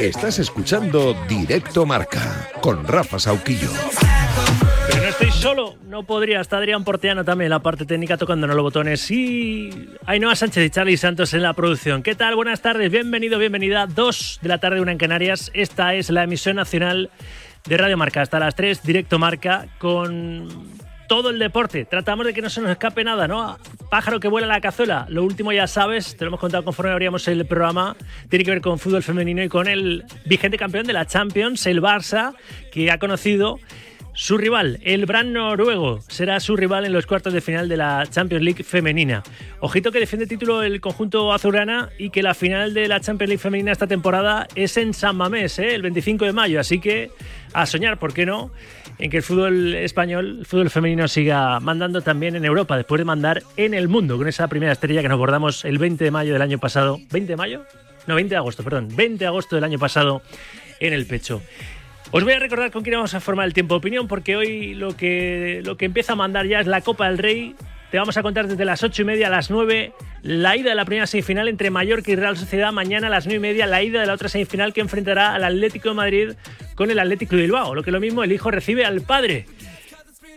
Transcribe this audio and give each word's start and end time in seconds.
Estás 0.00 0.38
escuchando 0.38 1.14
Directo 1.28 1.86
Marca 1.86 2.48
con 2.60 2.86
Rafa 2.86 3.18
Sauquillo. 3.18 3.70
Pero 4.88 5.02
no 5.02 5.08
estoy 5.08 5.30
solo, 5.30 5.76
no 5.86 6.02
podría. 6.02 6.40
Está 6.40 6.58
Adrián 6.58 6.84
Porteano 6.84 7.24
también 7.24 7.46
en 7.46 7.50
la 7.50 7.58
parte 7.58 7.84
técnica 7.84 8.16
tocándonos 8.16 8.56
los 8.56 8.62
botones. 8.62 9.10
Y 9.10 9.90
Ainhoa 10.06 10.34
Sánchez 10.34 10.66
y 10.66 10.70
Charlie 10.70 10.96
Santos 10.96 11.34
en 11.34 11.42
la 11.42 11.52
producción. 11.52 12.02
¿Qué 12.02 12.14
tal? 12.14 12.36
Buenas 12.36 12.62
tardes, 12.62 12.90
bienvenido, 12.90 13.38
bienvenida. 13.38 13.86
Dos 13.86 14.38
de 14.42 14.48
la 14.48 14.58
tarde, 14.58 14.80
una 14.80 14.92
en 14.92 14.98
Canarias. 14.98 15.50
Esta 15.54 15.94
es 15.94 16.10
la 16.10 16.24
emisión 16.24 16.56
nacional 16.56 17.10
de 17.66 17.76
Radio 17.76 17.96
Marca. 17.96 18.22
Hasta 18.22 18.38
las 18.38 18.54
3, 18.54 18.82
Directo 18.82 19.18
Marca, 19.18 19.66
con 19.78 20.48
todo 21.08 21.30
el 21.30 21.38
deporte. 21.38 21.84
Tratamos 21.84 22.26
de 22.26 22.34
que 22.34 22.42
no 22.42 22.50
se 22.50 22.60
nos 22.60 22.70
escape 22.70 23.02
nada, 23.02 23.26
¿no? 23.26 23.58
Pájaro 23.90 24.20
que 24.20 24.28
vuela 24.28 24.46
la 24.46 24.60
cazuela. 24.60 25.06
Lo 25.08 25.24
último 25.24 25.52
ya 25.52 25.66
sabes, 25.66 26.16
te 26.16 26.24
lo 26.24 26.28
hemos 26.28 26.40
contado 26.40 26.62
conforme 26.62 26.92
abríamos 26.92 27.26
el 27.26 27.46
programa. 27.46 27.96
Tiene 28.28 28.44
que 28.44 28.50
ver 28.52 28.60
con 28.60 28.78
fútbol 28.78 29.02
femenino 29.02 29.42
y 29.42 29.48
con 29.48 29.66
el 29.66 30.04
vigente 30.26 30.58
campeón 30.58 30.86
de 30.86 30.92
la 30.92 31.06
Champions, 31.06 31.66
el 31.66 31.82
Barça, 31.82 32.34
que 32.70 32.90
ha 32.90 32.98
conocido 32.98 33.58
su 34.20 34.36
rival, 34.36 34.80
el 34.82 35.06
Brand 35.06 35.30
noruego, 35.30 36.00
será 36.08 36.40
su 36.40 36.56
rival 36.56 36.84
en 36.84 36.92
los 36.92 37.06
cuartos 37.06 37.32
de 37.32 37.40
final 37.40 37.68
de 37.68 37.76
la 37.76 38.04
Champions 38.10 38.42
League 38.42 38.64
femenina. 38.64 39.22
Ojito 39.60 39.92
que 39.92 40.00
defiende 40.00 40.26
título 40.26 40.64
el 40.64 40.80
conjunto 40.80 41.32
azulgrana 41.32 41.90
y 41.98 42.10
que 42.10 42.24
la 42.24 42.34
final 42.34 42.74
de 42.74 42.88
la 42.88 42.98
Champions 42.98 43.28
League 43.28 43.40
femenina 43.40 43.70
esta 43.70 43.86
temporada 43.86 44.48
es 44.56 44.76
en 44.76 44.92
San 44.92 45.14
Mamés, 45.14 45.60
¿eh? 45.60 45.72
el 45.72 45.82
25 45.82 46.24
de 46.24 46.32
mayo. 46.32 46.58
Así 46.58 46.80
que 46.80 47.12
a 47.52 47.64
soñar, 47.64 48.00
¿por 48.00 48.12
qué 48.12 48.26
no? 48.26 48.50
En 48.98 49.08
que 49.08 49.18
el 49.18 49.22
fútbol 49.22 49.76
español, 49.76 50.38
el 50.40 50.46
fútbol 50.46 50.68
femenino 50.68 51.06
siga 51.06 51.60
mandando 51.60 52.02
también 52.02 52.34
en 52.34 52.44
Europa, 52.44 52.76
después 52.76 52.98
de 52.98 53.04
mandar 53.04 53.44
en 53.56 53.72
el 53.72 53.86
mundo, 53.86 54.18
con 54.18 54.26
esa 54.26 54.48
primera 54.48 54.72
estrella 54.72 55.00
que 55.00 55.08
nos 55.08 55.18
bordamos 55.18 55.64
el 55.64 55.78
20 55.78 56.02
de 56.02 56.10
mayo 56.10 56.32
del 56.32 56.42
año 56.42 56.58
pasado. 56.58 56.98
¿20 56.98 57.26
de 57.26 57.36
mayo? 57.36 57.62
No, 58.08 58.16
20 58.16 58.30
de 58.30 58.36
agosto, 58.36 58.64
perdón. 58.64 58.88
20 58.96 59.18
de 59.18 59.26
agosto 59.26 59.54
del 59.54 59.64
año 59.64 59.78
pasado 59.78 60.22
en 60.80 60.92
el 60.92 61.06
pecho. 61.06 61.40
Os 62.10 62.24
voy 62.24 62.32
a 62.32 62.38
recordar 62.38 62.70
con 62.70 62.82
quién 62.82 62.94
vamos 62.96 63.12
a 63.14 63.20
formar 63.20 63.46
el 63.46 63.52
tiempo 63.52 63.74
de 63.74 63.78
opinión, 63.78 64.08
porque 64.08 64.34
hoy 64.34 64.74
lo 64.74 64.96
que, 64.96 65.60
lo 65.64 65.76
que 65.76 65.84
empieza 65.84 66.14
a 66.14 66.16
mandar 66.16 66.46
ya 66.46 66.60
es 66.60 66.66
la 66.66 66.80
Copa 66.80 67.06
del 67.06 67.18
Rey. 67.18 67.54
Te 67.90 67.98
vamos 67.98 68.16
a 68.16 68.22
contar 68.22 68.48
desde 68.48 68.64
las 68.64 68.82
8 68.82 69.02
y 69.02 69.04
media 69.04 69.26
a 69.26 69.30
las 69.30 69.50
9 69.50 69.92
la 70.22 70.56
ida 70.56 70.70
de 70.70 70.74
la 70.74 70.84
primera 70.84 71.06
semifinal 71.06 71.48
entre 71.48 71.70
Mallorca 71.70 72.10
y 72.10 72.16
Real 72.16 72.36
Sociedad. 72.36 72.72
Mañana 72.72 73.08
a 73.08 73.10
las 73.10 73.26
9 73.26 73.36
y 73.36 73.40
media 73.40 73.66
la 73.66 73.82
ida 73.82 74.00
de 74.00 74.06
la 74.06 74.14
otra 74.14 74.28
semifinal 74.28 74.72
que 74.72 74.80
enfrentará 74.80 75.34
al 75.34 75.44
Atlético 75.44 75.90
de 75.90 75.94
Madrid 75.94 76.30
con 76.74 76.90
el 76.90 76.98
Atlético 76.98 77.36
de 77.36 77.42
Bilbao. 77.42 77.74
Lo 77.74 77.82
que 77.82 77.90
lo 77.90 78.00
mismo, 78.00 78.24
el 78.24 78.32
hijo 78.32 78.50
recibe 78.50 78.86
al 78.86 79.02
padre. 79.02 79.46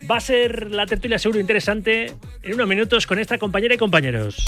Va 0.09 0.17
a 0.17 0.21
ser 0.21 0.71
la 0.71 0.85
tertulia 0.85 1.19
seguro 1.19 1.39
interesante 1.39 2.13
en 2.41 2.53
unos 2.53 2.67
minutos 2.67 3.07
con 3.07 3.17
esta 3.17 3.37
compañera 3.37 3.75
y 3.75 3.77
compañeros. 3.77 4.43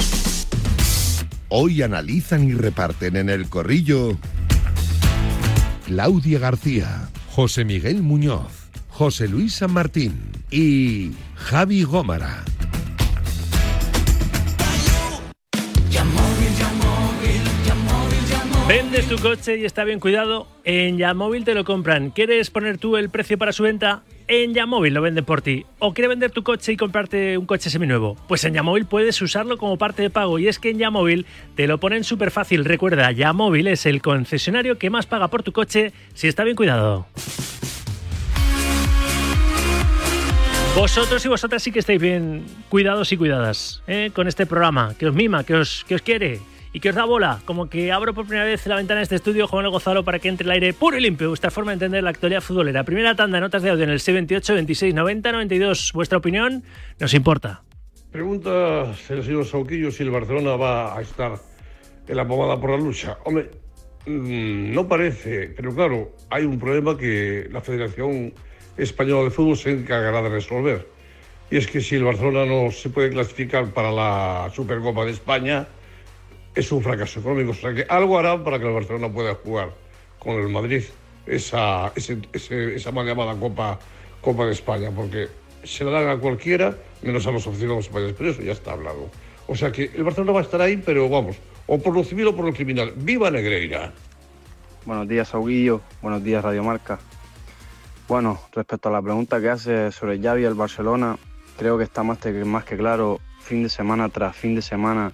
Hoy 1.47 1.83
analizan 1.83 2.43
y 2.43 2.53
reparten 2.53 3.15
en 3.15 3.29
el 3.29 3.47
corrillo 3.47 4.17
Claudia 5.85 6.39
García, 6.39 7.09
José 7.35 7.65
Miguel 7.65 8.03
Muñoz, 8.03 8.69
José 8.89 9.27
Luis 9.27 9.55
San 9.55 9.73
Martín 9.73 10.13
y 10.51 11.13
Javi 11.33 11.81
Gómara. 11.81 12.43
Vendes 18.67 19.09
tu 19.09 19.17
coche 19.17 19.57
y 19.57 19.65
está 19.65 19.83
bien 19.83 19.99
cuidado. 19.99 20.45
En 20.63 20.99
Yamóvil 20.99 21.43
te 21.43 21.55
lo 21.55 21.65
compran. 21.65 22.11
¿Quieres 22.11 22.51
poner 22.51 22.77
tú 22.77 22.97
el 22.97 23.09
precio 23.09 23.39
para 23.39 23.51
su 23.51 23.63
venta? 23.63 24.03
En 24.27 24.53
Yamóvil 24.53 24.93
lo 24.93 25.01
venden 25.01 25.25
por 25.25 25.41
ti. 25.41 25.65
¿O 25.79 25.93
quieres 25.93 26.09
vender 26.09 26.31
tu 26.31 26.43
coche 26.43 26.71
y 26.71 26.77
comprarte 26.77 27.37
un 27.37 27.45
coche 27.45 27.69
seminuevo? 27.69 28.15
Pues 28.27 28.43
en 28.45 28.53
Yamóvil 28.53 28.85
puedes 28.85 29.21
usarlo 29.21 29.57
como 29.57 29.77
parte 29.77 30.01
de 30.01 30.09
pago. 30.09 30.39
Y 30.39 30.47
es 30.47 30.59
que 30.59 30.69
en 30.69 30.79
Yamóvil 30.79 31.25
te 31.55 31.67
lo 31.67 31.79
ponen 31.79 32.03
súper 32.03 32.31
fácil. 32.31 32.65
Recuerda, 32.65 33.11
Yamóvil 33.11 33.67
es 33.67 33.85
el 33.85 34.01
concesionario 34.01 34.77
que 34.77 34.89
más 34.89 35.05
paga 35.05 35.27
por 35.27 35.43
tu 35.43 35.51
coche 35.51 35.91
si 36.13 36.27
está 36.27 36.43
bien 36.43 36.55
cuidado. 36.55 37.05
Vosotros 40.75 41.23
y 41.23 41.27
vosotras 41.27 41.61
sí 41.61 41.71
que 41.71 41.79
estáis 41.79 42.01
bien 42.01 42.45
cuidados 42.69 43.11
y 43.11 43.17
cuidadas 43.17 43.83
¿eh? 43.85 44.09
con 44.13 44.27
este 44.27 44.47
programa, 44.47 44.95
que 44.97 45.05
os 45.05 45.13
mima, 45.13 45.43
que 45.43 45.53
os, 45.53 45.85
que 45.87 45.93
os 45.93 46.01
quiere 46.01 46.39
y 46.73 46.79
que 46.79 46.89
os 46.89 46.95
da 46.95 47.05
bola. 47.05 47.39
Como 47.45 47.69
que 47.69 47.91
abro 47.91 48.13
por 48.13 48.25
primera 48.25 48.45
vez 48.45 48.65
la 48.65 48.75
ventana 48.75 48.97
de 48.99 49.03
este 49.03 49.15
estudio, 49.15 49.47
Juan 49.47 49.69
Gozalo, 49.69 50.03
para 50.03 50.19
que 50.19 50.27
entre 50.27 50.45
el 50.45 50.51
aire 50.51 50.73
puro 50.73 50.97
y 50.97 51.01
limpio. 51.01 51.29
Vuestra 51.29 51.51
forma 51.51 51.71
de 51.71 51.75
entender 51.75 52.03
la 52.03 52.09
actualidad 52.09 52.41
futbolera. 52.41 52.83
Primera 52.83 53.15
tanda, 53.15 53.39
notas 53.39 53.61
de 53.61 53.69
audio 53.69 53.83
en 53.83 53.91
el 53.91 53.99
C28, 53.99 54.55
26, 54.55 54.93
90, 54.93 55.31
92. 55.31 55.91
Vuestra 55.93 56.17
opinión 56.17 56.63
nos 56.99 57.13
importa. 57.13 57.61
Pregunta 58.11 58.93
el 59.09 59.23
señor 59.23 59.45
Sauquillo 59.45 59.91
si 59.91 60.03
el 60.03 60.11
Barcelona 60.11 60.55
va 60.55 60.97
a 60.97 61.01
estar 61.01 61.39
en 62.07 62.17
la 62.17 62.27
pomada 62.27 62.59
por 62.59 62.71
la 62.71 62.77
lucha. 62.77 63.17
Hombre, 63.23 63.49
mm, 64.05 64.73
no 64.73 64.87
parece, 64.87 65.53
pero 65.55 65.73
claro, 65.73 66.11
hay 66.29 66.43
un 66.43 66.59
problema 66.59 66.97
que 66.97 67.47
la 67.51 67.61
Federación 67.61 68.33
Española 68.77 69.25
de 69.25 69.29
Fútbol 69.29 69.57
se 69.57 69.71
encargará 69.71 70.21
de 70.23 70.29
resolver. 70.29 70.87
Y 71.51 71.57
es 71.57 71.67
que 71.67 71.81
si 71.81 71.95
el 71.95 72.03
Barcelona 72.03 72.45
no 72.45 72.71
se 72.71 72.89
puede 72.89 73.11
clasificar 73.11 73.67
para 73.73 73.91
la 73.91 74.51
Supercopa 74.53 75.05
de 75.05 75.11
España, 75.11 75.67
es 76.55 76.71
un 76.71 76.81
fracaso 76.81 77.19
económico. 77.19 77.51
O 77.51 77.55
sea 77.55 77.73
que 77.73 77.85
algo 77.89 78.17
harán 78.17 78.43
para 78.43 78.59
que 78.59 78.67
el 78.67 78.73
Barcelona 78.73 79.11
pueda 79.11 79.35
jugar 79.35 79.71
con 80.19 80.35
el 80.35 80.49
Madrid 80.49 80.83
esa, 81.25 81.91
esa 81.95 82.91
mal 82.91 83.05
llamada 83.05 83.35
Copa, 83.35 83.79
Copa 84.21 84.45
de 84.45 84.53
España, 84.53 84.91
porque 84.95 85.27
se 85.63 85.83
la 85.83 85.91
dan 85.91 86.09
a 86.09 86.17
cualquiera 86.17 86.75
menos 87.01 87.25
a 87.27 87.31
los 87.31 87.45
aficionados 87.47 87.85
españoles, 87.85 88.15
pero 88.17 88.31
eso 88.31 88.41
ya 88.41 88.51
está 88.51 88.73
hablado. 88.73 89.09
O 89.47 89.55
sea 89.55 89.71
que 89.71 89.91
el 89.95 90.03
Barcelona 90.03 90.33
va 90.33 90.39
a 90.39 90.43
estar 90.43 90.61
ahí, 90.61 90.77
pero 90.77 91.09
vamos, 91.09 91.37
o 91.67 91.77
por 91.77 91.93
lo 91.93 92.03
civil 92.03 92.27
o 92.27 92.35
por 92.35 92.45
lo 92.45 92.53
criminal. 92.53 92.93
¡Viva 92.95 93.29
Negreira! 93.29 93.91
Buenos 94.85 95.07
días, 95.07 95.33
Auguillo. 95.33 95.81
Buenos 96.01 96.23
días, 96.23 96.43
Radio 96.43 96.63
Marca. 96.63 96.99
Bueno, 98.07 98.39
respecto 98.51 98.89
a 98.89 98.91
la 98.91 99.01
pregunta 99.01 99.39
que 99.39 99.49
hace 99.49 99.91
sobre 99.91 100.21
Xavi 100.21 100.41
y 100.41 100.45
el 100.45 100.55
Barcelona, 100.55 101.17
creo 101.57 101.77
que 101.77 101.85
está 101.85 102.03
más, 102.03 102.19
más 102.45 102.65
que 102.65 102.75
claro, 102.75 103.19
fin 103.39 103.63
de 103.63 103.69
semana 103.69 104.09
tras 104.09 104.35
fin 104.35 104.55
de 104.55 104.61
semana, 104.61 105.13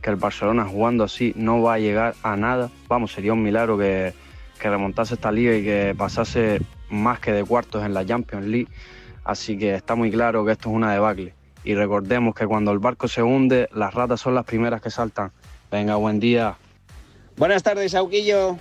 que 0.00 0.10
el 0.10 0.16
Barcelona 0.16 0.64
jugando 0.64 1.04
así 1.04 1.32
no 1.36 1.62
va 1.62 1.74
a 1.74 1.78
llegar 1.78 2.14
a 2.22 2.36
nada. 2.36 2.70
Vamos, 2.88 3.12
sería 3.12 3.32
un 3.32 3.42
milagro 3.42 3.76
que, 3.78 4.14
que 4.58 4.70
remontase 4.70 5.14
esta 5.14 5.30
liga 5.30 5.54
y 5.54 5.64
que 5.64 5.94
pasase 5.96 6.60
más 6.88 7.20
que 7.20 7.32
de 7.32 7.44
cuartos 7.44 7.84
en 7.84 7.94
la 7.94 8.04
Champions 8.04 8.46
League. 8.46 8.68
Así 9.24 9.58
que 9.58 9.74
está 9.74 9.94
muy 9.94 10.10
claro 10.10 10.44
que 10.44 10.52
esto 10.52 10.70
es 10.70 10.74
una 10.74 10.92
debacle. 10.92 11.34
Y 11.62 11.74
recordemos 11.74 12.34
que 12.34 12.46
cuando 12.46 12.72
el 12.72 12.78
barco 12.78 13.06
se 13.06 13.22
hunde, 13.22 13.68
las 13.74 13.92
ratas 13.92 14.20
son 14.20 14.34
las 14.34 14.44
primeras 14.44 14.80
que 14.80 14.90
saltan. 14.90 15.30
Venga, 15.70 15.96
buen 15.96 16.18
día. 16.18 16.56
Buenas 17.36 17.62
tardes, 17.62 17.94
Auquillo. 17.94 18.56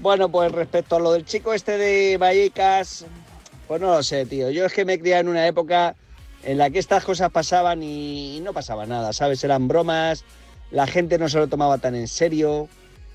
Bueno, 0.00 0.28
pues 0.28 0.52
respecto 0.52 0.96
a 0.96 1.00
lo 1.00 1.12
del 1.12 1.24
chico 1.24 1.52
este 1.52 1.78
de 1.78 2.16
Vallecas, 2.18 3.06
pues 3.66 3.80
no 3.80 3.88
lo 3.88 4.02
sé, 4.02 4.26
tío. 4.26 4.50
Yo 4.50 4.64
es 4.64 4.72
que 4.72 4.84
me 4.84 4.98
crié 4.98 5.18
en 5.18 5.28
una 5.28 5.46
época 5.46 5.94
en 6.44 6.58
la 6.58 6.70
que 6.70 6.78
estas 6.78 7.04
cosas 7.04 7.30
pasaban 7.30 7.82
y 7.82 8.40
no 8.42 8.52
pasaba 8.52 8.86
nada, 8.86 9.12
¿sabes? 9.12 9.42
Eran 9.42 9.66
bromas, 9.68 10.24
la 10.70 10.86
gente 10.86 11.18
no 11.18 11.28
se 11.28 11.38
lo 11.38 11.48
tomaba 11.48 11.78
tan 11.78 11.94
en 11.94 12.08
serio. 12.08 12.68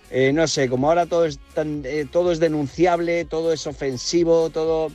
Eh, 0.09 0.31
no 0.33 0.47
sé, 0.47 0.69
como 0.69 0.89
ahora 0.89 1.05
todo 1.05 1.25
es, 1.25 1.39
tan, 1.53 1.83
eh, 1.85 2.05
todo 2.11 2.31
es 2.31 2.39
denunciable, 2.39 3.25
todo 3.25 3.53
es 3.53 3.65
ofensivo, 3.67 4.49
todo... 4.49 4.89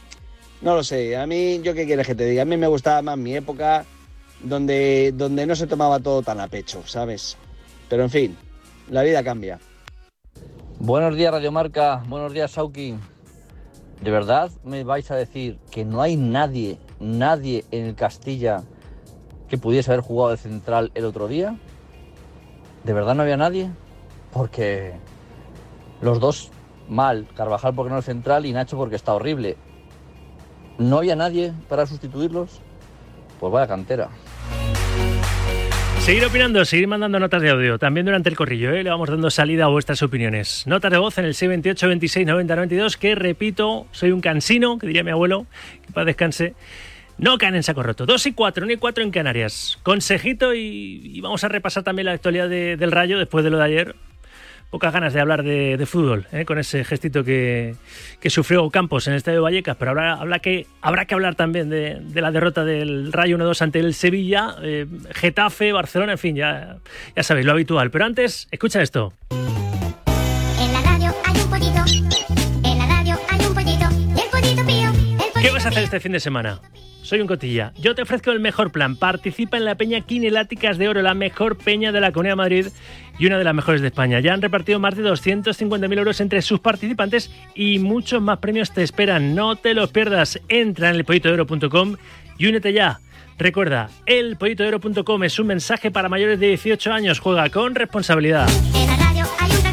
No 0.60 0.74
lo 0.74 0.82
sé, 0.82 1.16
a 1.16 1.26
mí, 1.26 1.60
yo 1.62 1.72
qué 1.72 1.86
quieres 1.86 2.06
que 2.06 2.16
te 2.16 2.24
diga, 2.24 2.42
a 2.42 2.44
mí 2.44 2.56
me 2.56 2.66
gustaba 2.66 3.00
más 3.00 3.16
mi 3.16 3.36
época 3.36 3.84
donde, 4.42 5.12
donde 5.14 5.47
no 5.47 5.54
se 5.54 5.68
tomaba 5.68 6.00
todo 6.00 6.22
tan 6.22 6.41
a 6.41 6.48
pecho, 6.48 6.82
¿sabes? 6.84 7.36
Pero 7.88 8.02
en 8.02 8.10
fin, 8.10 8.36
la 8.91 9.02
vida 9.02 9.22
cambia. 9.22 9.60
Buenos 10.80 11.16
días, 11.16 11.32
Radio 11.32 11.52
Marca. 11.52 12.02
Buenos 12.08 12.32
días, 12.32 12.52
Sauki. 12.52 12.94
¿De 14.02 14.10
verdad 14.10 14.50
me 14.62 14.84
vais 14.84 15.10
a 15.10 15.16
decir 15.16 15.58
que 15.70 15.84
no 15.84 16.02
hay 16.02 16.16
nadie, 16.16 16.78
nadie 17.00 17.64
en 17.72 17.86
el 17.86 17.94
Castilla 17.94 18.62
que 19.48 19.58
pudiese 19.58 19.91
haber 19.91 20.04
jugado 20.04 20.30
de 20.30 20.36
central 20.36 20.92
el 20.94 21.04
otro 21.04 21.26
día? 21.26 21.56
¿De 22.84 22.92
verdad 22.92 23.15
no 23.15 23.22
había 23.22 23.36
nadie? 23.36 23.71
Porque 24.33 24.95
los 26.01 26.21
dos 26.21 26.51
mal, 26.89 27.27
Carvajal 27.36 27.75
porque 27.75 27.92
no 27.92 27.98
es 27.98 28.04
central 28.04 28.47
y 28.47 28.53
Nacho 28.53 28.77
porque 28.77 28.97
está 28.97 29.15
horrible. 29.15 29.57
¿No 30.78 30.98
había 30.98 31.16
nadie 31.16 31.53
para 31.69 31.86
sustituirlos? 31.86 32.60
Pues 33.41 33.53
vaya 33.53 33.66
cantera. 33.66 34.09
Seguir 36.01 36.25
opinando, 36.25 36.65
seguir 36.65 36.89
mandando 36.89 37.21
notas 37.21 37.42
de 37.42 37.51
audio, 37.51 37.78
también 37.78 38.07
durante 38.07 38.30
el 38.30 38.36
corrillo, 38.36 38.72
¿eh? 38.72 38.83
le 38.83 38.89
vamos 38.89 39.10
dando 39.10 39.28
salida 39.28 39.66
a 39.66 39.69
vuestras 39.69 40.03
opiniones. 40.03 40.66
Notas 40.66 40.91
de 40.91 40.97
voz 40.97 41.19
en 41.19 41.27
el 41.27 41.34
628 41.34 41.86
26 41.86 42.27
90 42.27 42.57
92, 42.57 42.97
que 42.97 43.15
repito, 43.15 43.86
soy 43.91 44.13
un 44.13 44.22
cansino, 44.22 44.78
que 44.78 44.86
diría 44.86 45.04
mi 45.04 45.10
abuelo, 45.10 45.45
que 45.84 45.92
para 45.92 46.07
descanse. 46.07 46.54
No 47.18 47.36
caen 47.38 47.56
en 47.56 47.62
saco 47.62 47.82
roto. 47.82 48.06
2 48.06 48.26
y 48.26 48.32
4, 48.32 48.65
1 48.65 48.72
y 48.72 48.76
4 48.76 49.04
en 49.04 49.10
Canarias. 49.10 49.78
Consejito 49.82 50.54
y, 50.54 51.00
y 51.04 51.20
vamos 51.20 51.42
a 51.44 51.48
repasar 51.48 51.82
también 51.82 52.06
la 52.06 52.12
actualidad 52.12 52.48
de, 52.48 52.76
del 52.76 52.92
Rayo 52.92 53.18
después 53.18 53.44
de 53.44 53.50
lo 53.50 53.59
de 53.59 53.65
ayer 53.65 53.97
pocas 54.70 54.92
ganas 54.92 55.15
de 55.15 55.20
hablar 55.20 55.42
de, 55.42 55.76
de 55.76 55.86
fútbol, 55.86 56.26
¿eh? 56.32 56.44
con 56.44 56.59
ese 56.59 56.84
gestito 56.84 57.24
que, 57.24 57.74
que, 58.20 58.30
sufrió 58.30 58.68
Campos 58.70 59.06
en 59.06 59.15
el 59.15 59.18
Estadio 59.18 59.42
Vallecas, 59.42 59.76
pero 59.78 59.92
habrá, 59.92 60.15
habrá, 60.15 60.38
que, 60.41 60.66
habrá 60.82 61.06
que 61.06 61.15
hablar 61.15 61.34
también 61.36 61.70
de, 61.70 61.98
de 62.00 62.20
la 62.20 62.30
derrota 62.30 62.65
del 62.65 63.12
Rayo 63.12 63.38
1-2 63.38 63.62
ante 63.62 63.78
el 63.78 63.94
Sevilla, 63.94 64.56
eh, 64.62 64.86
Getafe, 65.14 65.72
Barcelona, 65.72 66.12
en 66.12 66.18
fin, 66.18 66.36
ya, 66.36 66.76
ya 67.16 67.22
sabéis, 67.22 67.47
lo 67.47 67.53
habitual. 67.53 67.91
Pero 67.91 68.04
antes, 68.04 68.47
escucha 68.50 68.82
esto. 68.82 69.14
En 70.60 70.72
la 70.72 70.82
radio 70.82 71.14
hay 71.24 71.38
¿Qué 71.59 71.71
vas 71.72 72.08
hacer 75.68 75.84
este 75.84 76.00
fin 76.00 76.12
de 76.12 76.20
semana? 76.20 76.60
Soy 77.03 77.20
un 77.20 77.26
cotilla. 77.26 77.72
Yo 77.80 77.94
te 77.94 78.03
ofrezco 78.03 78.30
el 78.32 78.41
mejor 78.41 78.72
plan. 78.72 78.97
Participa 78.97 79.56
en 79.56 79.65
la 79.65 79.76
Peña 79.76 80.00
Quineláticas 80.00 80.78
de 80.78 80.88
Oro, 80.88 81.00
la 81.03 81.15
mejor 81.15 81.56
peña 81.56 81.92
de 81.92 82.00
la 82.00 82.12
Comunidad 82.12 82.36
Madrid 82.36 82.66
y 83.18 83.26
una 83.26 83.38
de 83.38 83.44
las 83.44 83.54
mejores 83.54 83.80
de 83.80 83.88
España. 83.88 84.20
Ya 84.20 84.34
han 84.34 84.42
repartido 84.42 84.78
más 84.78 84.97
de 84.97 85.04
250.000 85.04 85.98
euros 85.98 86.20
entre 86.20 86.42
sus 86.42 86.60
participantes 86.60 87.30
y 87.54 87.78
muchos 87.78 88.20
más 88.20 88.38
premios 88.38 88.72
te 88.72 88.82
esperan. 88.82 89.34
No 89.34 89.56
te 89.56 89.74
los 89.74 89.91
pierdas. 89.91 90.41
Entra 90.48 90.91
en 90.91 90.97
elpollitodeoro.com 90.97 91.97
y 92.36 92.47
únete 92.47 92.72
ya. 92.72 93.00
Recuerda, 93.38 93.88
elpollitodeoro.com 94.06 95.24
es 95.24 95.38
un 95.38 95.47
mensaje 95.47 95.91
para 95.91 96.09
mayores 96.09 96.41
de 96.41 96.48
18 96.48 96.92
años. 96.92 97.21
Juega 97.21 97.48
con 97.50 97.74
responsabilidad. 97.74 98.48
Tengo 98.72 99.62
que 99.62 99.67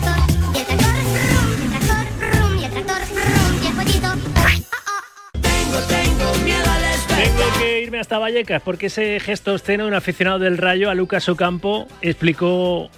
irme 7.95 8.01
hasta 8.01 8.19
Vallecas 8.19 8.61
porque 8.61 8.87
ese 8.87 9.21
gesto 9.21 9.53
obsceno 9.53 9.87
un 9.87 9.93
aficionado 9.93 10.39
del 10.39 10.57
Rayo, 10.57 10.89
a 10.89 10.95
Lucas 10.95 11.29
Ocampo, 11.29 11.87
explicó 12.01 12.89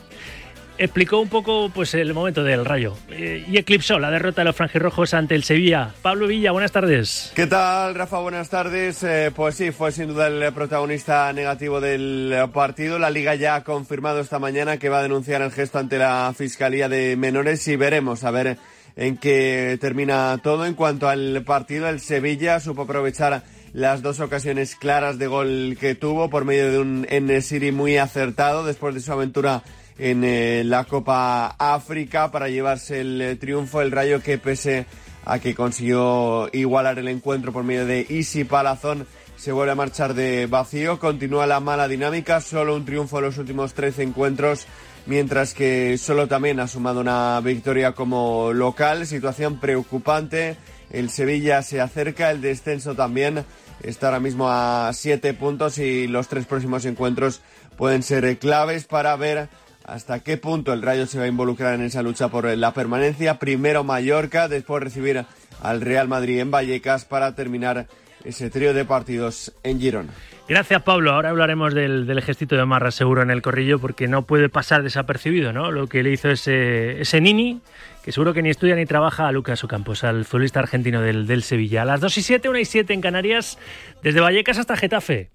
explicó 0.79 1.19
un 1.19 1.29
poco 1.29 1.69
pues 1.69 1.93
el 1.93 2.13
momento 2.13 2.43
del 2.43 2.65
Rayo 2.65 2.95
eh, 3.09 3.45
y 3.47 3.57
eclipsó 3.57 3.99
la 3.99 4.09
derrota 4.09 4.41
de 4.41 4.45
los 4.45 4.55
franjirrojos 4.55 5.13
ante 5.13 5.35
el 5.35 5.43
Sevilla. 5.43 5.93
Pablo 6.01 6.25
Villa, 6.25 6.51
buenas 6.51 6.71
tardes. 6.71 7.31
¿Qué 7.35 7.45
tal, 7.45 7.93
Rafa? 7.93 8.19
Buenas 8.19 8.49
tardes. 8.49 9.03
Eh, 9.03 9.31
pues 9.35 9.55
sí, 9.55 9.71
fue 9.71 9.91
sin 9.91 10.07
duda 10.07 10.27
el 10.27 10.51
protagonista 10.51 11.31
negativo 11.31 11.79
del 11.79 12.49
partido. 12.51 12.97
La 12.97 13.11
Liga 13.11 13.35
ya 13.35 13.55
ha 13.55 13.63
confirmado 13.63 14.19
esta 14.19 14.39
mañana 14.39 14.77
que 14.77 14.89
va 14.89 14.99
a 14.99 15.03
denunciar 15.03 15.43
el 15.43 15.51
gesto 15.51 15.77
ante 15.77 15.99
la 15.99 16.33
Fiscalía 16.35 16.89
de 16.89 17.15
Menores 17.17 17.67
y 17.67 17.75
veremos 17.75 18.23
a 18.23 18.31
ver 18.31 18.57
en 18.95 19.17
qué 19.17 19.77
termina 19.79 20.39
todo. 20.41 20.65
En 20.65 20.73
cuanto 20.73 21.07
al 21.07 21.43
partido, 21.43 21.87
el 21.87 21.99
Sevilla 21.99 22.59
supo 22.59 22.83
aprovechar 22.83 23.43
las 23.73 24.01
dos 24.01 24.19
ocasiones 24.19 24.75
claras 24.75 25.17
de 25.19 25.27
gol 25.27 25.77
que 25.79 25.95
tuvo 25.95 26.29
por 26.29 26.45
medio 26.45 26.71
de 26.71 26.79
un 26.79 27.07
N-Siri 27.09 27.71
muy 27.71 27.97
acertado 27.97 28.65
después 28.65 28.95
de 28.95 29.01
su 29.01 29.11
aventura 29.11 29.63
en 29.97 30.23
eh, 30.23 30.63
la 30.65 30.83
Copa 30.83 31.55
África 31.57 32.31
para 32.31 32.49
llevarse 32.49 33.01
el 33.01 33.21
eh, 33.21 33.35
triunfo. 33.35 33.81
El 33.81 33.91
Rayo 33.91 34.21
que 34.21 34.37
pese 34.37 34.85
a 35.25 35.39
que 35.39 35.55
consiguió 35.55 36.49
igualar 36.53 36.99
el 36.99 37.07
encuentro 37.07 37.51
por 37.51 37.63
medio 37.63 37.85
de 37.85 38.05
Isi 38.09 38.43
Palazón 38.43 39.05
se 39.37 39.51
vuelve 39.51 39.71
a 39.71 39.75
marchar 39.75 40.13
de 40.13 40.47
vacío. 40.47 40.99
Continúa 40.99 41.45
la 41.45 41.59
mala 41.59 41.87
dinámica, 41.87 42.41
solo 42.41 42.75
un 42.75 42.85
triunfo 42.85 43.19
en 43.19 43.25
los 43.25 43.37
últimos 43.37 43.73
13 43.73 44.03
encuentros, 44.03 44.65
mientras 45.05 45.53
que 45.53 45.97
solo 45.97 46.27
también 46.27 46.59
ha 46.59 46.67
sumado 46.67 46.99
una 46.99 47.39
victoria 47.41 47.91
como 47.93 48.51
local. 48.51 49.05
Situación 49.05 49.59
preocupante. 49.59 50.57
El 50.91 51.09
Sevilla 51.09 51.61
se 51.61 51.81
acerca, 51.81 52.31
el 52.31 52.41
descenso 52.41 52.95
también 52.95 53.43
está 53.83 54.07
ahora 54.07 54.19
mismo 54.19 54.49
a 54.49 54.91
7 54.93 55.33
puntos 55.33 55.77
y 55.77 56.07
los 56.07 56.27
tres 56.27 56.45
próximos 56.45 56.85
encuentros 56.85 57.41
pueden 57.77 58.03
ser 58.03 58.37
claves 58.39 58.85
para 58.85 59.15
ver 59.15 59.49
hasta 59.85 60.19
qué 60.19 60.37
punto 60.37 60.73
el 60.73 60.81
Rayo 60.81 61.05
se 61.05 61.17
va 61.17 61.25
a 61.25 61.27
involucrar 61.27 61.73
en 61.73 61.81
esa 61.81 62.03
lucha 62.03 62.27
por 62.27 62.45
la 62.45 62.73
permanencia. 62.73 63.39
Primero 63.39 63.83
Mallorca, 63.83 64.47
después 64.47 64.83
recibir 64.83 65.25
al 65.61 65.81
Real 65.81 66.07
Madrid 66.07 66.39
en 66.39 66.51
Vallecas 66.51 67.05
para 67.05 67.35
terminar 67.35 67.87
ese 68.23 68.49
trío 68.49 68.73
de 68.73 68.83
partidos 68.83 69.53
en 69.63 69.79
Girona. 69.79 70.11
Gracias, 70.49 70.81
Pablo. 70.83 71.11
Ahora 71.11 71.29
hablaremos 71.29 71.73
del, 71.73 72.21
gestito 72.21 72.55
de 72.55 72.65
Marra 72.65 72.91
seguro 72.91 73.21
en 73.21 73.31
el 73.31 73.41
corrillo 73.41 73.79
porque 73.79 74.07
no 74.07 74.23
puede 74.23 74.49
pasar 74.49 74.83
desapercibido, 74.83 75.53
¿no? 75.53 75.71
Lo 75.71 75.87
que 75.87 76.03
le 76.03 76.11
hizo 76.11 76.29
ese 76.29 77.21
Nini, 77.21 77.61
que 78.07 78.13
seguro 78.13 78.33
que 78.33 78.41
ni 78.41 78.49
estudia 78.49 78.73
ni 78.73 78.85
trabaja 78.85 79.27
a 79.27 79.33
Lucas 79.33 79.65
Ocampos, 79.65 80.05
al 80.05 80.23
futbolista 80.23 80.61
argentino 80.61 81.01
del, 81.01 81.27
del 81.27 81.43
Sevilla. 81.43 81.81
A 81.81 81.85
las 81.85 81.99
2 81.99 82.19
y 82.19 82.21
7, 82.21 82.47
1 82.47 82.59
y 82.59 82.63
7 82.63 82.93
en 82.93 83.01
Canarias, 83.01 83.59
desde 84.01 84.21
Vallecas 84.21 84.57
hasta 84.57 84.77
Getafe. 84.77 85.29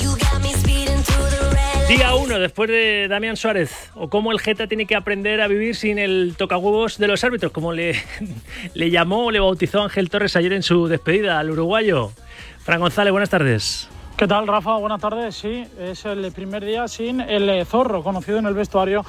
Día 1.86 2.14
1 2.14 2.38
después 2.38 2.70
de 2.70 3.08
Damián 3.08 3.36
Suárez, 3.36 3.90
o 3.94 4.08
cómo 4.08 4.32
el 4.32 4.40
Geta 4.40 4.68
tiene 4.68 4.86
que 4.86 4.96
aprender 4.96 5.42
a 5.42 5.48
vivir 5.48 5.76
sin 5.76 5.98
el 5.98 6.34
tocahuevos 6.38 6.96
de 6.96 7.08
los 7.08 7.22
árbitros, 7.24 7.52
como 7.52 7.74
le, 7.74 7.94
le 8.74 8.90
llamó 8.90 9.30
le 9.30 9.40
bautizó 9.40 9.82
Ángel 9.82 10.08
Torres 10.08 10.34
ayer 10.36 10.54
en 10.54 10.62
su 10.62 10.88
despedida 10.88 11.38
al 11.38 11.50
uruguayo. 11.50 12.12
Fran 12.60 12.80
González, 12.80 13.12
buenas 13.12 13.28
tardes. 13.28 13.90
¿Qué 14.16 14.26
tal, 14.26 14.46
Rafa? 14.46 14.78
Buenas 14.78 15.00
tardes. 15.00 15.34
Sí, 15.34 15.66
es 15.78 16.06
el 16.06 16.32
primer 16.32 16.64
día 16.64 16.88
sin 16.88 17.20
el 17.20 17.66
zorro, 17.66 18.02
conocido 18.02 18.38
en 18.38 18.46
el 18.46 18.54
vestuario 18.54 19.04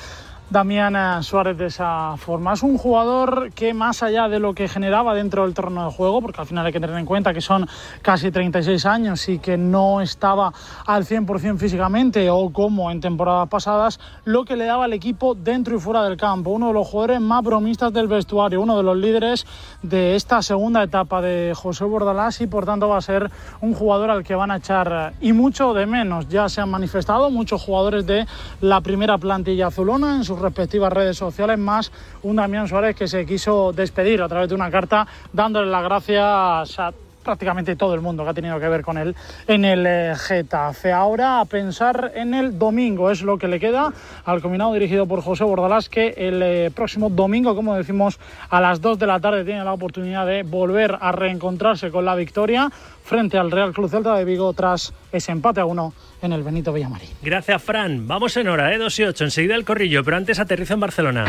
Damián 0.49 1.23
Suárez 1.23 1.57
de 1.57 1.67
esa 1.67 2.15
forma. 2.17 2.53
Es 2.53 2.63
un 2.63 2.77
jugador 2.77 3.51
que 3.53 3.73
más 3.73 4.03
allá 4.03 4.27
de 4.29 4.39
lo 4.39 4.53
que 4.53 4.67
generaba 4.67 5.15
dentro 5.15 5.43
del 5.43 5.53
terreno 5.53 5.85
de 5.85 5.91
juego, 5.91 6.21
porque 6.21 6.41
al 6.41 6.47
final 6.47 6.65
hay 6.65 6.71
que 6.71 6.79
tener 6.79 6.95
en 6.97 7.05
cuenta 7.05 7.33
que 7.33 7.41
son 7.41 7.67
casi 8.01 8.31
36 8.31 8.85
años 8.85 9.27
y 9.29 9.39
que 9.39 9.57
no 9.57 10.01
estaba 10.01 10.53
al 10.85 11.05
100% 11.05 11.57
físicamente 11.57 12.29
o 12.29 12.51
como 12.51 12.91
en 12.91 13.01
temporadas 13.01 13.49
pasadas, 13.49 13.99
lo 14.25 14.45
que 14.45 14.55
le 14.55 14.65
daba 14.65 14.85
al 14.85 14.93
equipo 14.93 15.33
dentro 15.33 15.75
y 15.75 15.79
fuera 15.79 16.03
del 16.03 16.17
campo. 16.17 16.51
Uno 16.51 16.67
de 16.67 16.73
los 16.73 16.87
jugadores 16.87 17.19
más 17.19 17.43
bromistas 17.43 17.91
del 17.91 18.07
vestuario, 18.07 18.61
uno 18.61 18.77
de 18.77 18.83
los 18.83 18.97
líderes 18.97 19.47
de 19.81 20.15
esta 20.15 20.41
segunda 20.41 20.83
etapa 20.83 21.21
de 21.21 21.53
José 21.55 21.83
Bordalás 21.85 22.41
y 22.41 22.47
por 22.47 22.65
tanto 22.65 22.89
va 22.89 22.97
a 22.97 23.01
ser 23.01 23.31
un 23.61 23.73
jugador 23.73 24.11
al 24.11 24.23
que 24.23 24.35
van 24.35 24.51
a 24.51 24.57
echar 24.57 25.13
y 25.19 25.33
mucho 25.33 25.73
de 25.73 25.85
menos. 25.85 26.27
Ya 26.29 26.47
se 26.49 26.61
han 26.61 26.69
manifestado 26.69 27.29
muchos 27.31 27.61
jugadores 27.61 28.05
de 28.05 28.27
la 28.61 28.81
primera 28.81 29.17
plantilla 29.17 29.67
azulona 29.67 30.15
en 30.15 30.23
sus 30.23 30.42
respectivas 30.43 30.93
redes 30.93 31.17
sociales, 31.17 31.57
más 31.57 31.91
un 32.21 32.35
Damián 32.35 32.67
Suárez 32.67 32.95
que 32.95 33.07
se 33.07 33.25
quiso 33.25 33.73
despedir 33.73 34.21
a 34.21 34.27
través 34.27 34.49
de 34.49 34.55
una 34.55 34.69
carta 34.69 35.07
dándole 35.31 35.71
las 35.71 35.83
gracias 35.83 36.79
a 36.79 36.93
prácticamente 37.23 37.75
todo 37.75 37.93
el 37.95 38.01
mundo 38.01 38.23
que 38.23 38.29
ha 38.29 38.33
tenido 38.33 38.59
que 38.59 38.67
ver 38.67 38.83
con 38.83 38.97
él 38.97 39.15
en 39.47 39.65
el 39.65 39.85
eh, 39.87 40.13
Getafe. 40.15 40.91
Ahora 40.91 41.39
a 41.39 41.45
pensar 41.45 42.11
en 42.15 42.33
el 42.33 42.59
domingo 42.59 43.09
es 43.09 43.21
lo 43.21 43.37
que 43.37 43.47
le 43.47 43.59
queda 43.59 43.91
al 44.25 44.41
combinado 44.41 44.73
dirigido 44.73 45.07
por 45.07 45.21
José 45.21 45.43
Bordalás 45.43 45.89
que 45.89 46.09
el 46.17 46.41
eh, 46.43 46.71
próximo 46.73 47.09
domingo, 47.09 47.55
como 47.55 47.75
decimos, 47.75 48.19
a 48.49 48.61
las 48.61 48.81
2 48.81 48.99
de 48.99 49.07
la 49.07 49.19
tarde 49.19 49.43
tiene 49.45 49.63
la 49.63 49.73
oportunidad 49.73 50.27
de 50.27 50.43
volver 50.43 50.97
a 50.99 51.11
reencontrarse 51.11 51.89
con 51.89 52.05
la 52.05 52.15
victoria 52.15 52.69
frente 53.03 53.37
al 53.37 53.51
Real 53.51 53.73
Club 53.73 53.89
Celta 53.89 54.15
de 54.15 54.25
Vigo 54.25 54.53
tras 54.53 54.93
ese 55.11 55.31
empate 55.31 55.61
a 55.61 55.65
uno 55.65 55.93
en 56.21 56.33
el 56.33 56.43
Benito 56.43 56.71
Villamarín. 56.71 57.09
Gracias, 57.21 57.61
Fran. 57.61 58.07
Vamos 58.07 58.35
en 58.37 58.47
hora, 58.47 58.73
¿eh? 58.73 58.77
2 58.77 58.99
y 58.99 59.03
8. 59.03 59.23
Enseguida 59.25 59.55
el 59.55 59.65
corrillo, 59.65 60.03
pero 60.03 60.17
antes 60.17 60.39
aterrizo 60.39 60.73
en 60.73 60.79
Barcelona. 60.79 61.25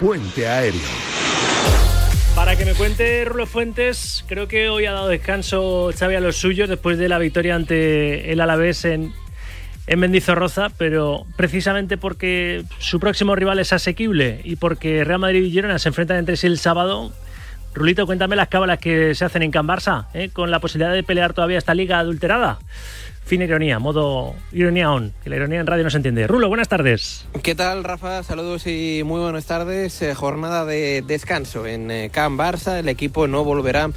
Puente 0.00 0.46
aéreo. 0.46 1.07
Para 2.48 2.56
que 2.56 2.64
me 2.64 2.72
cuente 2.72 3.26
Rulo 3.26 3.44
Fuentes, 3.44 4.24
creo 4.26 4.48
que 4.48 4.70
hoy 4.70 4.86
ha 4.86 4.92
dado 4.92 5.08
descanso 5.08 5.90
Xavi 5.94 6.14
a 6.14 6.20
los 6.20 6.36
suyos 6.36 6.66
después 6.66 6.96
de 6.96 7.06
la 7.06 7.18
victoria 7.18 7.54
ante 7.54 8.32
el 8.32 8.40
Alavés 8.40 8.86
en, 8.86 9.12
en 9.86 10.00
Mendizorroza, 10.00 10.70
pero 10.70 11.26
precisamente 11.36 11.98
porque 11.98 12.64
su 12.78 13.00
próximo 13.00 13.36
rival 13.36 13.58
es 13.58 13.74
asequible 13.74 14.40
y 14.44 14.56
porque 14.56 15.04
Real 15.04 15.18
Madrid 15.18 15.42
y 15.42 15.50
Girona 15.50 15.78
se 15.78 15.90
enfrentan 15.90 16.16
entre 16.16 16.38
sí 16.38 16.46
el 16.46 16.58
sábado. 16.58 17.12
Rulito, 17.78 18.06
cuéntame 18.06 18.34
las 18.34 18.48
cábalas 18.48 18.80
que 18.80 19.14
se 19.14 19.24
hacen 19.24 19.42
en 19.44 19.52
Can 19.52 19.68
Barça, 19.68 20.06
¿eh? 20.12 20.30
con 20.32 20.50
la 20.50 20.58
posibilidad 20.58 20.92
de 20.92 21.04
pelear 21.04 21.32
todavía 21.32 21.58
esta 21.58 21.74
liga 21.74 22.00
adulterada. 22.00 22.58
Fin 23.24 23.40
ironía, 23.40 23.78
modo 23.78 24.34
ironía 24.50 24.90
on, 24.90 25.12
que 25.22 25.30
la 25.30 25.36
ironía 25.36 25.60
en 25.60 25.66
radio 25.66 25.84
no 25.84 25.90
se 25.90 25.98
entiende. 25.98 26.26
Rulo, 26.26 26.48
buenas 26.48 26.66
tardes. 26.66 27.26
¿Qué 27.42 27.54
tal, 27.54 27.84
Rafa? 27.84 28.24
Saludos 28.24 28.66
y 28.66 29.02
muy 29.04 29.20
buenas 29.20 29.44
tardes. 29.44 30.02
Eh, 30.02 30.14
jornada 30.14 30.64
de 30.64 31.04
descanso 31.06 31.66
en 31.66 31.90
eh, 31.90 32.10
Can 32.10 32.36
Barça. 32.36 32.80
El 32.80 32.88
equipo 32.88 33.28
no 33.28 33.44
volverá 33.44 33.90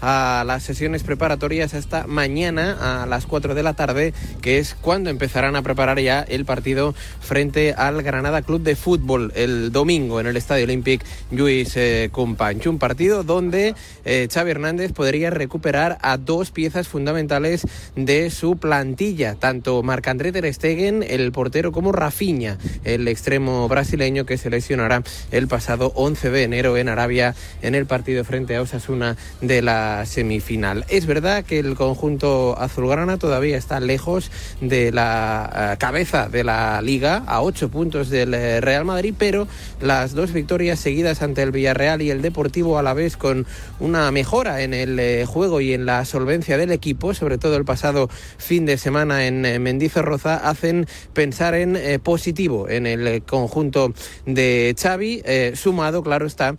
a 0.00 0.44
las 0.46 0.62
sesiones 0.62 1.02
preparatorias 1.02 1.74
hasta 1.74 2.06
mañana 2.06 3.02
a 3.02 3.06
las 3.06 3.26
4 3.26 3.54
de 3.54 3.62
la 3.62 3.74
tarde, 3.74 4.14
que 4.40 4.58
es 4.58 4.74
cuando 4.74 5.10
empezarán 5.10 5.56
a 5.56 5.62
preparar 5.62 5.98
ya 6.00 6.20
el 6.20 6.44
partido 6.44 6.94
frente 7.20 7.74
al 7.74 8.02
Granada 8.02 8.42
Club 8.42 8.62
de 8.62 8.76
Fútbol 8.76 9.32
el 9.34 9.72
domingo 9.72 10.20
en 10.20 10.26
el 10.26 10.36
Estadio 10.36 10.64
Olímpic 10.64 11.04
Lluís 11.30 11.76
eh. 11.76 12.10
Un 12.14 12.78
partido 12.78 13.24
donde 13.24 13.74
eh, 14.04 14.28
Xavi 14.32 14.50
Hernández 14.50 14.92
podría 14.92 15.30
recuperar 15.30 15.98
a 16.02 16.16
dos 16.16 16.50
piezas 16.50 16.88
fundamentales 16.88 17.62
de 17.96 18.30
su 18.30 18.56
plantilla, 18.56 19.34
tanto 19.34 19.82
Marc-André 19.82 20.32
Ter 20.32 20.52
Stegen, 20.52 21.02
el 21.02 21.32
portero, 21.32 21.72
como 21.72 21.92
Rafinha, 21.92 22.58
el 22.84 23.08
extremo 23.08 23.68
brasileño 23.68 24.26
que 24.26 24.36
se 24.36 24.50
lesionará 24.50 25.02
el 25.30 25.48
pasado 25.48 25.92
11 25.94 26.30
de 26.30 26.42
enero 26.42 26.76
en 26.76 26.88
Arabia 26.88 27.34
en 27.62 27.74
el 27.74 27.86
partido 27.86 28.24
frente 28.24 28.56
a 28.56 28.62
Osasuna 28.62 29.16
de 29.40 29.62
la 29.62 29.87
semifinal. 30.04 30.84
Es 30.88 31.06
verdad 31.06 31.44
que 31.44 31.58
el 31.58 31.74
conjunto 31.74 32.58
azulgrana 32.58 33.18
todavía 33.18 33.56
está 33.56 33.80
lejos 33.80 34.30
de 34.60 34.92
la 34.92 35.74
uh, 35.74 35.78
cabeza 35.78 36.28
de 36.28 36.44
la 36.44 36.80
liga, 36.82 37.22
a 37.26 37.42
ocho 37.42 37.68
puntos 37.68 38.10
del 38.10 38.30
uh, 38.30 38.60
Real 38.60 38.84
Madrid, 38.84 39.14
pero 39.18 39.46
las 39.80 40.14
dos 40.14 40.32
victorias 40.32 40.78
seguidas 40.78 41.22
ante 41.22 41.42
el 41.42 41.52
Villarreal 41.52 42.02
y 42.02 42.10
el 42.10 42.22
Deportivo 42.22 42.78
a 42.78 42.82
la 42.82 42.94
vez 42.94 43.16
con 43.16 43.46
una 43.80 44.10
mejora 44.10 44.62
en 44.62 44.74
el 44.74 44.98
uh, 44.98 45.26
juego 45.26 45.60
y 45.60 45.72
en 45.72 45.86
la 45.86 46.04
solvencia 46.04 46.56
del 46.56 46.72
equipo, 46.72 47.14
sobre 47.14 47.38
todo 47.38 47.56
el 47.56 47.64
pasado 47.64 48.08
fin 48.38 48.66
de 48.66 48.78
semana 48.78 49.26
en 49.26 49.42
Mendizorroza, 49.62 50.36
hacen 50.48 50.86
pensar 51.12 51.54
en 51.54 52.00
positivo 52.00 52.68
en 52.68 52.86
el 52.86 53.22
conjunto 53.22 53.92
de 54.26 54.74
Xavi, 54.80 55.22
sumado, 55.54 56.02
claro 56.02 56.26
está, 56.26 56.54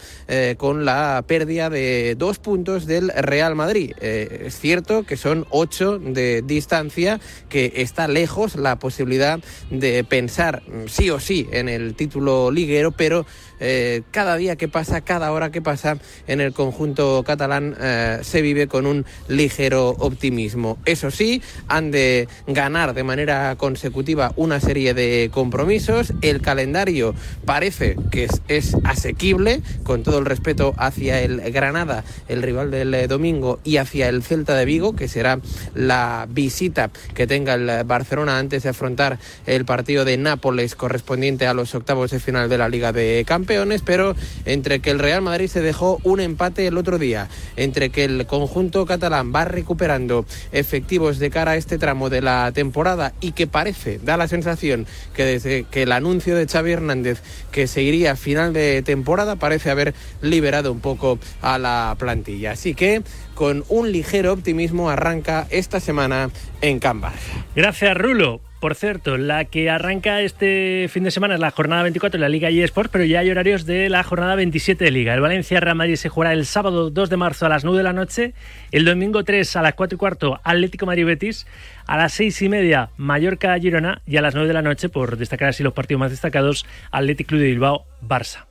con 0.57 0.85
la 0.85 1.23
pérdida 1.27 1.69
de 1.69 2.15
dos 2.17 2.39
puntos 2.39 2.85
del 2.85 3.11
Real 3.21 3.55
Madrid. 3.55 3.93
Eh, 4.01 4.43
es 4.45 4.59
cierto 4.59 5.03
que 5.03 5.17
son 5.17 5.45
ocho 5.49 5.99
de 5.99 6.41
distancia, 6.41 7.19
que 7.49 7.73
está 7.77 8.07
lejos 8.07 8.55
la 8.55 8.77
posibilidad 8.77 9.39
de 9.69 10.03
pensar 10.03 10.63
sí 10.87 11.09
o 11.09 11.19
sí 11.19 11.47
en 11.51 11.69
el 11.69 11.95
título 11.95 12.51
liguero, 12.51 12.91
pero 12.91 13.25
eh, 13.59 14.03
cada 14.11 14.37
día 14.37 14.55
que 14.55 14.67
pasa, 14.67 15.01
cada 15.01 15.31
hora 15.31 15.51
que 15.51 15.61
pasa 15.61 15.97
en 16.27 16.41
el 16.41 16.53
conjunto 16.53 17.23
catalán 17.25 17.75
eh, 17.79 18.19
se 18.21 18.41
vive 18.41 18.67
con 18.67 18.85
un 18.85 19.05
ligero 19.27 19.89
optimismo. 19.89 20.77
Eso 20.85 21.11
sí, 21.11 21.41
han 21.67 21.91
de 21.91 22.27
ganar 22.47 22.93
de 22.93 23.03
manera 23.03 23.55
consecutiva 23.57 24.31
una 24.35 24.59
serie 24.59 24.93
de 24.93 25.29
compromisos. 25.33 26.13
El 26.21 26.41
calendario 26.41 27.13
parece 27.45 27.97
que 28.11 28.25
es, 28.25 28.41
es 28.47 28.77
asequible, 28.83 29.61
con 29.83 30.03
todo 30.03 30.19
el 30.19 30.25
respeto 30.25 30.73
hacia 30.77 31.21
el 31.21 31.39
Granada, 31.51 32.03
el 32.27 32.41
rival 32.41 32.71
del 32.71 32.93
eh, 32.93 33.07
domingo, 33.07 33.59
y 33.63 33.77
hacia 33.77 34.07
el 34.09 34.23
Celta 34.23 34.55
de 34.55 34.65
Vigo, 34.65 34.95
que 34.95 35.07
será 35.07 35.39
la 35.73 36.27
visita 36.29 36.91
que 37.13 37.27
tenga 37.27 37.55
el 37.55 37.83
Barcelona 37.83 38.37
antes 38.37 38.63
de 38.63 38.69
afrontar 38.69 39.19
el 39.45 39.65
partido 39.65 40.05
de 40.05 40.17
Nápoles 40.17 40.75
correspondiente 40.75 41.47
a 41.47 41.53
los 41.53 41.75
octavos 41.75 42.11
de 42.11 42.19
final 42.19 42.49
de 42.49 42.57
la 42.57 42.69
Liga 42.69 42.91
de 42.91 43.23
Campeones 43.25 43.48
pero 43.85 44.15
entre 44.45 44.79
que 44.79 44.91
el 44.91 44.99
Real 44.99 45.21
Madrid 45.21 45.47
se 45.47 45.61
dejó 45.61 45.99
un 46.03 46.19
empate 46.19 46.67
el 46.67 46.77
otro 46.77 46.97
día, 46.97 47.27
entre 47.55 47.89
que 47.89 48.05
el 48.05 48.25
conjunto 48.25 48.85
catalán 48.85 49.33
va 49.33 49.45
recuperando 49.45 50.25
efectivos 50.51 51.19
de 51.19 51.29
cara 51.29 51.51
a 51.51 51.55
este 51.55 51.77
tramo 51.77 52.09
de 52.09 52.21
la 52.21 52.51
temporada 52.53 53.13
y 53.21 53.31
que 53.31 53.47
parece, 53.47 53.99
da 54.03 54.17
la 54.17 54.27
sensación 54.27 54.85
que 55.13 55.25
desde 55.25 55.63
que 55.63 55.83
el 55.83 55.91
anuncio 55.91 56.35
de 56.35 56.47
Xavi 56.47 56.71
Hernández 56.71 57.21
que 57.51 57.67
se 57.67 57.81
iría 57.81 58.11
a 58.11 58.15
final 58.15 58.53
de 58.53 58.81
temporada 58.83 59.35
parece 59.35 59.71
haber 59.71 59.93
liberado 60.21 60.71
un 60.71 60.79
poco 60.79 61.19
a 61.41 61.57
la 61.57 61.95
plantilla. 61.97 62.51
Así 62.51 62.73
que 62.73 63.01
con 63.35 63.63
un 63.69 63.91
ligero 63.91 64.33
optimismo 64.33 64.89
arranca 64.89 65.47
esta 65.49 65.79
semana 65.79 66.29
en 66.61 66.79
Canvas. 66.79 67.15
Gracias, 67.55 67.95
Rulo. 67.97 68.48
Por 68.59 68.75
cierto, 68.75 69.17
la 69.17 69.45
que 69.45 69.69
arranca 69.69 70.19
este 70.19 70.87
fin 70.89 71.05
de 71.05 71.11
semana 71.11 71.35
es 71.35 71.39
la 71.39 71.51
jornada 71.51 71.83
24 71.83 72.17
de 72.17 72.21
la 72.21 72.27
Liga 72.27 72.49
eSports, 72.49 72.89
pero 72.91 73.05
ya 73.05 73.21
hay 73.21 73.31
horarios 73.31 73.65
de 73.65 73.87
la 73.87 74.03
jornada 74.03 74.35
27 74.35 74.83
de 74.83 74.91
Liga. 74.91 75.13
El 75.13 75.21
Valencia 75.21 75.61
Real 75.61 75.77
Madrid 75.77 75.95
se 75.95 76.09
jugará 76.09 76.33
el 76.33 76.45
sábado 76.45 76.89
2 76.89 77.09
de 77.09 77.15
marzo 77.15 77.45
a 77.45 77.49
las 77.49 77.63
9 77.63 77.77
de 77.77 77.83
la 77.85 77.93
noche, 77.93 78.33
el 78.73 78.83
domingo 78.83 79.23
3 79.23 79.55
a 79.55 79.61
las 79.61 79.75
4 79.75 79.95
y 79.95 79.97
cuarto 79.97 80.41
Atlético 80.43 80.85
Madrid 80.85 81.05
Betis, 81.05 81.47
a 81.87 81.95
las 81.95 82.11
6 82.13 82.41
y 82.41 82.49
media 82.49 82.89
Mallorca 82.97 83.57
Girona 83.57 84.01
y 84.05 84.17
a 84.17 84.21
las 84.21 84.35
9 84.35 84.49
de 84.49 84.53
la 84.53 84.61
noche, 84.61 84.89
por 84.89 85.15
destacar 85.15 85.47
así 85.47 85.63
los 85.63 85.73
partidos 85.73 86.01
más 86.01 86.11
destacados, 86.11 86.65
Atlético 86.91 87.29
Club 87.29 87.39
de 87.39 87.47
Bilbao 87.47 87.85
Barça. 88.01 88.45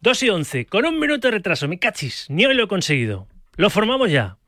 2 0.00 0.22
y 0.22 0.30
11, 0.30 0.66
con 0.66 0.86
un 0.86 0.98
minuto 0.98 1.28
de 1.28 1.32
retraso, 1.32 1.68
mi 1.68 1.76
cachis, 1.76 2.24
ni 2.30 2.46
hoy 2.46 2.54
lo 2.54 2.64
he 2.64 2.68
conseguido. 2.68 3.28
Lo 3.56 3.68
formamos 3.68 4.10
ya. 4.10 4.38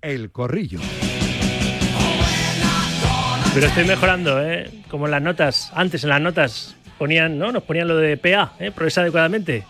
El 0.00 0.30
corrillo. 0.30 0.80
Pero 3.52 3.66
estoy 3.66 3.84
mejorando, 3.84 4.40
¿eh? 4.40 4.70
Como 4.88 5.06
en 5.06 5.10
las 5.10 5.22
notas. 5.22 5.72
Antes 5.74 6.04
en 6.04 6.10
las 6.10 6.20
notas 6.20 6.76
ponían, 6.98 7.36
¿no? 7.36 7.50
Nos 7.50 7.64
ponían 7.64 7.88
lo 7.88 7.96
de 7.96 8.16
PA, 8.16 8.52
¿eh? 8.60 8.70
Progresa 8.70 9.00
adecuadamente. 9.00 9.64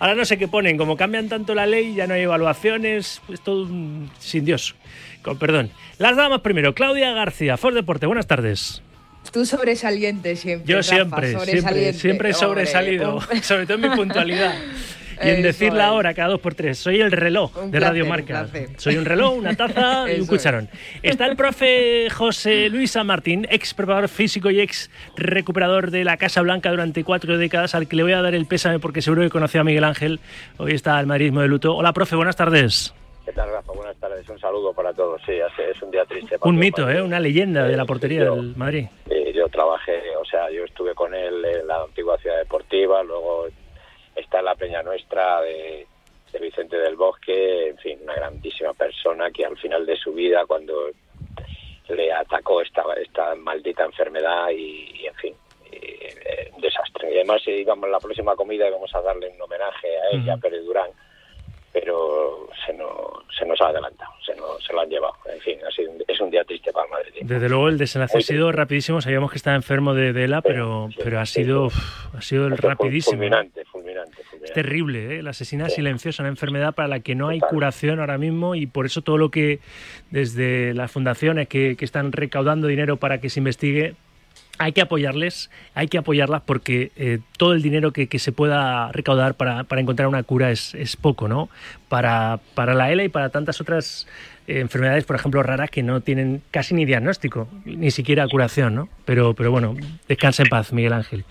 Ahora 0.00 0.16
no 0.16 0.24
sé 0.24 0.38
qué 0.38 0.48
ponen. 0.48 0.76
Como 0.76 0.96
cambian 0.96 1.28
tanto 1.28 1.54
la 1.54 1.64
ley, 1.64 1.94
ya 1.94 2.08
no 2.08 2.14
hay 2.14 2.22
evaluaciones. 2.22 3.22
Es 3.32 3.40
todo 3.40 3.62
un... 3.62 4.10
sin 4.18 4.44
Dios. 4.44 4.74
Con 5.22 5.38
perdón. 5.38 5.70
Las 5.98 6.16
damas 6.16 6.40
primero. 6.40 6.74
Claudia 6.74 7.12
García, 7.12 7.56
Ford 7.56 7.74
Deporte. 7.74 8.06
Buenas 8.06 8.26
tardes. 8.26 8.82
Tú 9.30 9.46
sobresaliente 9.46 10.34
siempre. 10.34 10.72
Yo 10.72 10.82
siempre, 10.82 11.38
siempre, 11.44 11.92
siempre 11.92 12.30
he 12.30 12.34
sobresalido. 12.34 13.20
Sobre 13.42 13.66
todo 13.66 13.74
en 13.74 13.88
mi 13.88 13.96
puntualidad. 13.96 14.54
Y 15.22 15.28
en 15.28 15.42
decir 15.42 15.72
la 15.72 15.92
hora 15.92 16.14
cada 16.14 16.28
dos 16.28 16.40
por 16.40 16.54
tres. 16.54 16.78
Soy 16.78 17.00
el 17.00 17.12
reloj 17.12 17.54
de 17.56 17.80
Radio 17.80 18.06
Marca. 18.06 18.46
Soy 18.76 18.96
un 18.96 19.04
reloj, 19.04 19.36
una 19.36 19.54
taza 19.54 20.12
y 20.16 20.20
un 20.20 20.26
cucharón. 20.26 20.68
Está 21.02 21.26
el 21.26 21.36
profe 21.36 22.08
José 22.10 22.68
Luis 22.68 22.92
San 22.92 23.06
Martín, 23.06 23.46
ex 23.50 23.74
preparador 23.74 24.08
físico 24.08 24.50
y 24.50 24.60
ex 24.60 24.90
recuperador 25.16 25.90
de 25.90 26.04
la 26.04 26.16
Casa 26.16 26.42
Blanca 26.42 26.70
durante 26.70 27.04
cuatro 27.04 27.38
décadas, 27.38 27.74
al 27.74 27.88
que 27.88 27.96
le 27.96 28.02
voy 28.02 28.12
a 28.12 28.22
dar 28.22 28.34
el 28.34 28.46
pésame 28.46 28.78
porque 28.78 29.02
seguro 29.02 29.22
que 29.22 29.30
conoció 29.30 29.60
a 29.60 29.64
Miguel 29.64 29.84
Ángel. 29.84 30.20
Hoy 30.58 30.72
está 30.72 30.98
el 31.00 31.06
madridismo 31.06 31.40
de 31.40 31.48
luto. 31.48 31.74
Hola, 31.74 31.92
profe, 31.92 32.16
buenas 32.16 32.36
tardes. 32.36 32.94
¿Qué 33.24 33.32
tal, 33.32 33.50
Rafa? 33.50 33.72
Buenas 33.72 33.96
tardes. 33.98 34.28
Un 34.28 34.38
saludo 34.40 34.72
para 34.72 34.92
todos. 34.92 35.20
Sí, 35.24 35.32
es 35.32 35.82
un 35.82 35.90
día 35.90 36.04
triste. 36.04 36.36
un 36.40 36.56
mito, 36.56 36.90
¿eh? 36.90 37.00
Una 37.00 37.20
leyenda 37.20 37.64
de 37.64 37.76
la 37.76 37.84
portería 37.84 38.24
del 38.24 38.56
Madrid. 38.56 38.86
yo 39.32 39.48
trabajé, 39.48 40.16
o 40.20 40.24
sea, 40.24 40.50
yo 40.50 40.64
estuve 40.64 40.94
con 40.94 41.14
él 41.14 41.44
en 41.44 41.66
la 41.66 41.82
antigua 41.82 42.18
ciudad 42.18 42.38
deportiva, 42.38 43.02
luego 43.04 43.46
está 44.14 44.42
la 44.42 44.54
Peña 44.54 44.82
Nuestra 44.82 45.40
de, 45.42 45.86
Vicente 46.40 46.76
del 46.76 46.96
Bosque, 46.96 47.68
en 47.68 47.78
fin, 47.78 47.98
una 48.02 48.14
grandísima 48.14 48.72
persona 48.72 49.30
que 49.30 49.44
al 49.44 49.56
final 49.58 49.84
de 49.84 49.96
su 49.96 50.12
vida, 50.12 50.46
cuando 50.46 50.90
le 51.88 52.12
atacó 52.12 52.62
esta, 52.62 52.82
esta 52.96 53.34
maldita 53.34 53.84
enfermedad 53.84 54.48
y, 54.50 55.06
en 55.06 55.14
fin, 55.14 55.34
eh, 55.70 56.50
un 56.54 56.60
desastre. 56.60 57.12
Y 57.12 57.16
además 57.16 57.42
íbamos 57.46 57.84
a 57.84 57.92
la 57.92 58.00
próxima 58.00 58.34
comida 58.34 58.66
y 58.66 58.70
vamos 58.70 58.94
a 58.94 59.02
darle 59.02 59.28
un 59.28 59.42
homenaje 59.42 59.88
a 59.88 60.16
ella, 60.16 60.34
a 60.34 60.36
Pérez 60.38 60.64
Durán, 60.64 60.90
pero 61.72 62.48
se 62.66 62.72
nos, 62.74 62.90
se 63.36 63.46
nos 63.46 63.60
ha 63.60 63.68
adelantado, 63.68 64.12
se, 64.24 64.34
nos, 64.34 64.62
se 64.64 64.72
lo 64.72 64.80
han 64.80 64.88
llevado. 64.88 65.14
En 65.32 65.40
fin, 65.40 65.58
es 66.06 66.20
un 66.20 66.30
día 66.30 66.44
triste 66.44 66.72
para 66.72 66.86
el 66.86 66.90
Madrid. 66.90 67.20
Desde 67.22 67.48
luego 67.48 67.68
el 67.68 67.78
desenlace 67.78 68.18
ha 68.18 68.20
sido 68.20 68.52
rapidísimo, 68.52 69.00
sabíamos 69.00 69.30
que 69.30 69.36
estaba 69.36 69.56
enfermo 69.56 69.94
de, 69.94 70.12
de 70.12 70.24
ELA, 70.24 70.42
pero, 70.42 70.88
pero 71.02 71.20
ha 71.20 71.26
sido, 71.26 71.68
ha 72.16 72.20
sido 72.20 72.48
rapidísimo. 72.50 73.16
Fulminante, 73.16 73.64
fulminante, 73.64 74.16
Es 74.42 74.52
terrible, 74.52 75.18
¿eh? 75.18 75.22
la 75.22 75.30
asesina 75.30 75.68
silenciosa, 75.68 76.22
una 76.22 76.30
enfermedad 76.30 76.74
para 76.74 76.88
la 76.88 77.00
que 77.00 77.14
no 77.14 77.28
hay 77.28 77.40
curación 77.40 78.00
ahora 78.00 78.18
mismo 78.18 78.54
y 78.54 78.66
por 78.66 78.86
eso 78.86 79.02
todo 79.02 79.18
lo 79.18 79.30
que 79.30 79.60
desde 80.10 80.74
las 80.74 80.90
fundaciones 80.90 81.48
que, 81.48 81.76
que 81.76 81.84
están 81.84 82.12
recaudando 82.12 82.66
dinero 82.66 82.96
para 82.96 83.18
que 83.18 83.30
se 83.30 83.40
investigue, 83.40 83.94
hay 84.58 84.72
que 84.72 84.80
apoyarles, 84.80 85.50
hay 85.74 85.88
que 85.88 85.98
apoyarlas 85.98 86.42
porque 86.42 86.92
eh, 86.96 87.20
todo 87.36 87.52
el 87.52 87.62
dinero 87.62 87.92
que, 87.92 88.08
se 88.18 88.32
pueda 88.32 88.92
recaudar 88.92 89.34
para, 89.34 89.66
encontrar 89.80 90.08
una 90.08 90.22
cura 90.22 90.50
es, 90.50 90.96
poco, 91.00 91.28
¿no? 91.28 91.48
Para, 91.88 92.40
para, 92.54 92.74
la 92.74 92.92
ELA 92.92 93.04
y 93.04 93.08
para 93.08 93.30
tantas 93.30 93.60
otras 93.60 94.06
eh, 94.46 94.60
enfermedades, 94.60 95.04
por 95.04 95.16
ejemplo, 95.16 95.42
raras 95.42 95.70
que 95.70 95.82
no 95.82 96.00
tienen 96.00 96.42
casi 96.50 96.74
ni 96.74 96.84
diagnóstico, 96.84 97.48
ni 97.64 97.90
siquiera 97.90 98.26
curación, 98.28 98.74
¿no? 98.74 98.88
Pero, 99.04 99.34
pero 99.34 99.50
bueno, 99.50 99.74
descansa 100.08 100.42
en 100.42 100.48
paz, 100.48 100.72
Miguel 100.72 100.92
Ángel. 100.92 101.24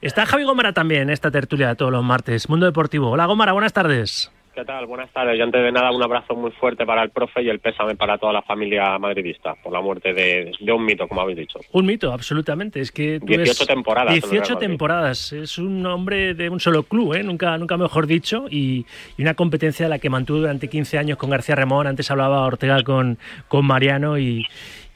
Está 0.00 0.26
Javi 0.26 0.44
Gómara 0.44 0.74
también 0.74 1.02
en 1.02 1.10
esta 1.10 1.30
tertulia 1.30 1.68
de 1.68 1.76
todos 1.76 1.90
los 1.90 2.04
martes. 2.04 2.48
Mundo 2.50 2.66
Deportivo. 2.66 3.10
Hola 3.10 3.24
Gómara, 3.24 3.52
buenas 3.52 3.72
tardes. 3.72 4.30
¿Qué 4.54 4.64
tal? 4.64 4.86
Buenas 4.86 5.10
tardes. 5.10 5.36
Y 5.36 5.42
antes 5.42 5.60
de 5.60 5.72
nada, 5.72 5.90
un 5.90 6.00
abrazo 6.00 6.36
muy 6.36 6.52
fuerte 6.52 6.86
para 6.86 7.02
el 7.02 7.10
profe 7.10 7.42
y 7.42 7.48
el 7.48 7.58
pésame 7.58 7.96
para 7.96 8.18
toda 8.18 8.32
la 8.32 8.42
familia 8.42 8.96
madridista 9.00 9.56
por 9.56 9.72
la 9.72 9.80
muerte 9.80 10.14
de, 10.14 10.52
un 10.72 10.84
mito, 10.84 11.08
como 11.08 11.22
habéis 11.22 11.38
dicho. 11.38 11.58
Un 11.72 11.86
mito, 11.86 12.12
absolutamente. 12.12 12.80
Es 12.80 12.92
que 12.92 13.18
18 13.18 13.66
temporadas. 13.66 14.12
18 14.12 14.56
temporadas. 14.58 15.32
Es 15.32 15.58
un 15.58 15.84
hombre 15.86 16.34
de 16.34 16.50
un 16.50 16.60
solo 16.60 16.84
club, 16.84 17.14
¿eh? 17.14 17.24
nunca, 17.24 17.58
nunca 17.58 17.76
mejor 17.76 18.06
dicho, 18.06 18.46
y, 18.48 18.86
una 19.18 19.34
competencia 19.34 19.88
la 19.88 19.98
que 19.98 20.08
mantuvo 20.08 20.38
durante 20.38 20.68
15 20.68 20.98
años 20.98 21.18
con 21.18 21.30
García 21.30 21.56
Ramón. 21.56 21.88
Antes 21.88 22.10
hablaba 22.12 22.46
Ortega 22.46 22.80
con, 22.84 23.18
con 23.48 23.66
Mariano 23.66 24.18
y 24.18 24.46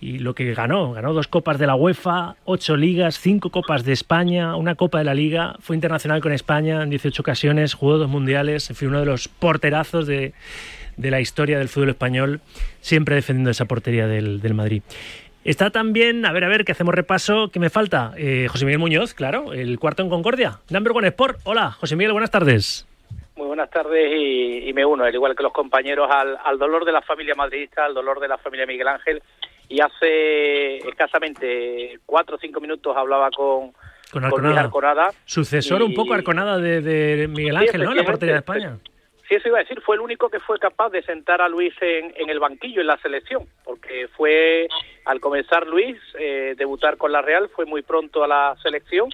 y 0.01 0.19
lo 0.19 0.35
que 0.35 0.55
ganó, 0.55 0.93
ganó 0.93 1.13
dos 1.13 1.27
copas 1.27 1.59
de 1.59 1.67
la 1.67 1.75
UEFA, 1.75 2.37
ocho 2.45 2.77
ligas, 2.77 3.19
cinco 3.19 3.51
copas 3.51 3.85
de 3.85 3.93
España, 3.93 4.55
una 4.55 4.77
copa 4.77 4.99
de 4.99 5.05
la 5.05 5.15
Liga, 5.15 5.57
fue 5.61 5.75
internacional 5.75 6.21
con 6.21 6.33
España 6.33 6.83
en 6.83 6.91
18 6.91 7.21
ocasiones, 7.21 7.75
jugó 7.75 7.99
dos 7.99 8.09
mundiales, 8.09 8.71
fue 8.75 8.87
uno 8.87 9.01
de 9.01 9.07
los 9.07 9.27
porterazos 9.27 10.07
de, 10.07 10.35
la 10.97 11.21
historia 11.21 11.59
del 11.59 11.69
fútbol 11.69 11.91
español, 11.91 12.41
siempre 12.81 13.17
defendiendo 13.17 13.51
esa 13.51 13.65
portería 13.65 14.07
del, 14.07 14.55
Madrid. 14.55 14.83
Está 15.45 15.71
también, 15.71 16.25
a 16.27 16.33
ver, 16.33 16.45
a 16.45 16.49
ver, 16.49 16.65
que 16.65 16.73
hacemos 16.73 16.95
repaso, 16.95 17.51
¿qué 17.53 17.59
me 17.59 17.71
falta? 17.71 18.13
Eh, 18.17 18.47
José 18.49 18.67
Miguel 18.67 18.81
Muñoz, 18.81 19.15
claro, 19.15 19.53
el 19.53 19.79
cuarto 19.79 20.03
en 20.03 20.11
Concordia. 20.11 20.59
Number 20.69 20.93
One 20.95 21.09
Sport. 21.09 21.41
Hola, 21.45 21.73
José 21.73 21.97
Miguel, 21.97 22.13
buenas 22.13 22.31
tardes. 22.31 22.87
Muy 23.37 23.47
buenas 23.47 23.71
tardes 23.71 24.13
y, 24.13 24.73
me 24.73 24.85
uno, 24.85 25.05
al 25.05 25.15
igual 25.15 25.37
que 25.37 25.45
los 25.45 25.53
compañeros, 25.53 26.09
al, 26.11 26.37
al 26.45 26.59
dolor 26.59 26.85
de 26.85 26.91
la 26.91 27.03
familia 27.03 27.37
madridista, 27.37 27.85
al 27.85 27.95
dolor 27.95 28.19
de 28.19 28.27
la 28.27 28.37
familia 28.37 28.67
Miguel 28.67 28.89
Ángel 28.89 29.23
y 29.69 29.81
hace 29.81 30.79
escasamente 30.79 32.01
cuatro 32.07 32.37
o 32.37 32.39
cinco 32.39 32.61
minutos 32.61 32.97
hablaba 32.97 33.31
con, 33.31 33.73
con 34.11 34.25
Arconada. 34.25 35.11
Sucesor 35.25 35.83
un 35.83 35.95
poco 35.95 36.15
Arconada 36.15 36.59
de, 36.59 37.29
Miguel 37.29 37.57
Ángel, 37.57 37.83
¿no? 37.83 37.91
En 37.91 37.99
la 37.99 38.05
portería 38.05 38.35
de 38.35 38.41
España. 38.41 38.79
Sí, 39.29 39.35
eso 39.35 39.49
iba 39.49 39.59
a 39.59 39.63
decir, 39.63 39.83
fue 39.83 39.97
el 39.97 40.01
único 40.01 40.31
que 40.31 40.41
fue 40.41 40.59
capaz 40.59 40.89
de 40.89 41.03
sentar 41.03 41.43
a 41.43 41.51
Luis 41.51 41.75
en, 41.83 42.15
en 42.17 42.31
el 42.31 42.41
banquillo 42.41 42.81
en 42.81 42.87
la 42.87 42.97
selección, 42.97 43.47
porque 43.63 44.09
fue 44.17 44.69
al 45.05 45.21
comenzar 45.21 45.67
Luis, 45.67 45.99
eh, 46.19 46.55
debutar 46.57 46.97
con 46.97 47.13
la 47.13 47.21
Real, 47.21 47.51
fue 47.51 47.67
muy 47.67 47.83
pronto 47.83 48.25
a 48.25 48.29
la 48.29 48.57
selección 48.63 49.11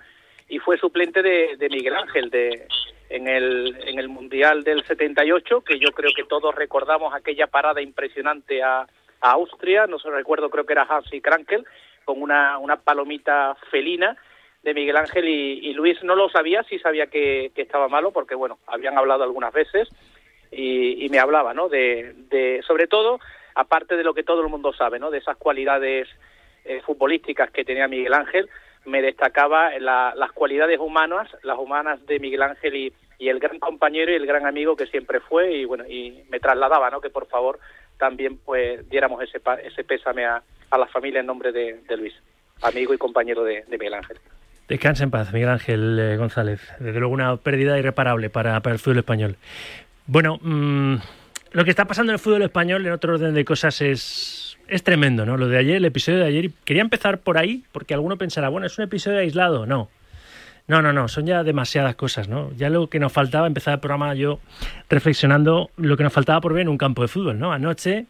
y 0.49 0.61
fue 0.61 0.79
suplente 0.79 1.21
de, 1.21 1.57
de 1.57 1.69
Miguel 1.69 1.97
Ángel 1.97 2.31
de, 2.31 2.69
en, 3.09 3.27
el, 3.27 3.77
en 3.89 3.99
el 3.99 4.09
Mundial 4.09 4.63
del 4.63 4.85
78, 4.85 5.63
que 5.63 5.81
yo 5.81 5.91
creo 5.91 6.13
que 6.15 6.25
todos 6.25 6.55
recordamos 6.55 7.13
aquella 7.13 7.49
parada 7.49 7.83
impresionante 7.83 8.63
a, 8.63 8.87
Austria, 9.25 9.87
no 9.87 9.99
se 9.99 10.11
recuerdo, 10.11 10.51
creo 10.51 10.67
que 10.67 10.75
era 10.75 10.87
Hansi 10.89 11.21
Krankel, 11.21 11.67
con 12.05 12.21
una, 12.21 12.59
una 12.59 12.77
palomita 12.77 13.57
felina 13.71 14.17
de 14.63 14.75
Miguel 14.75 14.97
Ángel 14.97 15.29
y, 15.29 15.73
Luis 15.75 16.03
no 16.03 16.17
lo 16.17 16.29
sabía, 16.31 16.63
sí 16.65 16.79
sabía 16.79 17.07
que, 17.07 17.53
estaba 17.55 17.89
malo 17.89 18.13
porque 18.13 18.35
bueno, 18.35 18.59
habían 18.67 18.97
hablado 18.97 19.23
algunas 19.23 19.53
veces 19.53 19.89
y, 20.51 21.09
me 21.11 21.19
hablaba, 21.19 21.53
¿no? 21.53 21.69
De, 21.69 22.63
sobre 22.67 22.87
todo, 22.87 23.21
aparte 23.55 23.97
de 23.97 24.05
lo 24.05 24.15
que 24.15 24.23
todo 24.23 24.43
el 24.43 24.49
mundo 24.49 24.73
sabe, 24.73 24.99
¿no? 24.99 25.11
De 25.11 25.19
esas 25.19 25.37
cualidades 25.37 26.09
eh, 26.65 26.81
futbolísticas 26.85 27.51
que 27.51 27.65
tenía 27.65 27.89
Miguel 27.89 28.15
Ángel, 28.15 28.49
me 28.87 29.03
destacaba 29.03 29.79
la, 29.79 30.15
las 30.17 30.33
cualidades 30.33 30.79
humanas, 30.79 31.29
las 31.43 31.59
humanas 31.59 32.05
de 32.07 32.19
Miguel 32.19 32.43
Ángel 32.43 32.93
y 33.19 33.29
el 33.29 33.39
gran 33.39 33.59
compañero 33.59 34.13
y 34.13 34.17
el 34.17 34.27
gran 34.27 34.47
amigo 34.47 34.77
que 34.77 34.87
siempre 34.87 35.21
fue 35.21 35.53
y 35.53 35.65
bueno, 35.65 35.85
y 35.87 36.25
me 36.29 36.41
trasladaba, 36.41 36.91
¿no? 36.91 37.01
Que 37.01 37.11
por 37.11 37.27
favor 37.27 37.59
también 37.99 38.39
pues 38.45 38.89
diéramos 38.89 39.23
ese, 39.23 39.41
ese 39.65 39.85
pésame 39.85 40.25
a, 40.25 40.43
a 40.71 40.79
la 40.79 40.87
familia 40.87 41.21
en 41.21 41.27
nombre 41.27 41.53
de, 41.53 41.81
de 41.89 41.97
Luis, 41.97 42.15
amigo 42.63 42.95
y 42.95 42.99
compañero 42.99 43.45
de, 43.45 43.65
de 43.69 43.79
Miguel 43.79 43.95
Ángel. 43.95 44.19
Descansa 44.69 45.05
en 45.05 45.11
paz, 45.11 45.33
Miguel 45.33 45.51
Ángel 45.51 45.99
eh, 45.99 46.17
González. 46.17 46.61
Desde 46.79 46.99
luego 46.99 47.13
una 47.13 47.37
pérdida 47.37 47.79
irreparable 47.79 48.31
para, 48.31 48.59
para 48.61 48.73
el 48.73 48.79
fútbol 48.79 48.99
español. 48.99 49.37
Bueno, 50.07 50.39
mmm, 50.41 50.97
lo 51.53 51.65
que 51.65 51.71
está 51.71 51.85
pasando 51.85 52.13
en 52.13 52.15
el 52.15 52.19
fútbol 52.19 52.43
español, 52.43 52.87
en 52.87 52.93
otro 52.93 53.15
orden 53.15 53.35
de 53.35 53.45
cosas, 53.45 53.81
es, 53.83 54.57
es 54.67 54.83
tremendo, 54.83 55.27
¿no? 55.27 55.37
Lo 55.37 55.49
de 55.49 55.59
ayer, 55.59 55.77
el 55.77 55.85
episodio 55.85 56.21
de 56.21 56.27
ayer. 56.27 56.51
Quería 56.65 56.83
empezar 56.83 57.19
por 57.19 57.37
ahí, 57.37 57.65
porque 57.73 57.93
alguno 57.93 58.17
pensará, 58.17 58.49
bueno, 58.49 58.67
es 58.67 58.79
un 58.79 58.85
episodio 58.85 59.19
aislado. 59.19 59.67
No. 59.67 59.91
No, 60.67 60.81
no, 60.81 60.93
no, 60.95 61.09
son 61.09 61.27
ya 61.27 61.43
demasiadas 61.43 61.95
cosas, 61.95 62.29
¿no? 62.29 62.51
Ya 62.57 62.71
lo 62.71 62.89
que 62.89 62.99
nos 62.99 63.13
faltaba, 63.13 63.47
empezar 63.47 63.75
el 63.75 63.81
programa 63.81 64.15
yo 64.15 64.41
reflexionando 64.89 65.71
lo 65.77 65.97
que 65.97 66.05
nos 66.05 66.13
faltaba 66.13 66.41
por 66.41 66.55
ver 66.55 66.63
en 66.63 66.69
un 66.69 66.79
campo 66.79 67.03
de 67.03 67.09
fútbol, 67.09 67.39
¿no? 67.39 67.53
Anoche 67.53 68.07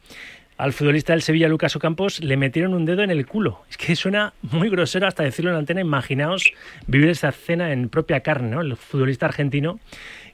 al 0.56 0.72
futbolista 0.72 1.12
del 1.12 1.22
Sevilla, 1.22 1.48
Lucas 1.48 1.74
Ocampos, 1.74 2.20
le 2.20 2.36
metieron 2.36 2.74
un 2.74 2.84
dedo 2.84 3.02
en 3.02 3.10
el 3.10 3.26
culo. 3.26 3.62
Es 3.68 3.76
que 3.76 3.96
suena 3.96 4.34
muy 4.42 4.70
grosero 4.70 5.08
hasta 5.08 5.24
decirlo 5.24 5.50
en 5.50 5.54
la 5.54 5.58
antena. 5.60 5.80
Imaginaos 5.80 6.44
vivir 6.86 7.08
esa 7.08 7.30
escena 7.30 7.72
en 7.72 7.88
propia 7.88 8.20
carne, 8.20 8.50
¿no? 8.50 8.60
El 8.60 8.76
futbolista 8.76 9.26
argentino 9.26 9.80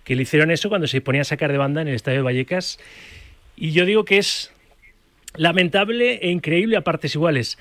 que 0.05 0.15
le 0.15 0.23
hicieron 0.23 0.51
eso 0.51 0.69
cuando 0.69 0.87
se 0.89 1.01
ponía 1.01 1.23
a 1.23 1.25
sacar 1.25 1.53
de 1.53 1.59
banda 1.59 1.81
en 1.81 1.89
el 1.89 1.95
estadio 1.95 2.19
de 2.19 2.25
Vallecas. 2.25 2.79
Y 3.57 3.73
yo 3.73 3.87
digo 3.87 4.05
que 4.05 4.19
es 4.19 4.53
lamentable 5.37 6.17
e 6.17 6.31
increíble 6.31 6.77
a 6.77 6.83
partes 6.83 7.15
iguales. 7.15 7.59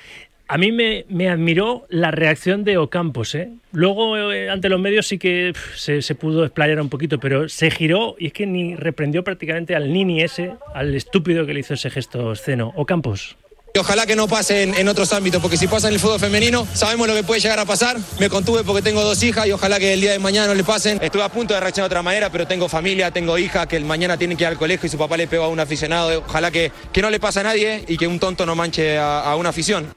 A 0.51 0.57
mí 0.57 0.71
me, 0.71 1.05
me, 1.09 1.29
admiró 1.29 1.85
la 1.89 2.09
reacción 2.09 2.63
de 2.63 2.79
Ocampos. 2.79 3.35
¿eh? 3.35 3.51
Luego, 3.71 4.17
eh, 4.31 4.49
ante 4.49 4.67
los 4.67 4.79
medios, 4.79 5.07
sí 5.07 5.19
que 5.19 5.51
pff, 5.53 5.77
se, 5.77 6.01
se, 6.01 6.15
pudo 6.15 6.43
explayar 6.43 6.81
un 6.81 6.89
poquito, 6.89 7.19
pero 7.19 7.47
se 7.47 7.69
giró 7.69 8.15
y 8.17 8.25
es 8.27 8.33
que 8.33 8.47
ni 8.47 8.75
reprendió 8.75 9.23
prácticamente 9.23 9.75
al 9.75 9.93
Nini 9.93 10.23
ese, 10.23 10.53
al 10.73 10.95
estúpido 10.95 11.45
que 11.45 11.53
le 11.53 11.59
hizo 11.59 11.75
ese 11.75 11.91
gesto 11.91 12.31
esceno. 12.31 12.73
Ocampos. 12.75 13.37
Y 13.75 13.77
ojalá 13.77 14.07
que 14.07 14.15
no 14.15 14.27
pase 14.27 14.63
en, 14.63 14.73
en, 14.73 14.87
otros 14.87 15.13
ámbitos, 15.13 15.39
porque 15.39 15.55
si 15.55 15.67
pasa 15.67 15.87
en 15.87 15.93
el 15.93 15.99
fútbol 15.99 16.19
femenino, 16.19 16.67
sabemos 16.73 17.07
lo 17.07 17.13
que 17.13 17.21
puede 17.21 17.39
llegar 17.39 17.59
a 17.59 17.65
pasar. 17.65 17.97
Me 18.19 18.27
contuve 18.27 18.63
porque 18.63 18.81
tengo 18.81 19.03
dos 19.03 19.21
hijas 19.21 19.45
y 19.45 19.51
ojalá 19.51 19.77
que 19.77 19.93
el 19.93 20.01
día 20.01 20.13
de 20.13 20.19
mañana 20.19 20.47
no 20.47 20.55
le 20.55 20.63
pasen. 20.63 20.97
Estuve 20.99 21.21
a 21.21 21.29
punto 21.29 21.53
de 21.53 21.59
reaccionar 21.59 21.87
de 21.87 21.93
otra 21.93 22.01
manera, 22.01 22.31
pero 22.31 22.47
tengo 22.47 22.67
familia, 22.67 23.11
tengo 23.11 23.37
hijas 23.37 23.67
que 23.67 23.77
el 23.77 23.85
mañana 23.85 24.17
tienen 24.17 24.35
que 24.35 24.45
ir 24.45 24.47
al 24.47 24.57
colegio 24.57 24.87
y 24.87 24.89
su 24.89 24.97
papá 24.97 25.15
le 25.15 25.27
pegó 25.27 25.43
a 25.43 25.49
un 25.49 25.59
aficionado. 25.59 26.23
Ojalá 26.27 26.49
que, 26.49 26.71
que 26.91 27.03
no 27.03 27.11
le 27.11 27.19
pase 27.19 27.41
a 27.41 27.43
nadie 27.43 27.85
y 27.87 27.97
que 27.97 28.07
un 28.07 28.17
tonto 28.17 28.47
no 28.47 28.55
manche 28.55 28.97
a, 28.97 29.19
a 29.21 29.35
una 29.35 29.49
afición. 29.49 29.93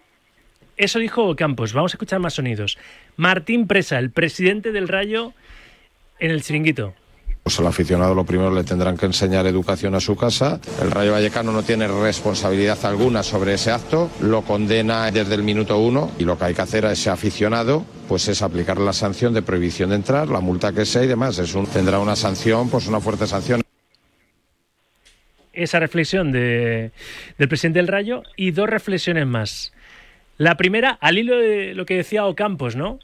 Eso 0.83 0.99
dijo 0.99 1.37
Campos. 1.37 1.73
Vamos 1.75 1.93
a 1.93 1.95
escuchar 1.95 2.19
más 2.19 2.35
sonidos. 2.35 2.77
Martín 3.17 3.69
Presa, 3.69 4.01
el 4.01 4.11
presidente 4.11 4.73
del 4.73 4.89
Rayo, 4.89 5.33
en 6.19 6.33
el 6.33 6.43
chiringuito. 6.43 6.93
Pues 7.45 7.61
al 7.61 7.69
aficionado 7.69 8.17
lo 8.17 8.25
primero 8.25 8.53
le 8.53 8.65
tendrán 8.65 8.97
que 8.97 9.07
enseñar 9.07 9.47
educación 9.47 9.95
a 9.95 10.01
su 10.01 10.17
casa. 10.17 10.59
El 10.83 10.91
Rayo 10.91 11.13
Vallecano 11.13 11.53
no 11.53 11.63
tiene 11.63 11.87
responsabilidad 11.87 12.85
alguna 12.85 13.23
sobre 13.23 13.55
ese 13.55 13.71
acto, 13.71 14.11
lo 14.21 14.43
condena 14.43 15.09
desde 15.13 15.37
el 15.37 15.45
minuto 15.45 15.79
uno 15.79 16.11
y 16.19 16.25
lo 16.25 16.37
que 16.37 16.47
hay 16.47 16.55
que 16.55 16.63
hacer 16.63 16.85
a 16.85 16.91
ese 16.91 17.11
aficionado 17.11 17.85
pues 18.09 18.27
es 18.27 18.43
aplicar 18.43 18.79
la 18.79 18.93
sanción 18.93 19.33
de 19.35 19.43
prohibición 19.43 19.91
de 19.91 19.97
entrar, 19.97 20.31
la 20.31 20.41
multa 20.41 20.73
que 20.73 20.85
sea 20.85 21.05
y 21.05 21.07
demás. 21.07 21.39
Es 21.39 21.55
un, 21.55 21.69
tendrá 21.69 22.01
una 22.01 22.17
sanción, 22.17 22.69
pues 22.71 22.89
una 22.89 22.99
fuerte 22.99 23.29
sanción. 23.29 23.63
Esa 25.53 25.79
reflexión 25.79 26.33
de, 26.33 26.91
del 27.39 27.49
presidente 27.49 27.79
del 27.79 27.87
Rayo 27.87 28.25
y 28.35 28.51
dos 28.51 28.69
reflexiones 28.69 29.29
más. 29.29 29.72
La 30.43 30.57
primera, 30.57 30.99
al 31.01 31.19
hilo 31.19 31.39
de 31.39 31.73
lo 31.73 31.87
que 31.87 31.95
decía 31.95 32.27
Ocampos, 32.27 32.75
¿no? 32.75 32.99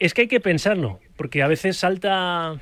Es 0.00 0.14
que 0.14 0.22
hay 0.22 0.26
que 0.26 0.40
pensarlo, 0.40 0.98
porque 1.16 1.44
a 1.44 1.46
veces 1.46 1.76
salta 1.76 2.56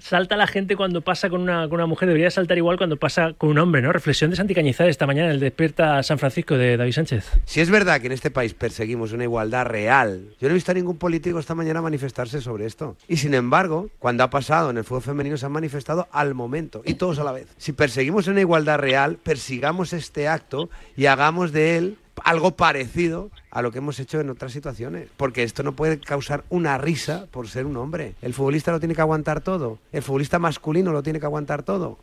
salta 0.00 0.36
la 0.36 0.48
gente 0.48 0.74
cuando 0.74 1.00
pasa 1.00 1.30
con 1.30 1.40
una, 1.40 1.68
con 1.68 1.74
una 1.74 1.86
mujer, 1.86 2.08
debería 2.08 2.32
saltar 2.32 2.58
igual 2.58 2.76
cuando 2.76 2.96
pasa 2.96 3.34
con 3.34 3.50
un 3.50 3.58
hombre, 3.58 3.80
¿no? 3.80 3.92
Reflexión 3.92 4.30
de 4.30 4.36
Santi 4.36 4.56
Cañizares 4.56 4.90
esta 4.90 5.06
mañana 5.06 5.30
el 5.30 5.38
Despierta 5.38 6.02
San 6.02 6.18
Francisco 6.18 6.58
de 6.58 6.76
David 6.76 6.90
Sánchez. 6.90 7.30
Si 7.44 7.60
es 7.60 7.70
verdad 7.70 8.00
que 8.00 8.08
en 8.08 8.12
este 8.12 8.32
país 8.32 8.54
perseguimos 8.54 9.12
una 9.12 9.22
igualdad 9.22 9.66
real, 9.66 10.34
yo 10.40 10.48
no 10.48 10.50
he 10.50 10.54
visto 10.54 10.72
a 10.72 10.74
ningún 10.74 10.98
político 10.98 11.38
esta 11.38 11.54
mañana 11.54 11.80
manifestarse 11.80 12.40
sobre 12.40 12.66
esto. 12.66 12.96
Y 13.06 13.18
sin 13.18 13.34
embargo, 13.34 13.88
cuando 14.00 14.24
ha 14.24 14.30
pasado 14.30 14.70
en 14.70 14.78
el 14.78 14.84
fútbol 14.84 15.02
femenino 15.02 15.36
se 15.36 15.46
han 15.46 15.52
manifestado 15.52 16.08
al 16.10 16.34
momento 16.34 16.82
y 16.84 16.94
todos 16.94 17.20
a 17.20 17.24
la 17.24 17.30
vez. 17.30 17.46
Si 17.56 17.72
perseguimos 17.72 18.26
una 18.26 18.40
igualdad 18.40 18.80
real, 18.80 19.16
persigamos 19.22 19.92
este 19.92 20.26
acto 20.26 20.70
y 20.96 21.06
hagamos 21.06 21.52
de 21.52 21.76
él 21.76 21.98
algo 22.24 22.56
parecido 22.56 23.30
a 23.50 23.62
lo 23.62 23.70
que 23.70 23.78
hemos 23.78 24.00
hecho 24.00 24.20
en 24.20 24.30
otras 24.30 24.52
situaciones. 24.52 25.08
Porque 25.16 25.44
esto 25.44 25.62
no 25.62 25.72
puede 25.72 26.00
causar 26.00 26.42
una 26.48 26.78
risa 26.78 27.26
por 27.30 27.48
ser 27.48 27.66
un 27.66 27.76
hombre. 27.76 28.14
El 28.22 28.34
futbolista 28.34 28.72
lo 28.72 28.80
tiene 28.80 28.94
que 28.94 29.02
aguantar 29.02 29.42
todo. 29.42 29.78
El 29.92 30.02
futbolista 30.02 30.38
masculino 30.38 30.92
lo 30.92 31.02
tiene 31.02 31.20
que 31.20 31.26
aguantar 31.26 31.62
todo. 31.62 31.98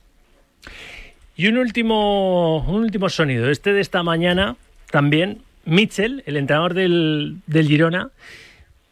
Y 1.35 1.47
un 1.47 1.57
último, 1.57 2.59
un 2.67 2.83
último 2.83 3.09
sonido. 3.09 3.49
Este 3.49 3.73
de 3.73 3.81
esta 3.81 4.03
mañana 4.03 4.55
también. 4.91 5.41
Mitchell, 5.65 6.23
el 6.25 6.37
entrenador 6.37 6.73
del, 6.73 7.37
del 7.45 7.67
Girona, 7.67 8.09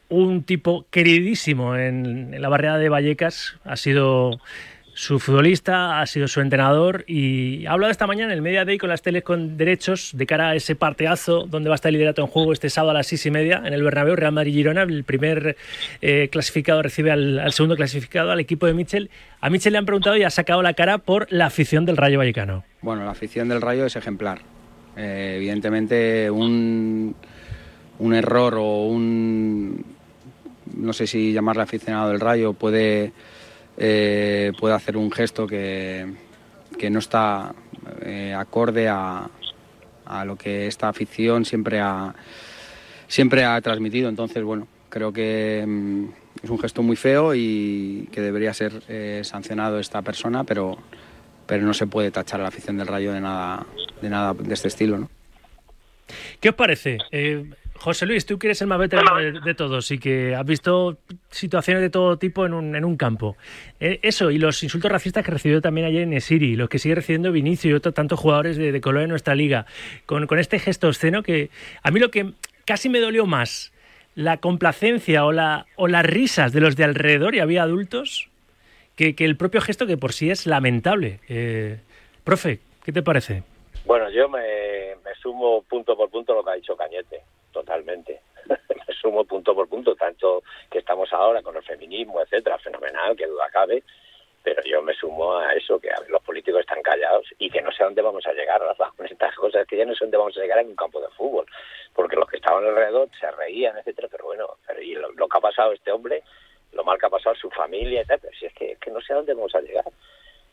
un 0.07 0.43
tipo 0.43 0.85
queridísimo 0.91 1.75
en, 1.75 2.33
en 2.33 2.41
la 2.41 2.49
barriada 2.49 2.77
de 2.77 2.89
Vallecas, 2.89 3.55
ha 3.63 3.75
sido 3.75 4.39
su 4.99 5.17
futbolista, 5.17 6.01
ha 6.01 6.05
sido 6.05 6.27
su 6.27 6.41
entrenador 6.41 7.05
y 7.07 7.65
ha 7.65 7.71
hablado 7.71 7.89
esta 7.89 8.05
mañana 8.05 8.33
en 8.33 8.37
el 8.37 8.41
Media 8.41 8.65
Day 8.65 8.77
con 8.77 8.89
las 8.89 9.01
teles 9.01 9.23
con 9.23 9.55
derechos 9.55 10.11
de 10.13 10.25
cara 10.25 10.49
a 10.49 10.55
ese 10.55 10.75
parteazo 10.75 11.45
donde 11.47 11.69
va 11.69 11.75
a 11.75 11.77
estar 11.77 11.87
el 11.87 11.93
liderato 11.93 12.21
en 12.21 12.27
juego 12.27 12.51
este 12.51 12.69
sábado 12.69 12.91
a 12.91 12.93
las 12.95 13.07
seis 13.07 13.25
y 13.25 13.31
media 13.31 13.61
en 13.63 13.71
el 13.71 13.81
Bernabéu, 13.81 14.17
Real 14.17 14.33
Madrid-Girona, 14.33 14.81
el 14.81 15.05
primer 15.05 15.55
eh, 16.01 16.27
clasificado 16.29 16.81
recibe 16.81 17.11
al, 17.11 17.49
segundo 17.53 17.77
clasificado, 17.77 18.31
al 18.31 18.41
equipo 18.41 18.65
de 18.65 18.73
Mitchell. 18.73 19.09
A 19.39 19.49
Mitchell 19.49 19.71
le 19.71 19.79
han 19.79 19.85
preguntado 19.85 20.17
y 20.17 20.23
ha 20.23 20.29
sacado 20.29 20.61
la 20.61 20.73
cara 20.73 20.97
por 20.97 21.31
la 21.31 21.45
afición 21.45 21.85
del 21.85 21.95
Rayo 21.95 22.17
Vallecano. 22.17 22.65
Bueno, 22.81 23.05
la 23.05 23.11
afición 23.11 23.47
del 23.47 23.61
Rayo 23.61 23.85
es 23.85 23.95
ejemplar. 23.95 24.39
Eh, 24.97 25.35
evidentemente 25.37 26.29
un, 26.29 27.15
un 27.99 28.13
error 28.13 28.55
o 28.55 28.87
un, 28.87 29.85
no 30.75 30.91
sé 30.91 31.07
si 31.07 31.31
llamarle 31.31 31.63
aficionado 31.63 32.09
del 32.09 32.19
Rayo 32.19 32.51
puede 32.51 33.13
eh, 33.79 34.51
puede 34.59 34.75
hacer 34.75 34.97
un 34.97 35.09
gesto 35.11 35.47
que, 35.47 36.05
que 36.77 36.89
no 36.89 36.99
está 36.99 37.55
eh, 38.01 38.35
acorde 38.37 38.89
a, 38.89 39.29
a, 40.05 40.25
lo 40.25 40.35
que 40.35 40.67
esta 40.67 40.89
afición 40.89 41.45
siempre 41.45 41.79
ha, 41.79 42.13
siempre 43.07 43.45
ha 43.45 43.59
transmitido. 43.61 44.09
Entonces, 44.09 44.43
bueno, 44.43 44.67
creo 44.89 45.13
que 45.13 45.63
mm, 45.65 46.05
es 46.43 46.49
un 46.49 46.59
gesto 46.59 46.83
muy 46.83 46.97
feo 46.97 47.33
y 47.33 48.09
que 48.11 48.21
debería 48.21 48.53
ser 48.53 48.83
eh, 48.89 49.21
sancionado 49.23 49.79
esta 49.79 50.01
persona, 50.01 50.43
pero, 50.43 50.77
pero 51.47 51.65
no 51.65 51.73
se 51.73 51.87
puede 51.87 52.11
tachar 52.11 52.41
a 52.41 52.43
la 52.43 52.49
afición 52.49 52.77
del 52.77 52.87
Rayo 52.87 53.13
de 53.13 53.21
nada 53.21 53.65
de, 54.01 54.09
nada 54.09 54.33
de 54.33 54.53
este 54.53 54.67
estilo. 54.67 54.97
¿no? 54.97 55.09
¿Qué 56.39 56.49
os 56.49 56.55
parece? 56.55 56.97
Eh, 57.11 57.49
José 57.79 58.05
Luis, 58.05 58.25
tú 58.25 58.37
que 58.37 58.47
eres 58.47 58.61
el 58.61 58.67
más 58.67 58.77
veterano 58.77 59.17
de, 59.17 59.39
de, 59.39 59.53
todos 59.53 59.89
y 59.91 59.99
que 59.99 60.35
has 60.35 60.45
visto 60.45 60.97
situaciones 61.29 61.81
de 61.81 61.89
todo 61.89 62.17
tipo 62.17 62.45
en 62.45 62.53
un, 62.53 62.75
en 62.75 62.83
un 62.83 62.97
campo. 62.97 63.37
Eh, 63.79 63.99
eso, 64.03 64.31
y 64.31 64.37
los 64.37 64.61
insultos 64.63 64.91
racistas 64.91 65.23
que 65.23 65.31
recibió 65.31 65.61
también 65.61 65.87
ayer 65.87 66.01
en 66.01 66.11
Esiri, 66.11 66.57
los 66.57 66.67
que 66.67 66.77
sigue 66.77 66.95
recibiendo 66.95 67.31
Vinicio 67.31 67.71
y 67.71 67.73
otros 67.73 67.93
tantos 67.93 68.19
jugadores 68.19 68.57
de, 68.57 68.73
de 68.73 68.81
color 68.81 69.03
en 69.03 69.09
nuestra 69.09 69.33
liga, 69.33 69.65
con, 70.05 70.27
con 70.27 70.39
este 70.39 70.59
gesto 70.59 70.89
obsceno 70.89 71.23
que 71.23 71.51
a 71.81 71.91
mí 71.91 72.01
lo 72.01 72.11
que 72.11 72.33
casi 72.65 72.89
me 72.89 72.99
dolió 72.99 73.25
más, 73.25 73.71
la 74.13 74.37
complacencia 74.37 75.25
o, 75.25 75.31
la, 75.31 75.65
o 75.77 75.87
las 75.87 76.05
risas 76.05 76.51
de 76.51 76.59
los 76.59 76.75
de 76.75 76.83
alrededor, 76.83 77.33
y 77.33 77.39
había 77.39 77.63
adultos, 77.63 78.27
que, 78.97 79.15
que 79.15 79.23
el 79.23 79.37
propio 79.37 79.61
gesto 79.61 79.87
que 79.87 79.95
por 79.95 80.11
sí 80.11 80.29
es 80.29 80.45
lamentable. 80.45 81.21
Eh, 81.29 81.79
profe, 82.25 82.59
¿qué 82.83 82.91
te 82.91 83.01
parece? 83.01 83.43
Bueno, 83.85 84.09
yo 84.09 84.27
me, 84.27 84.95
me 85.05 85.15
sumo 85.21 85.61
punto 85.63 85.95
por 85.95 86.09
punto 86.09 86.33
lo 86.33 86.43
que 86.43 86.51
ha 86.51 86.55
dicho 86.55 86.75
Cañete 86.75 87.21
totalmente. 87.51 88.21
Me 88.87 88.93
sumo 88.93 89.23
punto 89.25 89.53
por 89.53 89.67
punto, 89.67 89.95
tanto 89.95 90.43
que 90.69 90.79
estamos 90.79 91.11
ahora 91.13 91.41
con 91.41 91.55
el 91.55 91.63
feminismo, 91.63 92.21
etcétera, 92.21 92.57
fenomenal, 92.57 93.15
que 93.15 93.27
duda 93.27 93.49
cabe. 93.51 93.83
pero 94.43 94.61
yo 94.63 94.81
me 94.81 94.93
sumo 94.93 95.37
a 95.37 95.53
eso, 95.53 95.79
que 95.79 95.89
los 96.07 96.21
políticos 96.23 96.61
están 96.61 96.81
callados 96.81 97.27
y 97.37 97.49
que 97.49 97.61
no 97.61 97.71
sé 97.71 97.83
a 97.83 97.87
dónde 97.87 98.01
vamos 98.01 98.25
a 98.25 98.33
llegar, 98.33 98.61
Rafa, 98.61 98.91
con 98.95 99.05
estas 99.05 99.35
cosas, 99.35 99.67
que 99.67 99.77
ya 99.77 99.85
no 99.85 99.93
sé 99.93 100.05
dónde 100.05 100.17
vamos 100.17 100.37
a 100.37 100.41
llegar 100.41 100.59
en 100.59 100.69
un 100.69 100.75
campo 100.75 101.01
de 101.01 101.09
fútbol, 101.09 101.45
porque 101.93 102.15
los 102.15 102.27
que 102.29 102.37
estaban 102.37 102.65
alrededor 102.65 103.09
se 103.19 103.29
reían, 103.31 103.77
etcétera, 103.77 104.07
pero 104.09 104.25
bueno, 104.25 104.47
pero 104.65 104.81
y 104.81 104.95
lo, 104.95 105.11
lo 105.11 105.27
que 105.27 105.37
ha 105.37 105.41
pasado 105.41 105.73
este 105.73 105.91
hombre, 105.91 106.23
lo 106.71 106.83
mal 106.83 106.97
que 106.97 107.05
ha 107.05 107.09
pasado 107.09 107.35
su 107.35 107.49
familia, 107.51 108.01
etcétera, 108.01 108.33
si 108.39 108.45
es 108.45 108.53
que, 108.53 108.71
es 108.71 108.79
que 108.79 108.91
no 108.91 109.01
sé 109.01 109.13
a 109.13 109.17
dónde 109.17 109.33
vamos 109.33 109.53
a 109.55 109.61
llegar 109.61 109.85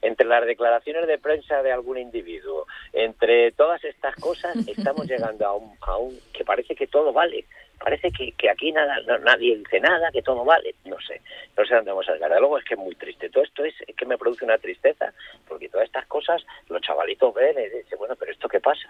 entre 0.02 0.26
las 0.26 0.44
declaraciones 0.46 1.06
de 1.06 1.18
prensa 1.18 1.62
de 1.62 1.72
algún 1.72 1.98
individuo, 1.98 2.66
entre 2.92 3.52
todas 3.52 3.82
estas 3.84 4.14
cosas, 4.16 4.56
estamos 4.68 5.06
llegando 5.06 5.46
a 5.46 5.54
un, 5.56 5.72
a 5.80 5.96
un 5.96 6.18
que 6.32 6.44
parece 6.44 6.74
que 6.74 6.86
todo 6.86 7.12
vale. 7.12 7.44
Parece 7.78 8.10
que, 8.10 8.32
que 8.32 8.48
aquí 8.48 8.72
nada, 8.72 8.96
no- 9.06 9.18
nadie 9.18 9.58
dice 9.58 9.80
nada, 9.80 10.10
que 10.10 10.22
todo 10.22 10.44
vale. 10.44 10.74
No 10.86 10.96
sé, 11.06 11.20
no 11.58 11.64
sé 11.66 11.74
dónde 11.74 11.90
vamos 11.90 12.08
a 12.08 12.14
llegar. 12.14 12.30
Luego 12.38 12.56
es 12.58 12.64
que 12.64 12.72
es 12.74 12.80
muy 12.80 12.94
triste. 12.94 13.28
Todo 13.28 13.44
esto 13.44 13.64
es, 13.64 13.74
es 13.86 13.94
que 13.94 14.06
me 14.06 14.16
produce 14.16 14.44
una 14.46 14.56
tristeza, 14.56 15.12
porque 15.46 15.68
todas 15.68 15.86
estas 15.86 16.06
cosas 16.06 16.42
los 16.70 16.80
chavalitos 16.80 17.34
ven 17.34 17.54
y 17.58 17.76
dicen, 17.76 17.98
bueno, 17.98 18.16
pero 18.16 18.32
¿esto 18.32 18.48
qué 18.48 18.60
pasa? 18.60 18.88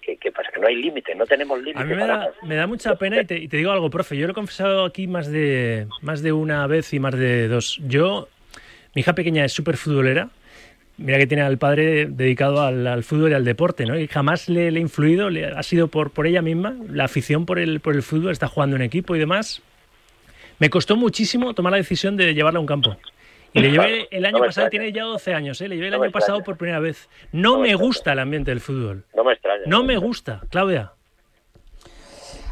¿Qué, 0.00 0.16
qué 0.18 0.30
pasa? 0.30 0.50
Que 0.52 0.60
no 0.60 0.68
hay 0.68 0.76
límite, 0.76 1.14
no 1.16 1.26
tenemos 1.26 1.58
límite. 1.58 1.80
A 1.80 1.84
mí 1.84 1.94
me 1.96 2.00
para 2.00 2.16
da, 2.18 2.32
me 2.42 2.54
da 2.54 2.66
mucha 2.68 2.94
pena 2.94 3.20
y 3.22 3.26
te, 3.26 3.36
y 3.38 3.48
te 3.48 3.56
digo 3.56 3.72
algo, 3.72 3.90
profe. 3.90 4.16
Yo 4.16 4.26
lo 4.26 4.30
he 4.30 4.34
confesado 4.34 4.84
aquí 4.84 5.08
más 5.08 5.30
de, 5.32 5.88
más 6.02 6.22
de 6.22 6.32
una 6.32 6.64
vez 6.68 6.94
y 6.94 7.00
más 7.00 7.18
de 7.18 7.48
dos. 7.48 7.80
Yo, 7.88 8.28
mi 8.94 9.00
hija 9.00 9.14
pequeña 9.14 9.44
es 9.44 9.52
súper 9.52 9.76
futbolera. 9.76 10.28
Mira 10.98 11.18
que 11.18 11.26
tiene 11.28 11.44
al 11.44 11.58
padre 11.58 12.06
dedicado 12.06 12.60
al, 12.60 12.86
al 12.86 13.04
fútbol 13.04 13.30
y 13.30 13.34
al 13.34 13.44
deporte, 13.44 13.86
¿no? 13.86 13.96
Y 13.98 14.08
jamás 14.08 14.48
le, 14.48 14.70
le 14.72 14.78
he 14.80 14.82
influido, 14.82 15.30
le- 15.30 15.46
ha 15.46 15.62
sido 15.62 15.86
por, 15.88 16.10
por 16.10 16.26
ella 16.26 16.42
misma, 16.42 16.74
la 16.90 17.04
afición 17.04 17.46
por 17.46 17.58
el, 17.60 17.78
por 17.80 17.94
el 17.94 18.02
fútbol, 18.02 18.32
está 18.32 18.48
jugando 18.48 18.74
en 18.76 18.82
equipo 18.82 19.14
y 19.14 19.18
demás. 19.20 19.62
Me 20.58 20.70
costó 20.70 20.96
muchísimo 20.96 21.54
tomar 21.54 21.70
la 21.70 21.76
decisión 21.76 22.16
de 22.16 22.34
llevarla 22.34 22.58
a 22.58 22.60
un 22.60 22.66
campo. 22.66 22.96
Y 23.52 23.60
le 23.60 23.70
llevé 23.70 24.08
el 24.10 24.26
año 24.26 24.32
No 24.38 24.40
me 24.40 24.46
pasado, 24.48 24.66
extraña. 24.66 24.70
tiene 24.70 24.92
ya 24.92 25.04
12 25.04 25.34
años, 25.34 25.60
¿eh? 25.60 25.68
le 25.68 25.76
llevé 25.76 25.86
el 25.86 25.92
No 25.92 26.00
me 26.00 26.06
año 26.06 26.12
pasado 26.12 26.42
por 26.42 26.56
primera 26.56 26.80
vez. 26.80 27.08
No, 27.32 27.60
me 27.60 27.74
gusta 27.76 28.12
el 28.12 28.18
ambiente 28.18 28.50
del 28.50 28.60
fútbol. 28.60 29.04
No 29.16 29.22
me 29.24 29.32
extraña. 29.34 29.62
No 29.66 29.84
me 29.84 29.96
gusta, 29.96 30.42
Claudia. 30.50 30.92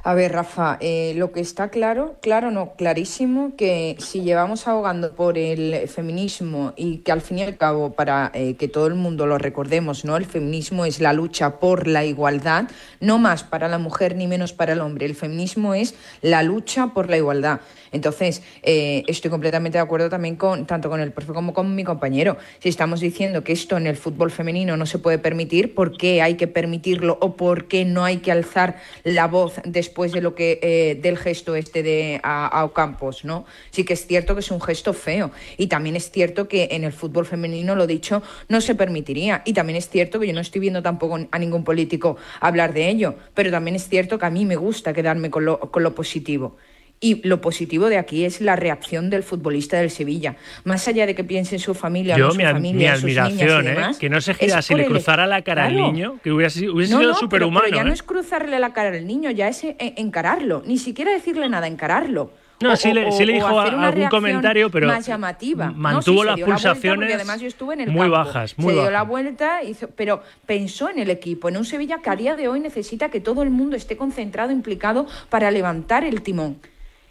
A 0.08 0.14
ver, 0.14 0.30
Rafa, 0.30 0.78
eh, 0.80 1.14
lo 1.16 1.32
que 1.32 1.40
está 1.40 1.68
claro, 1.68 2.14
claro 2.22 2.52
no, 2.52 2.74
clarísimo, 2.76 3.56
que 3.56 3.96
si 3.98 4.20
llevamos 4.20 4.68
ahogando 4.68 5.16
por 5.16 5.36
el 5.36 5.88
feminismo 5.88 6.74
y 6.76 6.98
que 6.98 7.10
al 7.10 7.20
fin 7.20 7.40
y 7.40 7.42
al 7.42 7.56
cabo, 7.56 7.94
para 7.94 8.30
eh, 8.32 8.54
que 8.54 8.68
todo 8.68 8.86
el 8.86 8.94
mundo 8.94 9.26
lo 9.26 9.36
recordemos, 9.36 10.04
¿no? 10.04 10.16
El 10.16 10.24
feminismo 10.24 10.84
es 10.84 11.00
la 11.00 11.12
lucha 11.12 11.58
por 11.58 11.88
la 11.88 12.04
igualdad, 12.04 12.68
no 13.00 13.18
más 13.18 13.42
para 13.42 13.66
la 13.66 13.78
mujer 13.78 14.14
ni 14.14 14.28
menos 14.28 14.52
para 14.52 14.74
el 14.74 14.80
hombre. 14.80 15.06
El 15.06 15.16
feminismo 15.16 15.74
es 15.74 15.96
la 16.22 16.44
lucha 16.44 16.94
por 16.94 17.10
la 17.10 17.16
igualdad. 17.16 17.58
Entonces, 17.90 18.44
eh, 18.62 19.02
estoy 19.08 19.30
completamente 19.30 19.78
de 19.78 19.82
acuerdo 19.82 20.08
también 20.08 20.36
con 20.36 20.66
tanto 20.66 20.88
con 20.88 21.00
el 21.00 21.10
profe 21.10 21.32
como 21.32 21.52
con 21.52 21.74
mi 21.74 21.82
compañero. 21.82 22.36
Si 22.60 22.68
estamos 22.68 23.00
diciendo 23.00 23.42
que 23.42 23.52
esto 23.52 23.76
en 23.76 23.88
el 23.88 23.96
fútbol 23.96 24.30
femenino 24.30 24.76
no 24.76 24.86
se 24.86 25.00
puede 25.00 25.18
permitir, 25.18 25.74
¿por 25.74 25.96
qué 25.96 26.22
hay 26.22 26.36
que 26.36 26.46
permitirlo 26.46 27.18
o 27.20 27.34
por 27.34 27.66
qué 27.66 27.84
no 27.84 28.04
hay 28.04 28.18
que 28.18 28.30
alzar 28.30 28.76
la 29.02 29.26
voz 29.26 29.54
después 29.64 29.95
de 30.04 30.20
lo 30.20 30.34
que 30.34 30.58
eh, 30.62 30.94
del 31.00 31.16
gesto 31.16 31.56
este 31.56 31.82
de 31.82 32.20
a, 32.22 32.46
a 32.46 32.64
Ocampos, 32.64 33.24
¿no? 33.24 33.46
Sí 33.70 33.84
que 33.84 33.94
es 33.94 34.06
cierto 34.06 34.34
que 34.34 34.40
es 34.40 34.50
un 34.50 34.60
gesto 34.60 34.92
feo 34.92 35.30
y 35.56 35.68
también 35.68 35.96
es 35.96 36.10
cierto 36.10 36.48
que 36.48 36.68
en 36.72 36.84
el 36.84 36.92
fútbol 36.92 37.26
femenino 37.26 37.74
lo 37.74 37.86
dicho 37.86 38.22
no 38.48 38.60
se 38.60 38.74
permitiría 38.74 39.42
y 39.44 39.52
también 39.52 39.76
es 39.76 39.88
cierto 39.88 40.20
que 40.20 40.26
yo 40.26 40.32
no 40.32 40.40
estoy 40.40 40.60
viendo 40.60 40.82
tampoco 40.82 41.18
a 41.30 41.38
ningún 41.38 41.64
político 41.64 42.16
hablar 42.40 42.72
de 42.72 42.88
ello, 42.88 43.14
pero 43.34 43.50
también 43.50 43.76
es 43.76 43.88
cierto 43.88 44.18
que 44.18 44.26
a 44.26 44.30
mí 44.30 44.44
me 44.44 44.56
gusta 44.56 44.92
quedarme 44.92 45.30
con 45.30 45.44
lo 45.44 45.94
positivo. 45.94 46.56
Y 46.98 47.26
lo 47.28 47.42
positivo 47.42 47.88
de 47.90 47.98
aquí 47.98 48.24
es 48.24 48.40
la 48.40 48.56
reacción 48.56 49.10
del 49.10 49.22
futbolista 49.22 49.76
del 49.76 49.90
Sevilla. 49.90 50.36
Más 50.64 50.88
allá 50.88 51.04
de 51.06 51.14
que 51.14 51.24
piense 51.24 51.56
en 51.56 51.60
su 51.60 51.74
familia, 51.74 52.16
Yo, 52.16 52.26
no 52.26 52.30
su 52.32 52.38
mi, 52.38 52.44
familia, 52.44 52.92
mi 52.94 52.96
sus 53.00 53.04
niñas 53.04 53.28
y 53.28 53.32
admiración, 53.32 53.66
¿eh? 53.66 53.70
demás, 53.70 53.98
Que 53.98 54.08
no 54.08 54.20
se 54.22 54.32
gira 54.32 54.62
si 54.62 54.74
le 54.74 54.84
el- 54.84 54.88
cruzara 54.88 55.26
la 55.26 55.42
cara 55.42 55.66
al 55.66 55.76
niño, 55.76 56.18
que 56.24 56.32
hubiera, 56.32 56.48
sido- 56.48 56.74
hubiese 56.74 56.94
No, 56.94 57.00
sido 57.00 57.12
no, 57.12 57.18
superhumano. 57.18 57.64
Pero, 57.66 57.76
ya 57.76 57.84
no 57.84 57.90
¿eh? 57.90 57.94
es 57.94 58.02
cruzarle 58.02 58.58
la 58.58 58.72
cara 58.72 58.96
al 58.96 59.06
niño, 59.06 59.30
ya 59.30 59.48
es 59.48 59.62
eh, 59.64 59.76
encararlo. 59.96 60.62
Ni 60.66 60.78
siquiera 60.78 61.12
decirle 61.12 61.48
nada, 61.50 61.66
encararlo. 61.66 62.30
No, 62.62 62.72
O- 62.72 62.76
sí 62.76 62.90
le- 62.94 63.12
sí 63.12 63.26
dijo 63.26 63.46
a- 63.60 63.64
algún 63.88 64.06
comentario, 64.08 64.70
pero 64.70 64.86
más 64.86 65.06
llamativa. 65.06 65.66
No, 65.66 65.74
mantuvo 65.74 66.14
sí, 66.14 66.20
se 66.20 66.24
las 66.30 66.38
la 66.40 66.46
pulsaciones 66.46 66.98
porque 67.00 67.14
además 67.14 67.40
yo 67.42 67.46
estuve 67.48 67.74
en 67.74 67.80
el 67.82 67.90
muy 67.90 68.00
campo. 68.10 68.16
bajas, 68.16 68.58
muy 68.58 68.72
se 68.72 68.80
dio 68.80 68.90
la 68.90 69.02
vuelta, 69.02 69.62
hizo- 69.62 69.90
pero 69.94 70.22
pensó 70.46 70.88
en 70.88 70.98
el 70.98 71.10
equipo, 71.10 71.50
en 71.50 71.58
un 71.58 71.66
Sevilla 71.66 71.98
que 72.02 72.08
a 72.08 72.16
día 72.16 72.34
de 72.36 72.48
hoy 72.48 72.60
necesita 72.60 73.10
que 73.10 73.20
todo 73.20 73.42
el 73.42 73.50
mundo 73.50 73.76
esté 73.76 73.98
concentrado, 73.98 74.50
implicado 74.50 75.06
para 75.28 75.50
levantar 75.50 76.02
el 76.02 76.22
timón. 76.22 76.56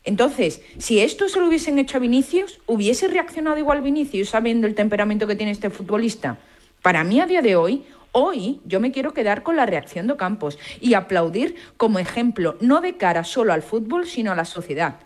Entonces, 0.05 0.61
si 0.77 0.99
esto 0.99 1.27
se 1.27 1.39
lo 1.39 1.47
hubiesen 1.47 1.79
hecho 1.79 1.97
a 1.97 1.99
Vinicius, 1.99 2.59
¿hubiese 2.67 3.07
reaccionado 3.07 3.57
igual 3.57 3.81
Vinicius 3.81 4.29
sabiendo 4.29 4.67
el 4.67 4.75
temperamento 4.75 5.25
que 5.25 5.35
tiene 5.35 5.51
este 5.51 5.71
futbolista? 5.71 6.37
Para 6.83 7.03
mí, 7.03 7.19
a 7.19 7.25
día 7.25 7.41
de 7.41 7.55
hoy, 7.55 7.83
hoy 8.11 8.61
yo 8.65 8.79
me 8.79 8.91
quiero 8.91 9.13
quedar 9.13 9.41
con 9.41 9.55
la 9.55 9.65
reacción 9.65 10.05
de 10.05 10.15
Campos 10.15 10.59
y 10.79 10.93
aplaudir 10.93 11.55
como 11.77 11.97
ejemplo, 11.97 12.55
no 12.61 12.81
de 12.81 12.97
cara 12.97 13.23
solo 13.23 13.51
al 13.51 13.63
fútbol, 13.63 14.05
sino 14.05 14.31
a 14.31 14.35
la 14.35 14.45
sociedad. 14.45 14.99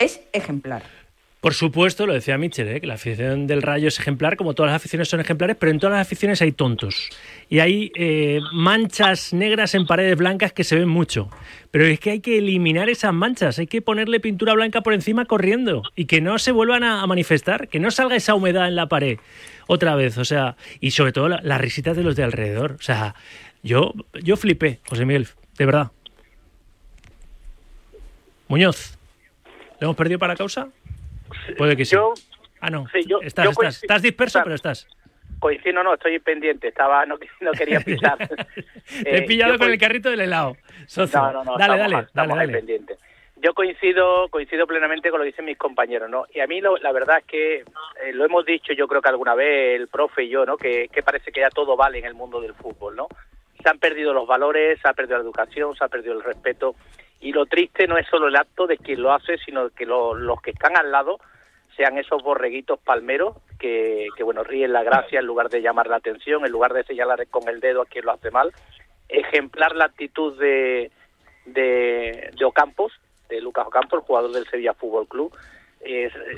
Es 0.00 0.20
ejemplar. 0.32 0.82
Por 1.44 1.52
supuesto, 1.52 2.06
lo 2.06 2.14
decía 2.14 2.38
Michel, 2.38 2.68
¿eh? 2.68 2.80
que 2.80 2.86
la 2.86 2.94
afición 2.94 3.46
del 3.46 3.60
Rayo 3.60 3.88
es 3.88 3.98
ejemplar, 3.98 4.38
como 4.38 4.54
todas 4.54 4.72
las 4.72 4.76
aficiones 4.80 5.10
son 5.10 5.20
ejemplares, 5.20 5.56
pero 5.60 5.70
en 5.70 5.78
todas 5.78 5.98
las 5.98 6.06
aficiones 6.06 6.40
hay 6.40 6.52
tontos. 6.52 7.10
Y 7.50 7.58
hay 7.58 7.92
eh, 7.96 8.40
manchas 8.54 9.34
negras 9.34 9.74
en 9.74 9.86
paredes 9.86 10.16
blancas 10.16 10.54
que 10.54 10.64
se 10.64 10.74
ven 10.78 10.88
mucho. 10.88 11.28
Pero 11.70 11.84
es 11.84 12.00
que 12.00 12.12
hay 12.12 12.20
que 12.20 12.38
eliminar 12.38 12.88
esas 12.88 13.12
manchas, 13.12 13.58
hay 13.58 13.66
que 13.66 13.82
ponerle 13.82 14.20
pintura 14.20 14.54
blanca 14.54 14.80
por 14.80 14.94
encima 14.94 15.26
corriendo 15.26 15.82
y 15.94 16.06
que 16.06 16.22
no 16.22 16.38
se 16.38 16.50
vuelvan 16.50 16.82
a, 16.82 17.06
manifestar, 17.06 17.68
que 17.68 17.78
no 17.78 17.90
salga 17.90 18.16
esa 18.16 18.34
humedad 18.34 18.66
en 18.66 18.76
la 18.76 18.86
pared 18.88 19.18
otra 19.66 19.96
vez. 19.96 20.16
O 20.16 20.24
sea, 20.24 20.56
y 20.80 20.92
sobre 20.92 21.12
todo 21.12 21.28
la- 21.28 21.42
las 21.42 21.60
risitas 21.60 21.94
de 21.94 22.04
los 22.04 22.16
de 22.16 22.22
alrededor. 22.22 22.76
O 22.78 22.82
sea, 22.82 23.16
yo, 23.62 23.92
yo 24.14 24.38
flipé, 24.38 24.80
José 24.88 25.04
Miguel, 25.04 25.28
de 25.58 25.66
verdad. 25.66 25.90
Muñoz, 28.48 28.96
¿le 29.78 29.84
hemos 29.84 29.96
perdido 29.96 30.18
para 30.18 30.32
la 30.32 30.38
causa? 30.38 30.68
Puede 31.56 31.76
que 31.76 31.84
sí. 31.84 31.94
Yo- 31.94 32.14
ah, 32.60 32.70
no. 32.70 32.86
sí, 32.92 33.00
yo- 33.06 33.20
estás, 33.22 33.44
yo 33.44 33.50
estás, 33.50 33.56
coincido- 33.56 33.84
estás 33.84 34.02
disperso, 34.02 34.40
pero 34.42 34.54
estás. 34.54 34.86
Coincido, 35.40 35.82
no, 35.82 35.94
estoy 35.94 36.18
pendiente, 36.20 36.68
estaba, 36.68 37.04
no, 37.06 37.16
no 37.40 37.52
quería 37.52 37.80
pisar. 38.14 38.16
Te 38.18 39.10
he 39.10 39.18
Eh, 39.18 39.22
pillado 39.22 39.54
yo 39.54 39.58
con 39.58 39.70
el 39.70 39.78
carrito 39.78 40.10
del 40.10 40.20
helado. 40.20 40.56
Socio. 40.86 41.20
No, 41.20 41.32
no, 41.32 41.44
no, 41.44 41.58
dale, 41.58 41.74
estamos, 41.74 41.78
dale, 41.78 41.94
dale, 41.94 42.06
estamos 42.06 42.38
ahí 42.38 42.46
dale. 42.46 42.58
pendientes. 42.58 42.98
Yo 43.36 43.52
coincido, 43.52 44.28
coincido 44.30 44.66
plenamente 44.66 45.10
con 45.10 45.18
lo 45.18 45.24
que 45.24 45.30
dicen 45.32 45.44
mis 45.44 45.58
compañeros, 45.58 46.08
¿no? 46.08 46.24
Y 46.32 46.40
a 46.40 46.46
mí 46.46 46.62
lo- 46.62 46.78
la 46.78 46.92
verdad 46.92 47.18
es 47.18 47.24
que 47.26 47.56
eh, 47.56 48.12
lo 48.14 48.24
hemos 48.24 48.46
dicho 48.46 48.72
yo 48.72 48.88
creo 48.88 49.02
que 49.02 49.08
alguna 49.10 49.34
vez 49.34 49.78
el 49.78 49.88
profe 49.88 50.24
y 50.24 50.28
yo, 50.30 50.46
¿no? 50.46 50.56
Que, 50.56 50.88
que 50.88 51.02
parece 51.02 51.30
que 51.30 51.40
ya 51.40 51.50
todo 51.50 51.76
vale 51.76 51.98
en 51.98 52.06
el 52.06 52.14
mundo 52.14 52.40
del 52.40 52.54
fútbol, 52.54 52.96
¿no? 52.96 53.08
Se 53.62 53.68
han 53.68 53.78
perdido 53.78 54.14
los 54.14 54.26
valores, 54.26 54.78
se 54.80 54.88
ha 54.88 54.94
perdido 54.94 55.18
la 55.18 55.24
educación, 55.24 55.74
se 55.76 55.84
ha 55.84 55.88
perdido 55.88 56.14
el 56.14 56.22
respeto 56.22 56.74
y 57.24 57.32
lo 57.32 57.46
triste 57.46 57.86
no 57.88 57.96
es 57.98 58.06
solo 58.08 58.28
el 58.28 58.36
acto 58.36 58.66
de 58.66 58.76
quien 58.76 59.02
lo 59.02 59.12
hace, 59.12 59.38
sino 59.38 59.70
que 59.70 59.86
lo- 59.86 60.14
los 60.14 60.40
que 60.42 60.50
están 60.50 60.76
al 60.76 60.92
lado 60.92 61.18
sean 61.76 61.98
esos 61.98 62.22
borreguitos 62.22 62.78
palmeros 62.78 63.36
que, 63.58 64.08
que 64.16 64.22
bueno, 64.22 64.44
ríen 64.44 64.72
la 64.72 64.82
gracia 64.84 65.18
en 65.20 65.26
lugar 65.26 65.48
de 65.48 65.62
llamar 65.62 65.88
la 65.88 65.96
atención, 65.96 66.44
en 66.44 66.52
lugar 66.52 66.72
de 66.74 66.84
señalar 66.84 67.26
con 67.28 67.48
el 67.48 67.60
dedo 67.60 67.82
a 67.82 67.86
quien 67.86 68.04
lo 68.04 68.12
hace 68.12 68.30
mal. 68.30 68.52
Ejemplar 69.08 69.74
la 69.74 69.86
actitud 69.86 70.38
de, 70.38 70.90
de, 71.46 72.30
de 72.38 72.44
Ocampos, 72.44 72.92
de 73.28 73.40
Lucas 73.40 73.66
Ocampos, 73.66 74.00
el 74.00 74.06
jugador 74.06 74.32
del 74.32 74.46
Sevilla 74.46 74.74
Fútbol 74.74 75.08
Club. 75.08 75.34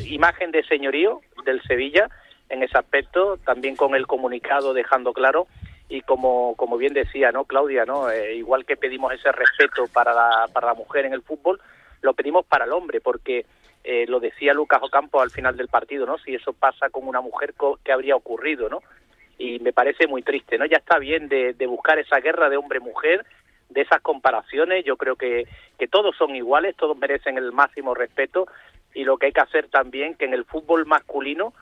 Imagen 0.09 0.51
de 0.53 0.63
señorío 0.65 1.21
del 1.45 1.61
Sevilla 1.63 2.09
en 2.49 2.63
ese 2.63 2.79
aspecto, 2.79 3.37
también 3.45 3.77
con 3.77 3.95
el 3.95 4.07
comunicado 4.07 4.73
dejando 4.73 5.13
claro 5.13 5.47
y 5.89 6.01
como, 6.03 6.55
como 6.57 6.77
bien 6.77 6.95
decía 6.95 7.31
no 7.33 7.45
Claudia 7.45 7.85
no 7.85 8.11
Eh, 8.11 8.35
igual 8.35 8.65
que 8.65 8.77
pedimos 8.77 9.13
ese 9.13 9.31
respeto 9.33 9.87
para 9.93 10.13
la, 10.13 10.49
para 10.53 10.69
la 10.69 10.75
mujer 10.75 11.07
en 11.07 11.13
el 11.13 11.23
fútbol 11.23 11.61
lo 12.03 12.15
pedimos 12.15 12.45
para 12.47 12.65
el 12.65 12.73
hombre 12.73 13.01
porque 13.01 13.47
eh, 13.85 14.05
lo 14.09 14.19
decía 14.19 14.53
Lucas 14.53 14.83
Ocampo 14.83 15.21
al 15.21 15.31
final 15.31 15.57
del 15.57 15.69
partido 15.69 16.07
no 16.07 16.19
si 16.19 16.35
eso 16.35 16.53
pasa 16.53 16.91
con 16.91 17.07
una 17.07 17.21
mujer 17.21 17.55
qué 17.85 17.93
habría 17.93 18.17
ocurrido 18.17 18.69
no 18.69 18.83
y 19.39 19.59
me 19.61 19.73
parece 19.73 20.07
muy 20.07 20.23
triste 20.23 20.59
no 20.59 20.67
ya 20.67 20.79
está 20.79 20.99
bien 20.99 21.29
de, 21.29 21.53
de 21.53 21.67
buscar 21.67 21.99
esa 21.99 22.19
guerra 22.19 22.49
de 22.49 22.57
hombre 22.57 22.81
mujer 22.81 23.25
de 23.69 23.83
esas 23.83 24.01
comparaciones 24.01 24.85
yo 24.85 24.97
creo 24.97 25.17
que 25.17 25.47
que 25.79 25.87
todos 25.87 26.17
son 26.17 26.35
iguales 26.35 26.75
todos 26.77 26.97
merecen 26.97 27.39
el 27.39 27.53
máximo 27.53 27.95
respeto 27.95 28.49
y 28.93 29.05
lo 29.05 29.19
que 29.19 29.27
hay 29.27 29.33
que 29.33 29.43
hacer 29.43 29.69
también 29.69 30.15
que 30.15 30.25
en 30.25 30.35
el 30.35 30.45
fútbol 30.45 30.87
masculino 30.87 31.53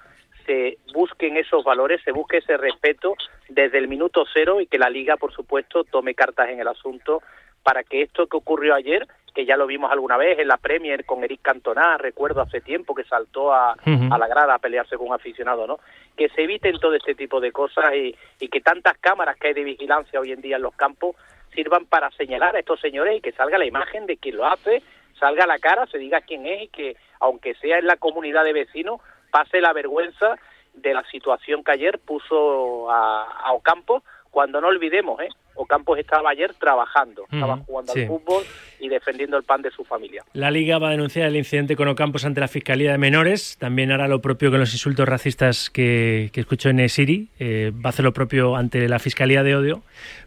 se 0.44 0.78
busquen 0.92 1.36
esos 1.36 1.64
valores, 1.64 2.00
se 2.04 2.12
busque 2.12 2.38
ese 2.38 2.56
respeto 2.56 3.16
desde 3.48 3.78
el 3.78 3.88
minuto 3.88 4.24
cero 4.32 4.60
y 4.60 4.66
que 4.66 4.78
la 4.78 4.90
liga, 4.90 5.16
por 5.16 5.32
supuesto, 5.32 5.84
tome 5.84 6.14
cartas 6.14 6.48
en 6.48 6.60
el 6.60 6.68
asunto 6.68 7.22
para 7.62 7.82
que 7.82 8.02
esto 8.02 8.26
que 8.26 8.36
ocurrió 8.36 8.74
ayer, 8.74 9.06
que 9.34 9.46
ya 9.46 9.56
lo 9.56 9.66
vimos 9.66 9.90
alguna 9.90 10.16
vez 10.16 10.38
en 10.38 10.48
la 10.48 10.58
Premier 10.58 11.04
con 11.04 11.24
Eric 11.24 11.40
Cantona, 11.42 11.98
recuerdo 11.98 12.42
hace 12.42 12.60
tiempo 12.60 12.94
que 12.94 13.04
saltó 13.04 13.52
a, 13.52 13.74
la 13.84 14.28
grada 14.28 14.54
a 14.54 14.58
pelearse 14.58 14.96
con 14.96 15.08
un 15.08 15.14
aficionado, 15.14 15.66
¿no? 15.66 15.80
Que 16.16 16.28
se 16.28 16.42
eviten 16.42 16.78
todo 16.78 16.94
este 16.94 17.14
tipo 17.14 17.40
de 17.40 17.50
cosas 17.50 17.92
y, 17.94 18.14
y 18.38 18.48
que 18.48 18.60
tantas 18.60 18.96
cámaras 18.98 19.36
que 19.36 19.48
hay 19.48 19.54
de 19.54 19.64
vigilancia 19.64 20.20
hoy 20.20 20.32
en 20.32 20.40
día 20.40 20.56
en 20.56 20.62
los 20.62 20.76
campos 20.76 21.16
sirvan 21.54 21.86
para 21.86 22.10
señalar 22.12 22.54
a 22.54 22.60
estos 22.60 22.80
señores 22.80 23.16
y 23.16 23.20
que 23.20 23.32
salga 23.32 23.58
la 23.58 23.66
imagen 23.66 24.06
de 24.06 24.16
quien 24.18 24.36
lo 24.36 24.46
hace, 24.46 24.82
salga 25.18 25.46
la 25.46 25.58
cara, 25.58 25.86
se 25.86 25.98
diga 25.98 26.20
quién 26.20 26.46
es 26.46 26.64
y 26.64 26.68
que, 26.68 26.96
aunque 27.20 27.54
sea 27.54 27.78
en 27.78 27.86
la 27.86 27.96
comunidad 27.96 28.44
de 28.44 28.52
vecinos, 28.52 29.00
pase 29.34 29.60
la 29.60 29.72
vergüenza 29.72 30.38
de 30.74 30.94
la 30.94 31.02
situación 31.10 31.64
que 31.64 31.72
ayer 31.72 31.98
puso 31.98 32.88
a, 32.88 33.24
a 33.46 33.52
Ocampo, 33.52 34.04
cuando 34.30 34.60
no 34.60 34.68
olvidemos, 34.68 35.20
¿eh? 35.22 35.28
Ocampos 35.56 35.98
estaba 35.98 36.30
ayer 36.30 36.54
trabajando, 36.54 37.24
estaba 37.30 37.56
jugando 37.58 37.92
sí. 37.92 38.02
al 38.02 38.06
fútbol 38.06 38.44
y 38.78 38.88
defendiendo 38.88 39.36
el 39.36 39.42
pan 39.42 39.62
de 39.62 39.72
su 39.72 39.84
familia. 39.84 40.22
La 40.34 40.52
Liga 40.52 40.78
va 40.78 40.88
a 40.88 40.90
denunciar 40.92 41.26
el 41.26 41.36
incidente 41.36 41.74
con 41.74 41.88
Ocampos 41.88 42.24
ante 42.24 42.40
la 42.40 42.48
Fiscalía 42.48 42.92
de 42.92 42.98
Menores. 42.98 43.56
También 43.58 43.90
hará 43.90 44.06
lo 44.06 44.20
propio 44.20 44.52
con 44.52 44.60
los 44.60 44.72
insultos 44.72 45.08
racistas 45.08 45.68
que, 45.70 46.30
que 46.32 46.40
escuchó 46.40 46.70
en 46.70 46.88
Siri. 46.88 47.28
Eh, 47.40 47.72
va 47.72 47.86
a 47.86 47.88
hacer 47.90 48.04
lo 48.04 48.12
propio 48.12 48.54
ante 48.54 48.88
la 48.88 49.00
Fiscalía 49.00 49.42
de 49.42 49.56
Odio. 49.56 49.82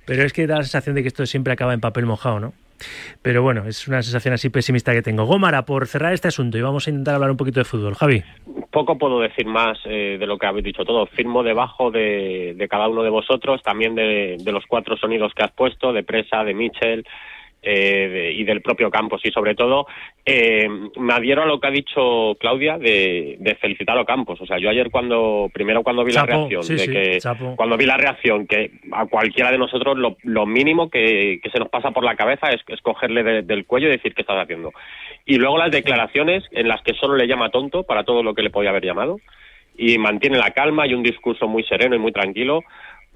Pero 0.06 0.24
es 0.24 0.34
que 0.34 0.48
da 0.48 0.58
la 0.58 0.64
sensación 0.64 0.96
de 0.96 1.02
que 1.02 1.10
esto 1.10 1.26
siempre 1.26 1.54
acaba 1.54 1.74
en 1.74 1.82
papel 1.82 2.06
mojado, 2.06 2.40
¿no? 2.40 2.54
Pero 3.22 3.42
bueno, 3.42 3.66
es 3.66 3.88
una 3.88 4.02
sensación 4.02 4.34
así 4.34 4.50
pesimista 4.50 4.94
que 4.94 5.02
tengo. 5.02 5.26
Gómara, 5.26 5.66
por 5.66 5.88
cerrar 5.88 6.14
este 6.14 6.28
asunto 6.28 6.58
y 6.58 6.62
vamos 6.62 6.88
a 6.88 6.90
intentar 6.90 7.16
hablar 7.16 7.32
un 7.32 7.38
poquito 7.38 7.60
de 7.60 7.66
fútbol. 7.66 7.96
Javi. 7.96 8.24
Poco 8.72 8.98
puedo 8.98 9.22
decir 9.22 9.46
más 9.46 9.80
eh, 9.86 10.18
de 10.20 10.28
lo 10.28 10.38
que 10.38 10.46
habéis 10.46 10.66
dicho 10.66 10.86
todo. 10.86 11.06
Firmo 11.08 11.44
debajo 11.44 11.90
de, 11.90 12.54
de 12.56 12.68
cada 12.68 12.88
uno 12.88 13.04
de 13.04 13.10
vosotros, 13.10 13.62
también 13.64 13.96
de, 13.96 14.38
de 14.40 14.52
los 14.52 14.66
cuatro 14.68 14.98
sonidos 14.98 15.34
que 15.34 15.44
has 15.44 15.52
puesto, 15.52 15.94
de 15.94 16.04
Presa, 16.04 16.44
de 16.44 16.54
Mitchell 16.54 17.06
eh, 17.70 18.08
de- 18.10 18.32
y 18.32 18.44
del 18.46 18.62
propio 18.62 18.90
Campos. 18.90 19.22
Y 19.26 19.32
sobre 19.32 19.54
todo, 19.56 19.88
eh, 20.26 20.68
me 20.98 21.14
adhiero 21.14 21.44
a 21.44 21.46
lo 21.46 21.60
que 21.60 21.68
ha 21.68 21.72
dicho 21.72 22.36
Claudia 22.40 22.78
de, 22.78 23.36
de 23.40 23.56
felicitar 23.56 23.98
a 23.98 24.06
Campos. 24.06 24.40
O 24.40 24.46
sea, 24.46 24.58
yo 24.58 24.70
ayer 24.70 24.90
cuando, 24.90 25.50
primero 25.54 25.84
cuando 25.84 26.04
vi 26.04 26.14
Chapo, 26.14 26.28
la 26.28 26.36
reacción, 26.38 26.64
sí, 26.64 26.74
de 26.74 26.80
sí, 26.80 26.92
que 26.92 27.18
chapo. 27.20 27.56
cuando 27.58 27.76
vi 27.78 27.86
la 27.86 27.98
reacción, 27.98 28.48
que 28.48 28.72
a 28.94 29.06
cualquiera 29.08 29.52
de 29.52 29.58
nosotros 29.58 29.98
lo, 29.98 30.16
lo 30.24 30.46
mínimo 30.46 30.90
que, 30.90 31.40
que 31.44 31.50
se 31.50 31.60
nos 31.60 31.70
pasa 31.70 31.92
por 31.92 32.04
la 32.04 32.16
cabeza 32.16 32.50
es, 32.52 32.62
es 32.68 32.82
cogerle 32.82 33.24
de- 33.24 33.42
del 33.42 33.66
cuello 33.66 33.88
y 33.88 33.92
decir 33.92 34.14
qué 34.14 34.22
estás 34.22 34.42
haciendo. 34.42 34.72
Y 35.26 35.38
luego 35.38 35.58
las 35.58 35.72
declaraciones 35.72 36.44
en 36.52 36.68
las 36.68 36.82
que 36.84 36.94
solo 36.94 37.16
le 37.18 37.28
llama 37.28 37.50
tonto 37.50 37.84
para 37.84 38.04
todo 38.04 38.24
lo 38.24 38.34
que 38.34 38.42
le 38.44 38.50
podía 38.50 38.70
haber 38.70 38.86
llamado 38.86 39.20
y 39.78 39.98
mantiene 39.98 40.38
la 40.38 40.52
calma 40.52 40.88
y 40.88 40.94
un 40.94 41.04
discurso 41.04 41.48
muy 41.48 41.64
sereno 41.64 41.96
y 41.96 42.00
muy 42.00 42.12
tranquilo. 42.12 42.64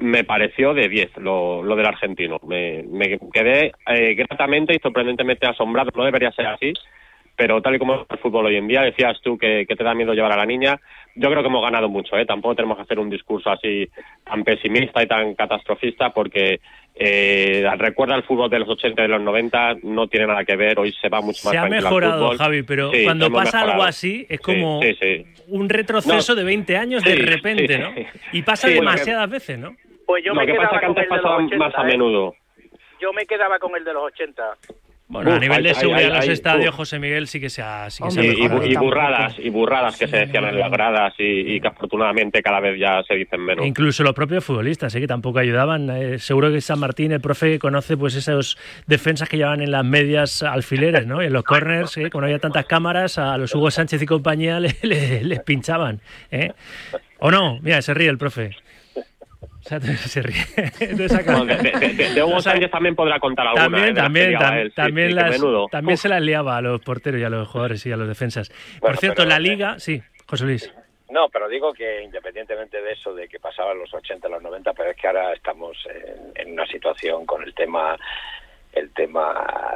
Me 0.01 0.23
pareció 0.23 0.73
de 0.73 0.89
10 0.89 1.17
lo, 1.17 1.63
lo 1.63 1.75
del 1.75 1.85
argentino. 1.85 2.39
Me, 2.47 2.83
me 2.83 3.17
quedé 3.31 3.71
eh, 3.87 4.13
gratamente 4.15 4.73
y 4.75 4.79
sorprendentemente 4.79 5.47
asombrado. 5.47 5.91
No 5.95 6.03
debería 6.03 6.31
ser 6.31 6.47
así, 6.47 6.73
pero 7.35 7.61
tal 7.61 7.75
y 7.75 7.79
como 7.79 7.95
es 7.95 8.01
el 8.09 8.17
fútbol 8.19 8.47
hoy 8.47 8.55
en 8.57 8.67
día, 8.67 8.81
decías 8.81 9.19
tú 9.23 9.37
que, 9.37 9.65
que 9.67 9.75
te 9.75 9.83
da 9.83 9.93
miedo 9.93 10.13
llevar 10.13 10.33
a 10.33 10.37
la 10.37 10.45
niña. 10.45 10.79
Yo 11.15 11.29
creo 11.29 11.41
que 11.43 11.49
hemos 11.49 11.63
ganado 11.63 11.87
mucho, 11.89 12.17
¿eh? 12.17 12.25
Tampoco 12.25 12.55
tenemos 12.55 12.77
que 12.77 12.83
hacer 12.83 12.99
un 12.99 13.09
discurso 13.09 13.49
así 13.51 13.87
tan 14.25 14.43
pesimista 14.43 15.03
y 15.03 15.07
tan 15.07 15.35
catastrofista 15.35 16.09
porque 16.11 16.59
eh, 16.95 17.65
recuerda 17.77 18.15
el 18.15 18.23
fútbol 18.23 18.49
de 18.49 18.59
los 18.59 18.69
80 18.69 19.01
y 19.01 19.03
de 19.03 19.07
los 19.09 19.21
90, 19.21 19.77
no 19.83 20.07
tiene 20.07 20.27
nada 20.27 20.43
que 20.45 20.55
ver, 20.55 20.79
hoy 20.79 20.91
se 20.93 21.09
va 21.09 21.19
mucho 21.21 21.41
más 21.45 21.51
Se 21.51 21.57
ha 21.57 21.63
al 21.63 21.69
mejorado. 21.69 22.37
Javi, 22.37 22.63
pero 22.63 22.91
Sí, 22.91 23.03
cuando 23.03 23.31
pasa 23.31 23.61
algo 23.61 23.83
así 23.83 24.25
es 24.29 24.39
como 24.39 24.81
sí, 24.81 24.95
sí. 25.01 25.25
un 25.47 25.67
retroceso 25.69 26.33
No. 26.33 26.39
de 26.39 26.43
20 26.45 26.77
años 26.77 27.03
de 27.03 27.15
repente. 27.15 27.77
¿no? 27.77 27.91
Y 28.33 28.41
pasa 28.41 28.67
demasiadas 28.67 29.29
veces, 29.29 29.57
¿no? 29.59 29.75
Pues 30.11 30.25
yo 30.25 30.33
Lo 30.33 30.41
me 30.41 30.45
que 30.45 30.51
quedaba 30.51 30.69
pasa 30.71 30.75
es 30.75 30.81
que 30.81 30.87
con 30.87 30.97
antes 30.97 31.03
el 31.03 31.09
de 31.09 31.15
los 31.15 31.23
pasaba 31.23 31.45
80, 31.45 31.65
más 31.65 31.75
a 31.77 31.81
¿eh? 31.81 31.85
menudo. 31.85 32.35
Yo 32.99 33.13
me 33.13 33.25
quedaba 33.25 33.59
con 33.59 33.75
el 33.77 33.83
de 33.85 33.93
los 33.93 34.03
80. 34.03 34.43
Bueno, 35.07 35.33
a 35.33 35.39
nivel 35.39 35.63
de 35.63 35.73
seguridad 35.73 36.03
en 36.07 36.13
los 36.15 36.23
hay- 36.25 36.29
estadios. 36.31 36.75
José 36.75 36.99
Miguel 36.99 37.27
sí 37.27 37.39
que 37.41 37.49
se 37.49 37.61
ha, 37.61 37.89
sí 37.89 38.01
que 38.03 38.11
se 38.11 38.19
ha 38.19 38.23
Sí, 38.23 38.29
y, 38.65 38.75
burradas, 38.75 39.39
y 39.39 39.49
burradas 39.49 39.97
que 39.97 40.07
se 40.07 40.17
decían 40.17 40.45
en 40.45 40.57
las 40.59 40.69
gradas 40.71 41.13
y, 41.17 41.53
y 41.55 41.59
que 41.61 41.67
afortunadamente 41.69 42.41
cada 42.41 42.59
vez 42.61 42.77
ya 42.79 43.01
se 43.03 43.15
dicen 43.15 43.41
menos. 43.41 43.65
Incluso 43.65 44.03
los 44.03 44.13
propios 44.13 44.43
futbolistas, 44.45 44.93
¿eh? 44.95 44.99
que 45.01 45.07
tampoco 45.07 45.39
ayudaban. 45.39 45.89
Eh, 45.89 46.19
seguro 46.19 46.51
que 46.51 46.59
San 46.61 46.79
Martín, 46.79 47.11
el 47.13 47.19
profe, 47.21 47.57
conoce 47.59 47.95
pues 47.97 48.15
esos 48.15 48.57
defensas 48.87 49.27
que 49.29 49.37
llevan 49.37 49.61
en 49.61 49.71
las 49.71 49.83
medias 49.85 50.43
alfileres, 50.43 51.07
¿no? 51.07 51.21
Y 51.23 51.25
en 51.27 51.33
los 51.33 51.43
corners, 51.43 51.97
¿eh? 51.97 52.09
como 52.09 52.21
no 52.21 52.25
había 52.27 52.39
tantas 52.39 52.65
cámaras, 52.65 53.17
a 53.17 53.37
los 53.37 53.53
Hugo 53.55 53.71
Sánchez 53.71 54.01
y 54.01 54.05
compañía 54.05 54.59
le- 54.59 54.75
le- 54.83 55.23
les 55.23 55.39
pinchaban. 55.41 55.99
¿eh? 56.31 56.51
¿O 57.19 57.31
no? 57.31 57.59
Mira, 57.61 57.81
se 57.81 57.93
ríe 57.93 58.09
el 58.09 58.17
profe. 58.17 58.51
O 59.63 59.69
sea, 59.69 59.79
se 59.81 60.21
ríe. 60.21 60.43
de 60.95 61.05
esa 61.05 61.23
cara. 61.23 61.37
No, 61.39 61.45
de, 61.45 61.55
de- 61.55 62.13
de- 62.13 62.23
Hugo 62.23 62.41
Sánchez 62.41 62.71
también 62.71 62.95
podrá 62.95 63.19
contar 63.19 63.47
alguna. 63.47 63.63
También, 63.63 63.89
¿eh? 63.89 63.93
también, 63.93 64.33
tam- 64.33 64.57
él. 64.57 64.73
También, 64.73 65.07
sí, 65.09 65.13
las- 65.15 65.41
también 65.71 65.97
se 65.97 66.09
las 66.09 66.21
liaba 66.21 66.57
a 66.57 66.61
los 66.61 66.81
porteros 66.81 67.21
y 67.21 67.23
a 67.23 67.29
los 67.29 67.47
jugadores 67.47 67.85
y 67.85 67.91
a 67.91 67.97
los 67.97 68.07
defensas. 68.07 68.49
Por 68.79 68.97
cierto, 68.97 69.17
pero- 69.23 69.29
la 69.29 69.39
liga, 69.39 69.79
sí, 69.79 70.01
José 70.27 70.45
Luis. 70.45 70.73
No, 71.09 71.27
pero 71.29 71.49
digo 71.49 71.73
que 71.73 72.03
independientemente 72.03 72.81
de 72.81 72.93
eso, 72.93 73.13
de 73.13 73.27
que 73.27 73.37
pasaban 73.37 73.77
los 73.77 73.93
80, 73.93 74.29
los 74.29 74.41
90, 74.41 74.71
pero 74.73 74.91
es 74.91 74.95
que 74.97 75.07
ahora 75.07 75.33
estamos 75.33 75.77
en, 75.93 76.31
en 76.47 76.53
una 76.53 76.65
situación 76.67 77.25
con 77.25 77.43
el 77.43 77.53
tema 77.53 77.97
el 78.73 78.89
tema 78.93 79.33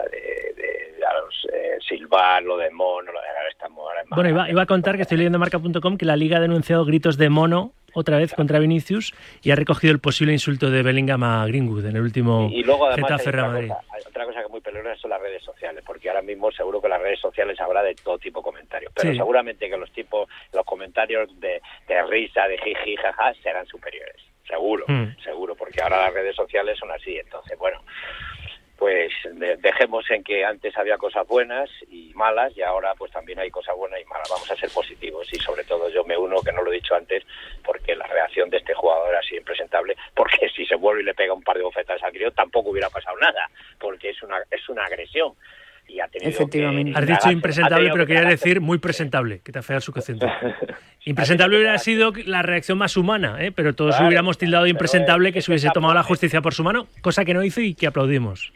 de, 0.10 0.54
de, 0.56 1.06
a 1.06 1.14
los, 1.20 1.48
eh, 1.54 2.42
lo 2.44 2.56
de 2.58 2.72
mono, 2.72 3.12
lo 3.12 3.20
de, 3.20 3.28
ahora 3.28 3.50
estamos 3.52 3.80
ahora 3.80 4.02
en 4.04 4.10
Bueno, 4.10 4.30
iba, 4.30 4.50
iba 4.50 4.62
a 4.62 4.66
contar 4.66 4.96
que 4.96 5.02
estoy 5.02 5.18
leyendo 5.18 5.38
marca.com 5.38 5.98
que 5.98 6.06
la 6.06 6.16
liga 6.16 6.38
ha 6.38 6.40
denunciado 6.40 6.86
gritos 6.86 7.18
de 7.18 7.28
mono 7.30 7.74
otra 7.96 8.18
vez 8.20 8.34
contra 8.36 8.60
Vinicius 8.60 9.14
y 9.42 9.50
ha 9.52 9.56
recogido 9.56 9.92
el 9.92 10.00
posible 10.00 10.32
insulto 10.34 10.70
de 10.70 10.84
Bellingham 10.84 11.24
a 11.24 11.48
Greenwood 11.48 11.86
en 11.88 11.96
el 11.96 12.04
último 12.04 12.50
Y 12.52 12.64
luego 12.64 12.86
además 12.88 13.12
hay 13.22 13.28
otra, 13.28 13.48
Madrid. 13.48 13.70
cosa, 13.70 13.82
hay 13.92 14.02
otra 14.08 14.26
cosa 14.26 14.40
que 14.40 14.46
es 14.46 14.52
muy 14.52 14.62
peligrosa 14.62 15.02
son 15.02 15.10
las 15.10 15.22
redes 15.22 15.44
sociales, 15.44 15.84
porque 15.86 16.10
ahora 16.10 16.22
mismo 16.22 16.52
seguro 16.52 16.82
que 16.82 16.90
las 16.90 17.02
redes 17.02 17.20
sociales 17.20 17.60
habrá 17.60 17.82
de 17.82 17.96
todo 17.96 18.18
tipo 18.20 18.40
de 18.40 18.44
comentarios, 18.44 18.92
pero 18.96 19.12
Sí. 19.12 19.18
seguramente 19.18 19.70
que 19.70 19.78
los 19.78 19.92
tipos, 19.92 20.30
los 20.54 20.66
comentarios 20.66 21.30
de, 21.40 21.62
de 21.88 22.04
risa, 22.04 22.48
de 22.48 22.58
jiji, 22.58 22.96
jaja, 22.98 23.34
serán 23.42 23.66
superiores, 23.68 24.18
seguro, 24.48 24.86
Mm. 24.88 25.16
seguro, 25.24 25.56
porque 25.56 25.82
ahora 25.82 26.02
las 26.04 26.14
redes 26.14 26.36
sociales 26.36 26.78
son 26.78 26.92
así, 26.92 27.18
entonces 27.18 27.58
bueno, 27.58 27.82
pues 28.78 29.12
de- 29.34 29.56
dejemos 29.58 30.04
en 30.12 30.24
que 30.24 30.44
antes 30.44 30.76
había 30.78 30.98
cosas 30.98 31.26
buenas 31.28 31.70
y 31.90 32.12
malas 32.14 32.52
y 32.58 32.62
ahora 32.62 32.94
pues 32.98 33.12
también 33.12 33.40
hay 33.40 33.50
cosas 33.50 33.76
buenas 33.76 34.00
y 34.02 34.06
malas. 34.06 34.28
Vamos 34.30 34.50
a 34.52 34.56
ser 34.56 34.70
positivos 34.70 35.28
y 35.32 35.38
sobre 35.38 35.64
todo 35.64 35.90
yo 35.90 36.04
me 36.04 36.18
uno, 36.18 36.42
que 36.42 36.52
no 36.52 36.62
lo 36.62 36.72
he 36.72 36.76
dicho 36.76 36.94
antes, 36.96 37.24
porque 37.64 37.96
la 37.96 38.06
reacción 38.08 38.50
de 38.50 38.58
este 38.58 38.74
jugador 38.74 39.16
ha 39.16 39.22
sido 39.24 39.38
impresentable, 39.40 39.96
porque 40.14 40.50
si 40.56 40.66
se 40.66 40.76
vuelve 40.76 41.02
y 41.02 41.06
le 41.06 41.14
pega 41.14 41.34
un 41.34 41.44
par 41.44 41.58
de 41.58 41.64
bofetadas 41.64 42.04
al 42.04 42.12
crío 42.12 42.32
tampoco 42.32 42.70
hubiera 42.72 42.90
pasado 42.90 43.16
nada, 43.18 43.50
porque 43.80 44.10
es 44.10 44.22
una, 44.24 44.38
es 44.52 44.68
una 44.70 44.84
agresión. 44.86 45.34
Y 45.88 46.00
ha 46.00 46.08
tenido 46.08 46.32
Efectivamente. 46.32 46.92
que 46.94 46.98
Has 46.98 47.06
dicho 47.06 47.28
ha 47.28 47.32
impresentable, 47.32 47.92
pero 47.92 48.08
que 48.08 48.14
quería 48.16 48.28
decir 48.28 48.60
muy 48.60 48.80
presentable, 48.80 49.42
que 49.44 49.52
te 49.52 49.60
afea 49.60 49.80
su 49.80 49.94
cociente. 49.94 50.26
Impresentable 51.06 51.58
hubiera 51.58 51.78
sido 51.78 52.12
la 52.26 52.42
reacción 52.42 52.80
más 52.80 52.98
humana, 52.98 53.38
¿eh? 53.40 53.52
pero 53.52 53.76
todos 53.76 53.92
Claro, 53.92 54.08
hubiéramos 54.08 54.40
tildado 54.40 54.64
de 54.64 54.70
pero 54.70 54.76
impresentable 54.78 55.32
que 55.32 55.44
se 55.44 55.52
hubiese 55.52 55.70
tomado 55.70 55.94
la 55.94 56.02
justicia 56.02 56.42
por 56.42 56.56
su 56.56 56.64
mano, 56.64 56.88
cosa 57.02 57.24
que 57.24 57.36
no 57.36 57.44
hizo 57.44 57.62
y 57.62 57.76
que 57.76 57.86
aplaudimos. 57.86 58.52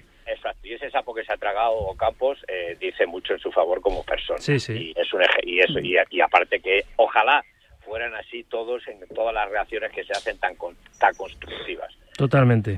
Y 0.70 0.74
ese 0.76 0.92
sapo 0.92 1.16
que 1.16 1.24
se 1.24 1.34
ha 1.34 1.38
tragado 1.38 1.96
Campos 1.98 2.38
eh, 2.48 2.78
dice 2.80 3.08
mucho 3.08 3.34
en 3.34 3.40
su 3.40 3.52
favor 3.52 3.82
como 3.82 4.04
persona. 4.04 4.38
Sí, 4.40 4.60
sí. 4.60 4.94
Y 4.96 5.00
es 5.00 5.12
un 5.14 5.22
eje- 5.22 5.44
y, 5.44 5.60
eso, 5.62 5.80
y, 5.80 5.96
y 6.12 6.22
aparte 6.22 6.60
que 6.60 6.86
ojalá 6.98 7.44
fueran 7.84 8.14
así 8.14 8.44
todos 8.44 8.88
en 8.88 9.00
todas 9.16 9.34
las 9.34 9.50
reacciones 9.50 9.92
que 9.92 10.04
se 10.04 10.12
hacen 10.14 10.38
tan 10.38 10.56
con- 10.56 10.76
tan 11.00 11.16
constructivas. 11.16 11.92
Totalmente. 12.16 12.78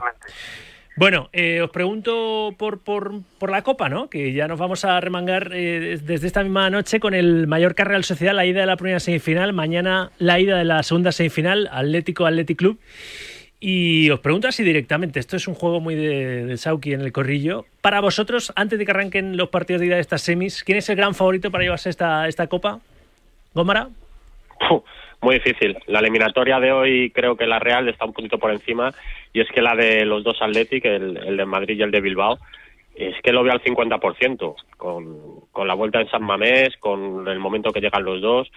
Bueno, 0.96 1.30
eh, 1.34 1.62
os 1.62 1.70
pregunto 1.72 2.54
por, 2.58 2.80
por, 2.82 3.12
por 3.40 3.50
la 3.52 3.62
Copa, 3.62 3.90
¿no? 3.90 4.10
Que 4.10 4.34
ya 4.34 4.48
nos 4.48 4.60
vamos 4.60 4.86
a 4.86 5.00
remangar 5.02 5.52
eh, 5.54 5.98
desde 6.02 6.28
esta 6.28 6.44
misma 6.44 6.70
noche 6.70 7.00
con 7.00 7.14
el 7.14 7.48
Mallorca 7.48 7.84
Real 7.84 8.04
Sociedad, 8.04 8.34
la 8.34 8.46
ida 8.46 8.62
de 8.62 8.68
la 8.68 8.78
primera 8.78 9.00
semifinal, 9.00 9.52
mañana 9.54 10.12
la 10.18 10.40
ida 10.40 10.58
de 10.58 10.66
la 10.66 10.84
segunda 10.84 11.12
semifinal, 11.12 11.70
Atlético 11.72 12.26
Athletic 12.26 12.58
Club. 12.58 12.80
Y 13.64 14.10
os 14.10 14.20
pregunto 14.20 14.48
así 14.48 14.64
directamente, 14.64 15.20
esto 15.20 15.36
es 15.36 15.48
un 15.48 15.54
juego 15.54 15.80
muy 15.80 15.94
de, 15.94 16.46
de 16.46 16.58
Sauki 16.58 16.94
en 16.94 17.02
el 17.02 17.12
corrillo. 17.12 17.66
Para 17.82 18.02
vosotros, 18.02 18.52
antes 18.56 18.80
de 18.80 18.86
que 18.86 18.92
arranquen 18.92 19.38
los 19.38 19.50
partidos 19.50 19.82
de 19.82 19.86
ida 19.86 19.96
de 19.96 20.02
estas 20.02 20.24
semis, 20.24 20.64
¿quién 20.64 20.80
es 20.80 20.90
el 20.90 20.96
gran 20.96 21.14
favorito 21.14 21.52
para 21.52 21.64
llevarse 21.64 21.92
esta, 21.92 22.28
esta 22.28 22.48
Copa? 22.48 22.80
¿Gómara? 23.54 23.90
Muy 25.22 25.36
difícil. 25.36 25.78
La 25.86 26.00
eliminatoria 26.00 26.60
de 26.60 26.72
hoy 26.72 27.12
creo 27.12 27.38
que 27.38 27.46
la 27.46 27.60
Real 27.60 27.88
está 27.88 28.06
un 28.06 28.14
poquito 28.14 28.40
por 28.40 28.50
encima 28.50 28.96
y 29.32 29.42
es 29.42 29.48
que 29.50 29.62
la 29.62 29.76
de 29.76 30.06
los 30.06 30.24
dos 30.24 30.42
Athletic, 30.42 30.84
el, 30.86 31.18
el 31.18 31.38
de 31.38 31.46
Madrid 31.46 31.78
y 31.78 31.84
el 31.84 31.92
de 31.92 32.02
Bilbao, 32.02 32.40
es 32.96 33.16
que 33.22 33.32
lo 33.32 33.44
veo 33.44 33.54
al 33.54 33.62
50%, 33.62 34.56
con, 34.78 35.42
con 35.52 35.68
la 35.68 35.76
vuelta 35.76 36.02
en 36.02 36.10
San 36.10 36.24
Mamés, 36.24 36.76
con 36.80 37.28
el 37.28 37.38
momento 37.38 37.72
que 37.72 37.80
llegan 37.80 38.04
los 38.04 38.22
dos. 38.22 38.52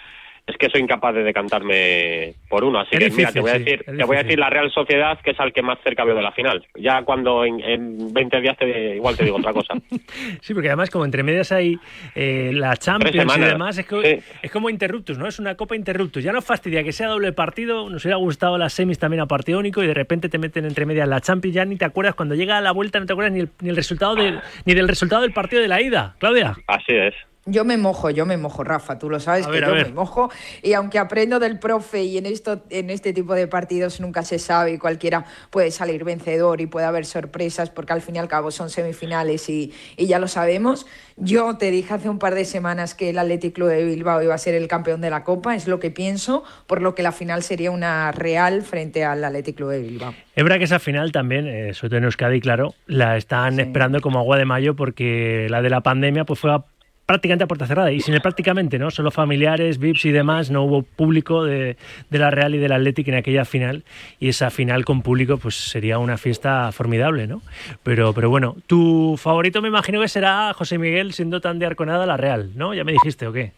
Es 0.46 0.58
que 0.58 0.68
soy 0.68 0.82
incapaz 0.82 1.14
de 1.14 1.22
decantarme 1.22 2.34
por 2.50 2.64
uno. 2.64 2.78
Así 2.80 2.90
Es 2.92 2.98
que 2.98 3.10
mira, 3.16 3.32
te 3.32 3.40
voy 3.40 3.50
a 3.50 3.58
decir, 3.58 3.82
te 3.84 4.04
voy 4.04 4.16
a 4.18 4.22
decir 4.24 4.38
la 4.38 4.50
Real 4.50 4.70
Sociedad, 4.70 5.18
que 5.24 5.30
es 5.30 5.40
al 5.40 5.54
que 5.54 5.62
más 5.62 5.78
cerca 5.82 6.04
veo 6.04 6.14
de 6.14 6.20
la 6.20 6.32
final. 6.32 6.66
Ya 6.76 7.02
cuando 7.02 7.46
en, 7.46 7.60
en 7.60 8.12
20 8.12 8.40
días 8.42 8.54
te, 8.58 8.96
igual 8.96 9.16
te 9.16 9.24
digo 9.24 9.38
otra 9.38 9.52
cosa. 9.54 9.74
Sí, 10.42 10.52
porque 10.52 10.68
además 10.68 10.90
como 10.90 11.06
entre 11.06 11.22
medias 11.22 11.50
hay 11.50 11.76
eh, 12.14 12.50
la 12.52 12.76
Champions 12.76 13.36
y 13.36 13.40
demás, 13.40 13.78
es, 13.78 13.86
co- 13.86 14.02
Sí. 14.02 14.18
es 14.42 14.50
como 14.50 14.68
Interruptus, 14.68 15.16
¿no? 15.16 15.26
Es 15.26 15.38
una 15.38 15.54
Copa 15.54 15.76
Interruptus. 15.76 16.22
Ya 16.22 16.32
nos 16.32 16.44
fastidia 16.44 16.84
que 16.84 16.92
sea 16.92 17.08
doble 17.08 17.32
partido, 17.32 17.88
nos 17.88 18.04
hubiera 18.04 18.18
gustado 18.18 18.58
las 18.58 18.74
semis 18.74 18.98
también 18.98 19.22
a 19.22 19.26
partido 19.26 19.58
único 19.58 19.82
y 19.82 19.86
de 19.86 19.94
repente 19.94 20.28
te 20.28 20.36
meten 20.38 20.66
entre 20.66 20.84
medias 20.84 21.08
la 21.08 21.22
Champions, 21.22 21.54
ya 21.54 21.64
ni 21.64 21.76
te 21.76 21.86
acuerdas, 21.86 22.14
cuando 22.14 22.34
llega 22.34 22.58
a 22.58 22.60
la 22.60 22.72
vuelta 22.72 23.00
no 23.00 23.06
te 23.06 23.12
acuerdas 23.14 23.32
ni, 23.32 23.40
el- 23.40 23.48
ni 23.62 23.70
el 23.70 23.76
resultado 23.76 24.14
de- 24.14 24.38
ni 24.66 24.74
del 24.74 24.88
resultado 24.88 25.22
del 25.22 25.32
partido 25.32 25.62
de 25.62 25.68
la 25.68 25.80
ida. 25.80 26.14
Claudia. 26.18 26.54
Así 26.66 26.92
es. 26.92 27.14
Yo 27.46 27.64
me 27.64 27.76
mojo, 27.76 28.08
yo 28.08 28.24
me 28.24 28.38
mojo, 28.38 28.64
Rafa, 28.64 28.98
tú 28.98 29.10
lo 29.10 29.20
sabes 29.20 29.46
A 29.46 29.50
que 29.50 29.60
ver, 29.60 29.68
yo 29.68 29.74
me 29.74 29.92
mojo 29.92 30.30
y 30.62 30.72
aunque 30.72 30.98
aprendo 30.98 31.38
del 31.38 31.58
profe 31.58 32.02
y 32.02 32.16
en 32.16 32.24
esto 32.24 32.62
en 32.70 32.88
este 32.88 33.12
tipo 33.12 33.34
de 33.34 33.46
partidos 33.46 34.00
nunca 34.00 34.22
se 34.22 34.38
sabe 34.38 34.72
y 34.72 34.78
cualquiera 34.78 35.26
puede 35.50 35.70
salir 35.70 36.04
vencedor 36.04 36.62
y 36.62 36.66
puede 36.66 36.86
haber 36.86 37.04
sorpresas 37.04 37.68
porque 37.68 37.92
al 37.92 38.00
fin 38.00 38.16
y 38.16 38.18
al 38.18 38.28
cabo 38.28 38.50
son 38.50 38.70
semifinales 38.70 39.48
y, 39.50 39.72
y 39.98 40.06
ya 40.06 40.18
lo 40.18 40.26
sabemos. 40.28 40.86
Yo 41.16 41.56
te 41.58 41.70
dije 41.70 41.94
hace 41.94 42.08
un 42.08 42.18
par 42.18 42.34
de 42.34 42.44
semanas 42.44 42.94
que 42.94 43.10
el 43.10 43.18
Athletic 43.18 43.54
Club 43.54 43.68
de 43.68 43.84
Bilbao 43.84 44.22
iba 44.22 44.34
a 44.34 44.38
ser 44.38 44.54
el 44.54 44.66
campeón 44.66 45.00
de 45.00 45.10
la 45.10 45.22
Copa, 45.22 45.54
es 45.54 45.68
lo 45.68 45.78
que 45.78 45.90
pienso, 45.90 46.42
por 46.66 46.80
lo 46.82 46.94
que 46.94 47.02
la 47.04 47.12
final 47.12 47.42
sería 47.42 47.70
una 47.70 48.10
real 48.10 48.62
frente 48.62 49.04
al 49.04 49.22
Athletic 49.22 49.56
Club 49.56 49.70
de 49.70 49.80
Bilbao. 49.82 50.14
Es 50.34 50.42
verdad 50.42 50.58
que 50.58 50.64
esa 50.64 50.78
final 50.80 51.12
también, 51.12 51.46
eh, 51.46 51.74
sobre 51.74 51.90
todo 51.90 51.98
en 51.98 52.04
Euskadi, 52.04 52.40
claro, 52.40 52.74
la 52.86 53.16
están 53.16 53.60
esperando 53.60 54.00
como 54.00 54.18
agua 54.18 54.38
de 54.38 54.44
mayo 54.44 54.74
porque 54.74 55.46
la 55.50 55.62
de 55.62 55.70
la 55.70 55.82
pandemia 55.82 56.24
pues 56.24 56.40
fue 56.40 56.50
a- 56.52 56.64
prácticamente 57.06 57.44
a 57.44 57.46
puerta 57.46 57.66
cerrada 57.66 57.92
y 57.92 58.00
sin 58.00 58.14
el 58.14 58.20
prácticamente, 58.20 58.78
¿no? 58.78 58.90
Solo 58.90 59.10
familiares, 59.10 59.78
VIPs 59.78 60.06
y 60.06 60.12
demás, 60.12 60.50
no 60.50 60.62
hubo 60.62 60.82
público 60.82 61.44
de, 61.44 61.76
de 62.10 62.18
la 62.18 62.30
Real 62.30 62.54
y 62.54 62.58
del 62.58 62.72
Athletic 62.72 63.08
en 63.08 63.14
aquella 63.14 63.44
final 63.44 63.84
y 64.18 64.28
esa 64.28 64.50
final 64.50 64.84
con 64.84 65.02
público 65.02 65.36
pues 65.36 65.54
sería 65.54 65.98
una 65.98 66.16
fiesta 66.16 66.72
formidable, 66.72 67.26
¿no? 67.26 67.42
Pero, 67.82 68.12
pero 68.14 68.30
bueno, 68.30 68.56
tu 68.66 69.16
favorito 69.18 69.60
me 69.60 69.68
imagino 69.68 70.00
que 70.00 70.08
será 70.08 70.52
José 70.54 70.78
Miguel 70.78 71.12
siendo 71.12 71.40
tan 71.40 71.58
de 71.58 71.66
Arconada 71.66 72.06
la 72.06 72.16
Real, 72.16 72.50
¿no? 72.54 72.74
Ya 72.74 72.84
me 72.84 72.92
dijiste, 72.92 73.26
¿o 73.26 73.32
qué? 73.32 73.52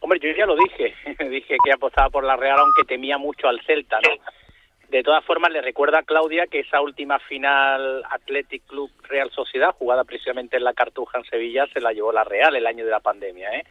Hombre, 0.00 0.18
yo 0.22 0.28
ya 0.36 0.46
lo 0.46 0.56
dije, 0.56 0.94
dije 1.30 1.56
que 1.64 1.72
apostaba 1.72 2.10
por 2.10 2.24
la 2.24 2.36
Real 2.36 2.58
aunque 2.58 2.84
temía 2.84 3.18
mucho 3.18 3.48
al 3.48 3.60
Celta, 3.66 3.98
¿no? 4.00 4.10
De 4.88 5.02
todas 5.02 5.24
formas, 5.24 5.50
le 5.50 5.60
recuerda 5.60 5.98
a 5.98 6.04
Claudia 6.04 6.46
que 6.46 6.60
esa 6.60 6.80
última 6.80 7.18
final 7.18 8.04
Athletic 8.08 8.64
Club 8.66 8.90
Real 9.08 9.30
Sociedad, 9.30 9.74
jugada 9.76 10.04
precisamente 10.04 10.56
en 10.56 10.64
la 10.64 10.74
Cartuja 10.74 11.18
en 11.18 11.24
Sevilla, 11.24 11.66
se 11.72 11.80
la 11.80 11.92
llevó 11.92 12.12
la 12.12 12.22
Real 12.22 12.54
el 12.54 12.66
año 12.66 12.84
de 12.84 12.90
la 12.90 13.00
pandemia, 13.00 13.50
¿eh? 13.50 13.64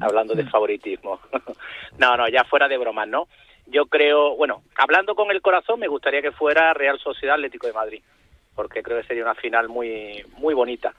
Hablando 0.00 0.34
de 0.34 0.46
favoritismo. 0.46 1.20
no, 1.98 2.16
no, 2.16 2.28
ya 2.28 2.44
fuera 2.44 2.68
de 2.68 2.78
bromas, 2.78 3.06
¿no? 3.06 3.28
Yo 3.66 3.86
creo, 3.86 4.34
bueno, 4.36 4.62
hablando 4.76 5.14
con 5.14 5.30
el 5.30 5.42
corazón, 5.42 5.80
me 5.80 5.88
gustaría 5.88 6.22
que 6.22 6.32
fuera 6.32 6.72
Real 6.72 6.98
Sociedad 7.00 7.34
Atlético 7.34 7.66
de 7.66 7.72
Madrid, 7.74 8.02
porque 8.54 8.82
creo 8.82 9.00
que 9.00 9.06
sería 9.06 9.24
una 9.24 9.34
final 9.34 9.68
muy, 9.68 10.24
muy 10.38 10.54
bonita. 10.54 10.94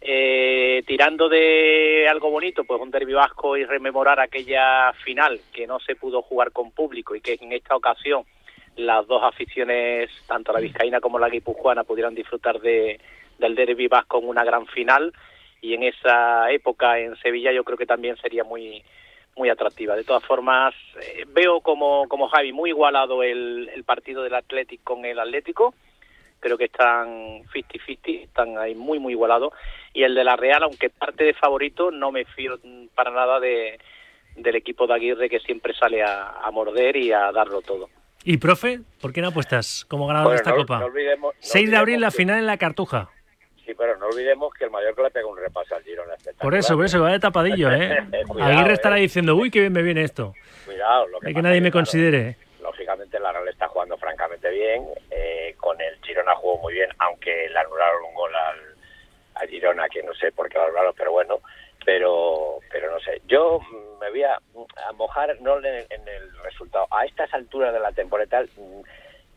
Eh, 0.00 0.82
tirando 0.86 1.28
de 1.28 2.06
algo 2.08 2.30
bonito, 2.30 2.64
pues 2.64 2.80
un 2.80 2.90
derbi 2.90 3.14
vasco 3.14 3.56
y 3.56 3.64
rememorar 3.64 4.20
aquella 4.20 4.92
final 5.04 5.40
que 5.52 5.66
no 5.66 5.80
se 5.80 5.96
pudo 5.96 6.22
jugar 6.22 6.52
con 6.52 6.72
público 6.72 7.14
y 7.14 7.20
que 7.20 7.38
en 7.40 7.52
esta 7.52 7.76
ocasión 7.76 8.24
las 8.76 9.06
dos 9.06 9.22
aficiones, 9.22 10.10
tanto 10.26 10.52
la 10.52 10.60
vizcaína 10.60 11.00
como 11.00 11.18
la 11.18 11.28
guipuzcoana, 11.28 11.84
pudieran 11.84 12.14
disfrutar 12.14 12.60
de, 12.60 13.00
del 13.38 13.54
derbi 13.54 13.88
vasco 13.88 14.18
en 14.18 14.28
una 14.28 14.44
gran 14.44 14.66
final 14.66 15.12
y 15.60 15.74
en 15.74 15.84
esa 15.84 16.50
época 16.50 16.98
en 16.98 17.16
Sevilla 17.16 17.52
yo 17.52 17.64
creo 17.64 17.78
que 17.78 17.86
también 17.86 18.16
sería 18.16 18.44
muy 18.44 18.82
muy 19.34 19.48
atractiva. 19.48 19.96
De 19.96 20.04
todas 20.04 20.22
formas, 20.24 20.74
eh, 21.00 21.24
veo 21.28 21.60
como, 21.60 22.06
como 22.06 22.28
Javi 22.28 22.52
muy 22.52 22.68
igualado 22.68 23.22
el, 23.22 23.70
el 23.74 23.82
partido 23.82 24.22
del 24.22 24.34
Atlético 24.34 24.94
con 24.94 25.06
el 25.06 25.18
Atlético. 25.18 25.74
Creo 26.38 26.58
que 26.58 26.64
están 26.64 27.42
50-50, 27.44 28.24
están 28.24 28.58
ahí 28.58 28.74
muy, 28.74 28.98
muy 28.98 29.14
igualados. 29.14 29.54
Y 29.94 30.02
el 30.02 30.14
de 30.14 30.24
la 30.24 30.36
Real, 30.36 30.64
aunque 30.64 30.90
parte 30.90 31.24
de 31.24 31.34
favorito, 31.34 31.90
no 31.90 32.12
me 32.12 32.26
fío 32.26 32.58
para 32.94 33.10
nada 33.10 33.40
de, 33.40 33.78
del 34.36 34.56
equipo 34.56 34.86
de 34.86 34.94
Aguirre 34.94 35.30
que 35.30 35.40
siempre 35.40 35.72
sale 35.72 36.02
a 36.02 36.50
morder 36.52 36.96
y 36.96 37.12
a 37.12 37.32
darlo 37.32 37.62
todo. 37.62 37.88
Y 38.24 38.36
profe, 38.38 38.80
¿por 39.00 39.12
qué 39.12 39.20
no 39.20 39.28
apuestas 39.28 39.84
como 39.88 40.06
ganador 40.06 40.30
de 40.30 40.36
esta 40.36 40.50
no- 40.50 40.56
copa? 40.56 40.78
no 40.78 40.86
olvidemos- 40.86 41.34
no 41.34 41.40
6 41.40 41.70
de 41.70 41.76
abril 41.76 42.00
la 42.00 42.08
que- 42.10 42.16
final 42.16 42.38
en 42.38 42.46
la 42.46 42.56
Cartuja. 42.56 43.08
Sí, 43.64 43.74
pero 43.76 43.96
no 43.96 44.06
olvidemos 44.06 44.52
que 44.54 44.64
el 44.64 44.70
Mallorca 44.70 45.02
le 45.02 45.10
pega 45.10 45.26
un 45.26 45.36
repaso 45.38 45.74
al 45.76 45.82
Girona. 45.84 46.14
Por 46.40 46.54
eso, 46.54 46.74
por 46.76 46.84
eso, 46.84 47.00
vaya 47.00 47.18
tapadillo, 47.18 47.70
¿eh? 47.72 47.96
Cuidado, 48.28 48.52
Aguirre 48.52 48.72
estará 48.74 48.98
eh. 48.98 49.02
diciendo, 49.02 49.36
uy, 49.36 49.50
qué 49.50 49.60
bien 49.60 49.72
me 49.72 49.82
viene 49.82 50.02
esto. 50.02 50.34
Cuidado, 50.64 51.06
lo 51.08 51.20
que 51.20 51.28
Hay 51.28 51.34
que 51.34 51.42
nadie 51.42 51.60
me 51.60 51.70
claro, 51.70 51.84
considere. 51.84 52.36
lógicamente 52.60 53.18
la 53.20 53.32
Real 53.32 53.48
está 53.48 53.68
jugando 53.68 53.96
francamente 53.98 54.50
bien. 54.50 54.84
eh, 55.10 55.54
con 55.58 55.80
el 55.80 55.96
Girona 56.02 56.34
jugó 56.36 56.58
muy 56.58 56.74
bien, 56.74 56.90
aunque 56.98 57.48
le 57.48 57.58
anularon 57.58 58.02
un 58.08 58.14
gol 58.14 58.34
al, 58.34 58.56
al 59.36 59.48
Girona, 59.48 59.88
que 59.88 60.02
no 60.02 60.12
sé 60.14 60.32
por 60.32 60.48
qué 60.48 60.58
lo 60.58 60.64
anularon, 60.64 60.94
pero 60.96 61.12
bueno. 61.12 61.38
Pero, 61.84 62.58
pero 62.70 62.90
no 62.90 63.00
sé. 63.00 63.20
Yo 63.26 63.60
me 64.00 64.10
voy 64.10 64.22
a, 64.22 64.38
mojar 64.94 65.36
no 65.40 65.58
en 65.58 65.66
el, 65.66 65.86
en 65.90 66.08
el 66.08 66.42
resultado. 66.42 66.86
A 66.90 67.04
estas 67.04 67.32
alturas 67.34 67.72
de 67.72 67.80
la 67.80 67.92
temporada 67.92 68.44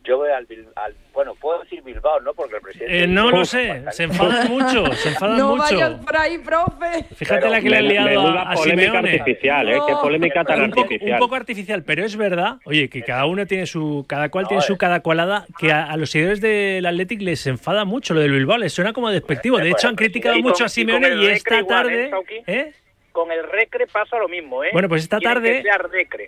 yo 0.06 0.18
veo 0.20 0.34
al, 0.34 0.46
al- 0.76 0.94
Bueno, 1.12 1.34
puedo 1.34 1.60
decir 1.62 1.82
Bilbao, 1.82 2.20
¿no? 2.20 2.32
Porque 2.34 2.56
el 2.56 2.60
presidente. 2.62 3.04
Eh, 3.04 3.06
no 3.06 3.30
lo 3.30 3.44
sé, 3.44 3.82
se 3.90 4.04
enfadan 4.04 4.48
mucho, 4.48 4.86
se 4.94 5.08
enfadan 5.10 5.38
no 5.38 5.56
mucho. 5.56 5.62
vayas 5.62 5.90
por 6.04 6.16
ahí, 6.16 6.38
profe. 6.38 7.04
Fíjate 7.14 7.48
la 7.48 7.60
que 7.60 7.70
le 7.70 7.76
han 7.78 7.88
liado 7.88 8.28
a, 8.28 8.52
a 8.52 8.54
polémica 8.54 8.86
Simeone. 8.92 9.10
artificial, 9.18 9.68
¿eh? 9.68 9.78
Qué 9.86 9.92
polémica 9.94 10.44
tan 10.44 10.62
un, 10.62 10.70
poco, 10.70 10.82
artificial. 10.82 11.12
un 11.14 11.18
poco 11.18 11.34
artificial, 11.34 11.82
pero 11.82 12.04
es 12.04 12.16
verdad, 12.16 12.56
oye, 12.64 12.88
que 12.88 13.02
cada 13.02 13.26
uno 13.26 13.46
tiene 13.46 13.66
su, 13.66 14.04
cada 14.08 14.28
cual 14.28 14.46
tiene 14.48 14.62
su 14.62 14.76
cada 14.76 15.00
cualada, 15.00 15.46
que 15.58 15.72
a, 15.72 15.84
a 15.84 15.96
los 15.96 16.10
seguidores 16.10 16.40
del 16.40 16.84
Athletic 16.86 17.20
les 17.22 17.46
enfada 17.46 17.84
mucho 17.84 18.14
lo 18.14 18.20
del 18.20 18.32
Bilbao, 18.32 18.58
les 18.58 18.72
suena 18.72 18.92
como 18.92 19.10
despectivo. 19.10 19.58
De 19.58 19.70
hecho, 19.70 19.88
han 19.88 19.96
criticado 19.96 20.36
Y 20.36 20.42
con- 20.42 20.50
mucho 20.52 20.64
a 20.64 20.68
Simeone 20.68 21.08
y 21.16 21.26
esta 21.26 21.58
igual, 21.58 21.66
tarde, 21.66 22.10
¿eh? 22.10 22.42
¿eh? 22.46 22.72
Con 23.12 23.32
el 23.32 23.42
Recre 23.50 23.86
pasa 23.86 24.18
lo 24.18 24.28
mismo, 24.28 24.62
¿eh? 24.62 24.68
Bueno, 24.74 24.88
pues 24.90 25.02
esta 25.02 25.18
tarde- 25.18 25.64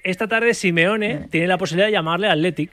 esta 0.05 0.27
tarde 0.27 0.55
Simeone 0.55 1.29
tiene 1.31 1.47
la 1.47 1.59
posibilidad 1.59 1.87
de 1.89 1.93
llamarle 1.93 2.29
Athletic. 2.29 2.71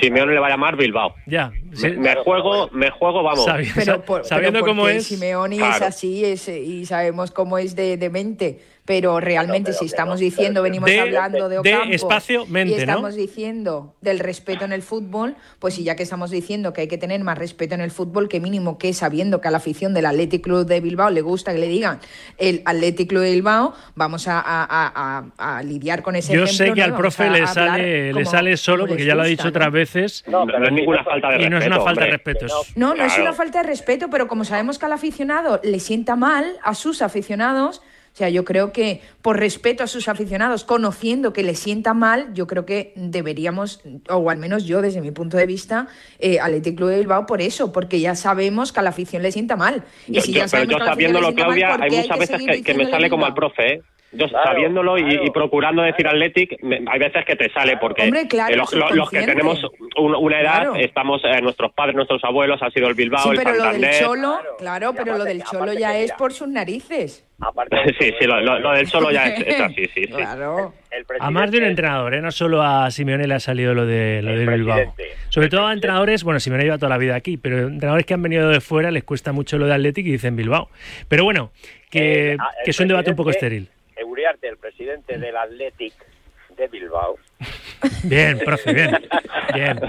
Simeone 0.00 0.34
le 0.34 0.40
va 0.40 0.48
a 0.48 0.50
llamar 0.50 0.76
Bilbao. 0.76 1.14
Ya, 1.26 1.50
Me, 1.82 1.90
me 1.92 2.14
juego, 2.16 2.68
me 2.72 2.90
juego, 2.90 3.22
vamos. 3.22 3.44
Sabi- 3.44 3.68
Pero 3.74 3.84
sa- 3.96 4.02
por- 4.04 4.24
sabiendo 4.24 4.60
pero 4.60 4.72
cómo 4.72 4.88
es. 4.88 5.06
Simeone 5.06 5.56
es 5.56 5.82
así 5.82 6.24
es, 6.24 6.48
y 6.48 6.84
sabemos 6.86 7.30
cómo 7.30 7.56
es 7.58 7.74
de, 7.74 7.96
de 7.96 8.10
mente. 8.10 8.58
Pero 8.88 9.20
realmente, 9.20 9.74
si 9.74 9.84
estamos 9.84 10.18
diciendo, 10.18 10.62
venimos 10.62 10.88
De- 10.88 10.98
hablando 10.98 11.50
de 11.50 11.60
de 11.62 11.74
Ocampo 11.74 11.94
espacio, 11.94 12.46
mente, 12.46 12.72
y 12.72 12.76
¿no? 12.76 12.80
estamos 12.80 13.14
diciendo 13.16 13.94
del 14.00 14.18
respeto 14.18 14.64
en 14.64 14.72
el 14.72 14.80
fútbol, 14.80 15.36
pues 15.58 15.74
si 15.74 15.84
ya 15.84 15.94
que 15.94 16.02
estamos 16.04 16.30
diciendo 16.30 16.72
que 16.72 16.80
hay 16.80 16.88
que 16.88 16.96
tener 16.96 17.22
más 17.22 17.36
respeto 17.36 17.74
en 17.74 17.82
el 17.82 17.90
fútbol, 17.90 18.30
que 18.30 18.40
mínimo 18.40 18.78
que 18.78 18.94
sabiendo 18.94 19.42
que 19.42 19.48
a 19.48 19.50
la 19.50 19.58
afición 19.58 19.92
del 19.92 20.06
Athletic 20.06 20.42
Club 20.42 20.64
de 20.66 20.80
Bilbao 20.80 21.10
le 21.10 21.20
gusta 21.20 21.52
que 21.52 21.58
le 21.58 21.68
digan 21.68 22.00
el 22.38 22.62
Athletic 22.64 23.10
Club 23.10 23.24
de 23.24 23.32
Bilbao, 23.32 23.74
vamos 23.94 24.26
a, 24.26 24.40
a- 24.40 24.64
a- 24.64 25.24
a- 25.36 25.58
a 25.58 25.62
lidiar 25.62 26.00
con 26.02 26.16
ese 26.16 26.32
Yo 26.32 26.44
ejemplo. 26.44 26.66
sé 26.66 26.72
que 26.72 26.80
¿no? 26.80 26.84
al 26.86 26.96
profe 26.96 27.28
le 27.28 27.46
sale, 27.46 28.14
le 28.14 28.24
sale 28.24 28.56
solo, 28.56 28.86
porque 28.86 29.04
ya 29.04 29.14
lo 29.14 29.20
ha 29.20 29.26
dicho 29.26 29.42
¿no? 29.44 29.50
otras 29.50 29.70
veces. 29.70 30.24
No, 30.26 30.46
pero 30.46 30.60
no 30.60 30.66
es 30.66 30.72
ninguna 30.72 31.04
falta 31.04 31.28
de 31.28 31.42
Y 31.42 31.50
no 31.50 31.58
es 31.58 31.66
una 31.66 31.76
respeto, 31.76 31.84
falta 31.84 32.04
de 32.06 32.10
respeto. 32.12 32.46
No, 32.74 32.94
no 32.94 33.04
es 33.04 33.18
una 33.18 33.34
falta 33.34 33.60
de 33.60 33.68
respeto, 33.68 34.08
pero 34.10 34.26
como 34.28 34.46
sabemos 34.46 34.78
que 34.78 34.86
al 34.86 34.92
aficionado 34.92 35.60
le 35.62 35.78
sienta 35.78 36.16
mal, 36.16 36.56
a 36.62 36.74
sus 36.74 37.02
aficionados, 37.02 37.82
o 38.18 38.20
sea, 38.20 38.30
yo 38.30 38.44
creo 38.44 38.72
que 38.72 39.00
por 39.22 39.38
respeto 39.38 39.84
a 39.84 39.86
sus 39.86 40.08
aficionados, 40.08 40.64
conociendo 40.64 41.32
que 41.32 41.44
le 41.44 41.54
sienta 41.54 41.94
mal, 41.94 42.34
yo 42.34 42.48
creo 42.48 42.66
que 42.66 42.92
deberíamos, 42.96 43.80
o 44.10 44.28
al 44.28 44.38
menos 44.38 44.64
yo 44.64 44.82
desde 44.82 45.00
mi 45.00 45.12
punto 45.12 45.36
de 45.36 45.46
vista, 45.46 45.86
eh, 46.18 46.40
Athletic 46.40 46.76
Club 46.76 46.88
de 46.88 46.98
Bilbao 46.98 47.26
por 47.26 47.40
eso, 47.40 47.70
porque 47.70 48.00
ya 48.00 48.16
sabemos 48.16 48.72
que 48.72 48.80
a 48.80 48.82
la 48.82 48.90
afición 48.90 49.22
le 49.22 49.30
sienta 49.30 49.54
mal. 49.54 49.84
Y 50.08 50.14
Yo- 50.14 50.22
si 50.22 50.32
yo- 50.32 50.40
ya 50.40 50.46
pero 50.50 50.64
yo 50.64 50.78
sabiéndolo, 50.84 51.32
Claudia, 51.32 51.68
¿por 51.76 51.82
hay 51.84 51.90
muchas 51.92 52.18
veces 52.18 52.40
que, 52.44 52.62
que 52.64 52.74
me 52.74 52.90
sale 52.90 53.08
como 53.08 53.24
al 53.24 53.34
profe, 53.34 53.74
¿eh? 53.74 53.82
Yo 54.10 54.26
Claro, 54.26 54.46
sabiéndolo 54.46 54.96
y- 54.96 55.02
claro. 55.04 55.24
y, 55.26 55.30
procurando 55.30 55.82
decir 55.82 56.06
Athletic, 56.08 56.62
me- 56.62 56.80
hay 56.90 56.98
veces 56.98 57.26
que 57.26 57.36
te 57.36 57.50
sale 57.50 57.76
porque 57.76 58.04
Hombre, 58.04 58.26
claro, 58.26 58.54
eh, 58.54 58.56
los, 58.56 58.72
los- 58.72 58.90
los 58.92 59.10
que 59.10 59.20
tenemos 59.22 59.62
un- 59.98 60.14
una 60.14 60.40
edad, 60.40 60.54
Claro. 60.62 60.76
estamos, 60.76 61.20
eh, 61.24 61.42
nuestros 61.42 61.72
padres, 61.74 61.94
nuestros 61.94 62.24
abuelos, 62.24 62.58
ha 62.62 62.70
sido 62.70 62.88
el 62.88 62.94
Bilbao, 62.94 63.22
Sí, 63.24 63.28
el 63.30 63.36
pero 63.36 63.54
lo 63.54 63.70
del 63.72 63.90
cholo, 63.98 64.38
claro, 64.58 64.94
pero 64.96 65.18
lo 65.18 65.24
del 65.24 65.42
cholo 65.44 65.74
ya 65.74 65.94
es 65.98 66.12
por 66.12 66.32
sus 66.32 66.48
narices. 66.48 67.24
Aparte 67.40 67.76
de 67.76 67.82
Sí, 68.00 68.14
sí, 68.18 68.26
lo, 68.26 68.40
lo- 68.40 68.58
lo 68.58 68.72
del 68.72 68.86
solo 68.86 69.10
ya 69.10 69.26
es, 69.26 69.46
es 69.46 69.60
así, 69.60 69.84
sí, 69.94 70.04
sí. 70.06 70.06
Claro. 70.06 70.72
el 70.90 71.04
A 71.20 71.30
más 71.30 71.50
de 71.50 71.58
un 71.58 71.64
entrenador, 71.64 72.14
¿eh? 72.14 72.22
no 72.22 72.32
solo 72.32 72.62
a 72.62 72.90
Simeone 72.90 73.26
le 73.28 73.34
ha 73.34 73.40
salido 73.40 73.74
lo 73.74 73.84
de 73.84 74.22
lo 74.22 74.30
del 74.34 74.48
Bilbao. 74.48 74.94
Sobre 75.28 75.48
todo 75.50 75.66
a 75.66 75.72
entrenadores, 75.74 76.24
bueno, 76.24 76.40
Simeone 76.40 76.64
lleva 76.64 76.78
toda 76.78 76.88
la 76.88 76.98
vida 76.98 77.14
aquí, 77.14 77.36
pero 77.36 77.58
entrenadores 77.68 78.06
que 78.06 78.14
han 78.14 78.22
venido 78.22 78.48
de 78.48 78.60
fuera 78.62 78.90
les 78.90 79.04
cuesta 79.04 79.32
mucho 79.32 79.58
lo 79.58 79.66
de 79.66 79.74
Athletic 79.74 80.06
y 80.06 80.12
dicen 80.12 80.34
Bilbao. 80.34 80.70
Pero 81.08 81.24
bueno, 81.24 81.52
que, 81.90 82.32
Eh, 82.32 82.36
ah, 82.40 82.50
el 82.58 82.64
que 82.64 82.70
es 82.70 82.80
un 82.80 82.88
debate 82.88 83.10
un 83.10 83.16
poco 83.16 83.30
estéril. 83.30 83.68
Euriarte, 83.98 84.48
el 84.48 84.56
presidente 84.58 85.18
del 85.18 85.36
Athletic 85.36 85.94
de 86.56 86.66
Bilbao. 86.68 87.16
Bien, 88.04 88.38
profe, 88.38 88.72
bien. 88.72 88.90
Bien. 89.54 89.80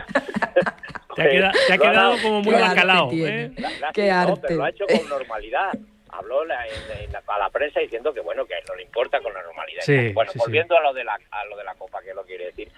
Te 1.15 1.21
ha, 1.23 1.29
queda- 1.29 1.51
te 1.67 1.73
ha 1.73 1.77
quedado 1.77 2.09
dado- 2.11 2.21
como 2.21 2.41
muy 2.41 2.53
Qué 2.53 2.61
arte 2.61 2.69
bacalao. 2.75 3.09
¿eh? 3.13 3.51
La- 3.57 3.69
la- 3.79 3.91
Qué 3.91 4.07
no, 4.09 4.15
arte. 4.15 4.41
pero 4.43 4.55
lo 4.55 4.63
ha 4.63 4.69
hecho 4.69 4.85
con 4.87 5.09
normalidad. 5.09 5.71
Habló 6.11 6.45
la- 6.45 6.65
en- 6.67 7.03
en 7.05 7.11
la- 7.11 7.23
a 7.27 7.39
la 7.39 7.49
prensa 7.49 7.79
diciendo 7.79 8.13
que 8.13 8.21
bueno 8.21 8.45
que 8.45 8.53
a 8.55 8.57
él 8.59 8.63
no 8.69 8.75
le 8.75 8.83
importa 8.83 9.19
con 9.19 9.33
la 9.33 9.41
normalidad. 9.43 9.81
Sí, 9.83 10.09
bueno, 10.13 10.31
sí, 10.31 10.39
sí. 10.39 10.45
volviendo 10.45 10.77
a 10.77 10.81
lo 10.81 10.93
de 10.93 11.03
la 11.03 11.17
a 11.31 11.45
lo 11.45 11.57
de 11.57 11.63
la 11.63 11.73
copa, 11.75 12.01
que 12.01 12.13
lo 12.13 12.23
quiere 12.23 12.45
decir. 12.45 12.71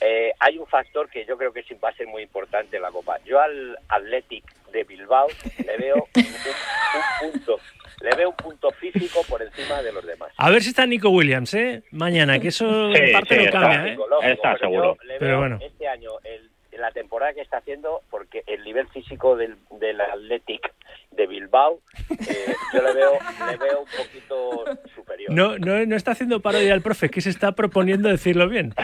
eh, 0.00 0.32
hay 0.38 0.56
un 0.56 0.66
factor 0.66 1.10
que 1.10 1.26
yo 1.26 1.36
creo 1.36 1.52
que 1.52 1.62
sí 1.64 1.74
va 1.74 1.90
a 1.90 1.94
ser 1.94 2.06
muy 2.06 2.22
importante 2.22 2.76
en 2.76 2.82
la 2.82 2.90
copa. 2.90 3.18
Yo 3.26 3.38
al 3.40 3.76
Athletic 3.88 4.44
de 4.72 4.84
Bilbao 4.84 5.26
le 5.66 5.76
veo 5.76 5.96
un, 6.16 6.24
un 6.24 7.30
punto, 7.32 7.60
le 8.02 8.16
veo 8.16 8.30
un 8.30 8.36
punto 8.36 8.70
físico 8.72 9.20
por 9.28 9.42
encima 9.42 9.80
de 9.82 9.92
los 9.92 10.04
demás. 10.04 10.30
A 10.36 10.50
ver 10.50 10.62
si 10.62 10.70
está 10.70 10.86
Nico 10.86 11.08
Williams, 11.10 11.54
¿eh? 11.54 11.82
Mañana, 11.92 12.38
que 12.38 12.48
eso 12.48 12.92
Sí, 12.92 13.00
en 13.00 13.12
parte 13.12 13.34
sí, 13.34 13.40
lo 13.40 13.46
está. 13.46 13.60
cambia, 13.60 13.86
¿eh? 13.92 13.96
Está 14.32 14.54
pero 14.54 14.58
seguro. 14.58 14.96
Pero 15.18 15.38
bueno. 15.38 15.58
este 15.62 15.88
año 15.88 16.10
el- 16.24 16.50
la 16.78 16.90
temporada 16.90 17.34
que 17.34 17.42
está 17.42 17.58
haciendo, 17.58 18.00
porque 18.10 18.42
el 18.46 18.64
nivel 18.64 18.88
físico 18.88 19.36
del, 19.36 19.56
del 19.72 20.00
Athletic 20.00 20.72
de 21.10 21.26
Bilbao, 21.26 21.80
eh, 22.12 22.54
yo 22.72 22.82
le 22.82 22.94
veo, 22.94 23.12
le 23.50 23.56
veo 23.56 23.80
un 23.80 23.86
poquito 23.86 24.64
superior. 24.94 25.30
No, 25.32 25.58
no, 25.58 25.84
no 25.86 25.96
está 25.96 26.12
haciendo 26.12 26.40
parodia 26.40 26.74
al 26.74 26.82
profe, 26.82 27.06
es 27.06 27.12
que 27.12 27.20
se 27.20 27.30
está 27.30 27.52
proponiendo 27.52 28.08
decirlo 28.08 28.48
bien. 28.48 28.74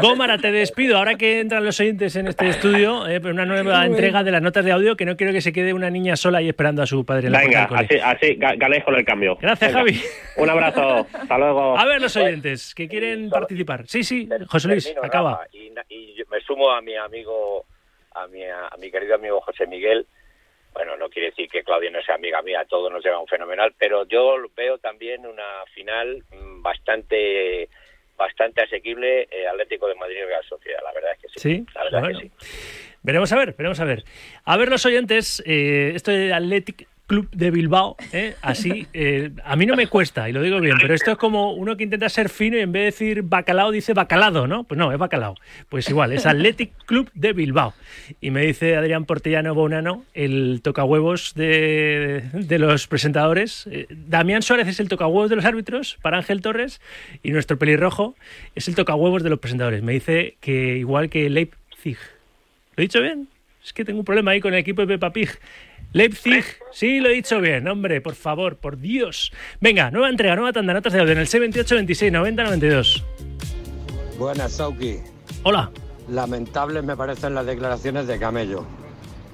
Gómara, 0.00 0.38
te 0.38 0.50
despido. 0.50 0.96
Ahora 0.98 1.14
que 1.16 1.40
entran 1.40 1.64
los 1.64 1.78
oyentes 1.80 2.16
en 2.16 2.28
este 2.28 2.48
estudio, 2.48 3.06
eh, 3.06 3.20
una 3.24 3.44
nueva 3.46 3.84
entrega 3.86 4.22
de 4.24 4.30
las 4.30 4.42
notas 4.42 4.64
de 4.64 4.72
audio, 4.72 4.96
que 4.96 5.04
no 5.04 5.16
quiero 5.16 5.32
que 5.32 5.40
se 5.40 5.52
quede 5.52 5.72
una 5.72 5.90
niña 5.90 6.16
sola 6.16 6.38
ahí 6.38 6.48
esperando 6.48 6.82
a 6.82 6.86
su 6.86 7.04
padre 7.04 7.26
en 7.26 7.32
la 7.32 7.40
Venga, 7.40 7.68
puerta 7.68 7.86
del 7.94 8.02
así, 8.02 8.16
así 8.26 8.38
ga- 8.38 8.58
ganéis 8.58 8.84
con 8.84 8.94
el 8.94 9.04
cambio. 9.04 9.36
Gracias, 9.40 9.72
Venga. 9.72 9.78
Javi. 9.80 10.00
Un 10.36 10.50
abrazo. 10.50 11.06
Hasta 11.12 11.38
luego. 11.38 11.78
A 11.78 11.84
ver 11.84 12.00
los 12.00 12.16
oyentes 12.16 12.74
que 12.74 12.88
quieren 12.88 13.30
participar. 13.30 13.84
Sí, 13.86 14.02
sí, 14.04 14.28
José 14.48 14.68
Luis, 14.68 14.94
acaba. 15.02 15.32
Rafa, 15.32 15.46
y, 15.52 15.70
me 16.30 16.40
sumo 16.40 16.70
a 16.70 16.80
mi 16.80 16.96
amigo, 16.96 17.64
a 18.14 18.26
mi, 18.26 18.42
a 18.44 18.70
mi 18.80 18.90
querido 18.90 19.14
amigo 19.14 19.40
José 19.42 19.66
Miguel. 19.66 20.06
Bueno, 20.74 20.96
no 20.96 21.08
quiere 21.08 21.30
decir 21.30 21.48
que 21.48 21.62
Claudia 21.62 21.90
no 21.90 22.02
sea 22.02 22.16
amiga 22.16 22.42
mía, 22.42 22.66
todos 22.68 22.92
nos 22.92 23.02
llevan 23.02 23.26
fenomenal, 23.26 23.72
pero 23.78 24.04
yo 24.06 24.34
veo 24.56 24.76
también 24.78 25.24
una 25.24 25.64
final 25.72 26.22
mm, 26.30 26.62
bastante 26.62 27.68
bastante 28.16 28.62
asequible 28.62 29.28
eh, 29.30 29.46
Atlético 29.48 29.88
de 29.88 29.94
Madrid 29.94 30.18
y 30.18 30.24
Real 30.24 30.44
Sociedad, 30.44 30.80
la 30.84 30.92
verdad 30.92 31.12
es 31.12 31.18
que 31.18 31.28
sí. 31.28 31.40
Sí, 31.40 31.66
la 31.74 31.84
verdad 31.84 32.00
bueno. 32.00 32.18
que 32.18 32.26
sí. 32.26 32.32
Veremos 33.02 33.32
a 33.32 33.36
ver, 33.36 33.54
veremos 33.56 33.80
a 33.80 33.84
ver. 33.84 34.04
A 34.44 34.56
ver 34.56 34.68
los 34.68 34.86
oyentes, 34.86 35.42
eh, 35.46 35.92
esto 35.94 36.10
de 36.10 36.32
Athletic 36.32 36.88
Club 37.06 37.28
de 37.32 37.50
Bilbao, 37.50 37.96
eh, 38.12 38.34
así, 38.40 38.86
eh, 38.94 39.30
a 39.44 39.56
mí 39.56 39.66
no 39.66 39.76
me 39.76 39.88
cuesta, 39.88 40.26
y 40.28 40.32
lo 40.32 40.40
digo 40.40 40.58
bien, 40.60 40.76
pero 40.80 40.94
esto 40.94 41.10
es 41.12 41.18
como 41.18 41.52
uno 41.52 41.76
que 41.76 41.84
intenta 41.84 42.08
ser 42.08 42.30
fino 42.30 42.56
y 42.56 42.60
en 42.60 42.72
vez 42.72 42.80
de 42.80 42.84
decir 42.86 43.22
bacalao 43.22 43.70
dice 43.70 43.92
bacalado, 43.92 44.46
¿no? 44.46 44.64
Pues 44.64 44.78
no, 44.78 44.90
es 44.90 44.98
bacalao. 44.98 45.34
Pues 45.68 45.88
igual, 45.90 46.12
es 46.12 46.24
Athletic 46.24 46.72
Club 46.86 47.10
de 47.12 47.34
Bilbao. 47.34 47.74
Y 48.22 48.30
me 48.30 48.46
dice 48.46 48.76
Adrián 48.76 49.04
Portellano 49.04 49.54
Bonano, 49.54 50.04
el 50.14 50.60
tocahuevos 50.62 51.34
de, 51.34 52.24
de 52.32 52.58
los 52.58 52.86
presentadores. 52.86 53.68
Eh, 53.70 53.86
Damián 53.90 54.40
Suárez 54.40 54.68
es 54.68 54.80
el 54.80 54.88
tocahuevos 54.88 55.28
de 55.28 55.36
los 55.36 55.44
árbitros 55.44 55.98
para 56.00 56.16
Ángel 56.16 56.40
Torres 56.40 56.80
y 57.22 57.32
nuestro 57.32 57.58
pelirrojo 57.58 58.14
es 58.54 58.66
el 58.68 58.74
tocahuevos 58.74 59.22
de 59.22 59.28
los 59.28 59.40
presentadores. 59.40 59.82
Me 59.82 59.92
dice 59.92 60.36
que 60.40 60.78
igual 60.78 61.10
que 61.10 61.28
Leipzig. 61.28 61.98
¿Lo 62.76 62.82
he 62.82 62.82
dicho 62.82 63.02
bien? 63.02 63.28
Es 63.64 63.72
que 63.72 63.84
tengo 63.84 64.00
un 64.00 64.04
problema 64.04 64.32
ahí 64.32 64.40
con 64.40 64.52
el 64.52 64.60
equipo 64.60 64.82
de 64.82 64.88
Peppa 64.88 65.10
Pig. 65.10 65.30
Leipzig, 65.94 66.44
sí, 66.72 66.98
lo 66.98 67.08
he 67.08 67.12
dicho 67.12 67.40
bien, 67.40 67.68
hombre, 67.68 68.00
por 68.00 68.16
favor, 68.16 68.56
por 68.56 68.78
Dios. 68.78 69.32
Venga, 69.60 69.92
nueva 69.92 70.10
entrega, 70.10 70.34
nueva 70.34 70.52
tanda, 70.52 70.74
notas 70.74 70.92
de 70.92 70.98
audio 71.00 71.12
en 71.12 71.18
el 71.20 71.28
C28 71.28 71.70
26 71.76 72.12
90 72.12 72.42
92. 72.44 73.04
Buenas, 74.18 74.52
Sauki. 74.54 74.98
Hola. 75.44 75.70
Lamentables 76.10 76.82
me 76.82 76.96
parecen 76.96 77.34
las 77.36 77.46
declaraciones 77.46 78.08
de 78.08 78.18
Camello, 78.18 78.64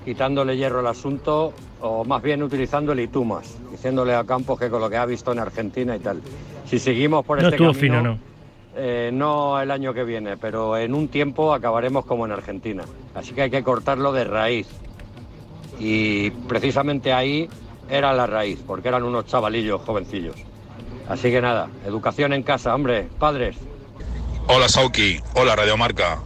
quitándole 0.04 0.54
hierro 0.56 0.80
al 0.80 0.86
asunto 0.88 1.54
o 1.80 2.04
más 2.04 2.22
bien 2.22 2.42
utilizando 2.42 2.92
el 2.92 3.00
Itumas, 3.00 3.56
diciéndole 3.70 4.14
a 4.14 4.24
Campos 4.24 4.60
que 4.60 4.68
con 4.68 4.82
lo 4.82 4.90
que 4.90 4.98
ha 4.98 5.06
visto 5.06 5.32
en 5.32 5.38
Argentina 5.38 5.96
y 5.96 6.00
tal. 6.00 6.20
Si 6.66 6.78
seguimos 6.78 7.24
por 7.24 7.40
No 7.40 7.48
este 7.48 7.56
camino, 7.56 7.74
fino, 7.74 8.02
no. 8.02 8.18
eh, 8.76 9.08
no 9.14 9.58
el 9.60 9.70
año 9.70 9.94
que 9.94 10.04
viene, 10.04 10.36
pero 10.36 10.76
en 10.76 10.92
un 10.94 11.08
tiempo 11.08 11.54
acabaremos 11.54 12.04
como 12.04 12.26
en 12.26 12.32
Argentina. 12.32 12.84
Así 13.14 13.32
que 13.32 13.42
hay 13.42 13.50
que 13.50 13.62
cortarlo 13.62 14.12
de 14.12 14.24
raíz. 14.24 14.68
Y 15.80 16.30
precisamente 16.30 17.12
ahí 17.12 17.48
era 17.88 18.12
la 18.12 18.26
raíz, 18.26 18.58
porque 18.66 18.88
eran 18.88 19.02
unos 19.02 19.26
chavalillos 19.26 19.80
jovencillos. 19.80 20.36
Así 21.08 21.30
que 21.30 21.40
nada, 21.40 21.68
educación 21.86 22.32
en 22.34 22.42
casa, 22.42 22.74
hombre, 22.74 23.08
padres. 23.18 23.56
Hola 24.46 24.68
Sauki, 24.68 25.20
hola 25.34 25.56
Radiomarca. 25.56 26.20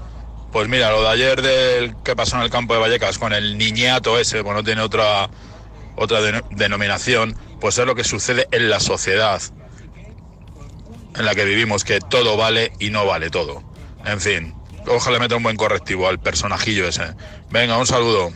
Pues 0.52 0.68
mira, 0.68 0.90
lo 0.90 1.02
de 1.02 1.08
ayer 1.08 1.40
del 1.40 1.96
que 2.02 2.14
pasó 2.14 2.36
en 2.36 2.42
el 2.42 2.50
campo 2.50 2.74
de 2.74 2.80
Vallecas 2.80 3.18
con 3.18 3.32
el 3.32 3.56
niñato 3.56 4.18
ese, 4.18 4.42
pues 4.42 4.54
no 4.54 4.62
tiene 4.62 4.82
otra, 4.82 5.28
otra 5.96 6.20
deno- 6.20 6.44
denominación, 6.50 7.36
pues 7.60 7.78
es 7.78 7.86
lo 7.86 7.94
que 7.94 8.04
sucede 8.04 8.46
en 8.50 8.68
la 8.70 8.80
sociedad 8.80 9.40
en 11.16 11.24
la 11.24 11.34
que 11.34 11.44
vivimos, 11.44 11.84
que 11.84 12.00
todo 12.00 12.36
vale 12.36 12.72
y 12.80 12.90
no 12.90 13.06
vale 13.06 13.30
todo. 13.30 13.62
En 14.04 14.20
fin, 14.20 14.52
ojalá 14.86 15.18
meta 15.18 15.36
un 15.36 15.42
buen 15.44 15.56
correctivo 15.56 16.08
al 16.08 16.18
personajillo 16.18 16.88
ese. 16.88 17.14
Venga, 17.50 17.78
un 17.78 17.86
saludo. 17.86 18.32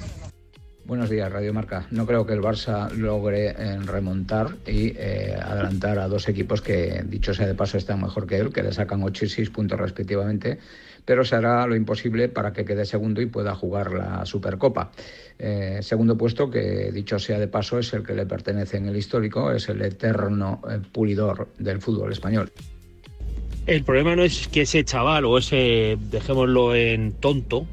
Buenos 0.88 1.10
días, 1.10 1.30
Radio 1.30 1.52
Marca. 1.52 1.86
No 1.90 2.06
creo 2.06 2.24
que 2.24 2.32
el 2.32 2.40
Barça 2.40 2.90
logre 2.90 3.48
eh, 3.48 3.78
remontar 3.84 4.56
y 4.66 4.94
eh, 4.96 5.36
adelantar 5.38 5.98
a 5.98 6.08
dos 6.08 6.30
equipos 6.30 6.62
que, 6.62 7.04
dicho 7.06 7.34
sea 7.34 7.46
de 7.46 7.54
paso, 7.54 7.76
están 7.76 8.00
mejor 8.00 8.26
que 8.26 8.38
él, 8.38 8.50
que 8.50 8.62
le 8.62 8.72
sacan 8.72 9.02
8 9.02 9.26
y 9.26 9.28
6 9.28 9.50
puntos 9.50 9.78
respectivamente, 9.78 10.58
pero 11.04 11.26
se 11.26 11.36
hará 11.36 11.66
lo 11.66 11.76
imposible 11.76 12.30
para 12.30 12.54
que 12.54 12.64
quede 12.64 12.86
segundo 12.86 13.20
y 13.20 13.26
pueda 13.26 13.54
jugar 13.54 13.92
la 13.92 14.24
Supercopa. 14.24 14.90
Eh, 15.38 15.80
segundo 15.82 16.16
puesto, 16.16 16.50
que 16.50 16.90
dicho 16.90 17.18
sea 17.18 17.38
de 17.38 17.48
paso, 17.48 17.78
es 17.78 17.92
el 17.92 18.02
que 18.02 18.14
le 18.14 18.24
pertenece 18.24 18.78
en 18.78 18.86
el 18.86 18.96
histórico, 18.96 19.52
es 19.52 19.68
el 19.68 19.82
eterno 19.82 20.62
pulidor 20.90 21.48
del 21.58 21.82
fútbol 21.82 22.12
español. 22.12 22.50
El 23.66 23.84
problema 23.84 24.16
no 24.16 24.22
es 24.22 24.48
que 24.48 24.62
ese 24.62 24.82
chaval 24.86 25.26
o 25.26 25.36
ese, 25.36 25.98
dejémoslo 26.10 26.74
en 26.74 27.12
tonto, 27.12 27.66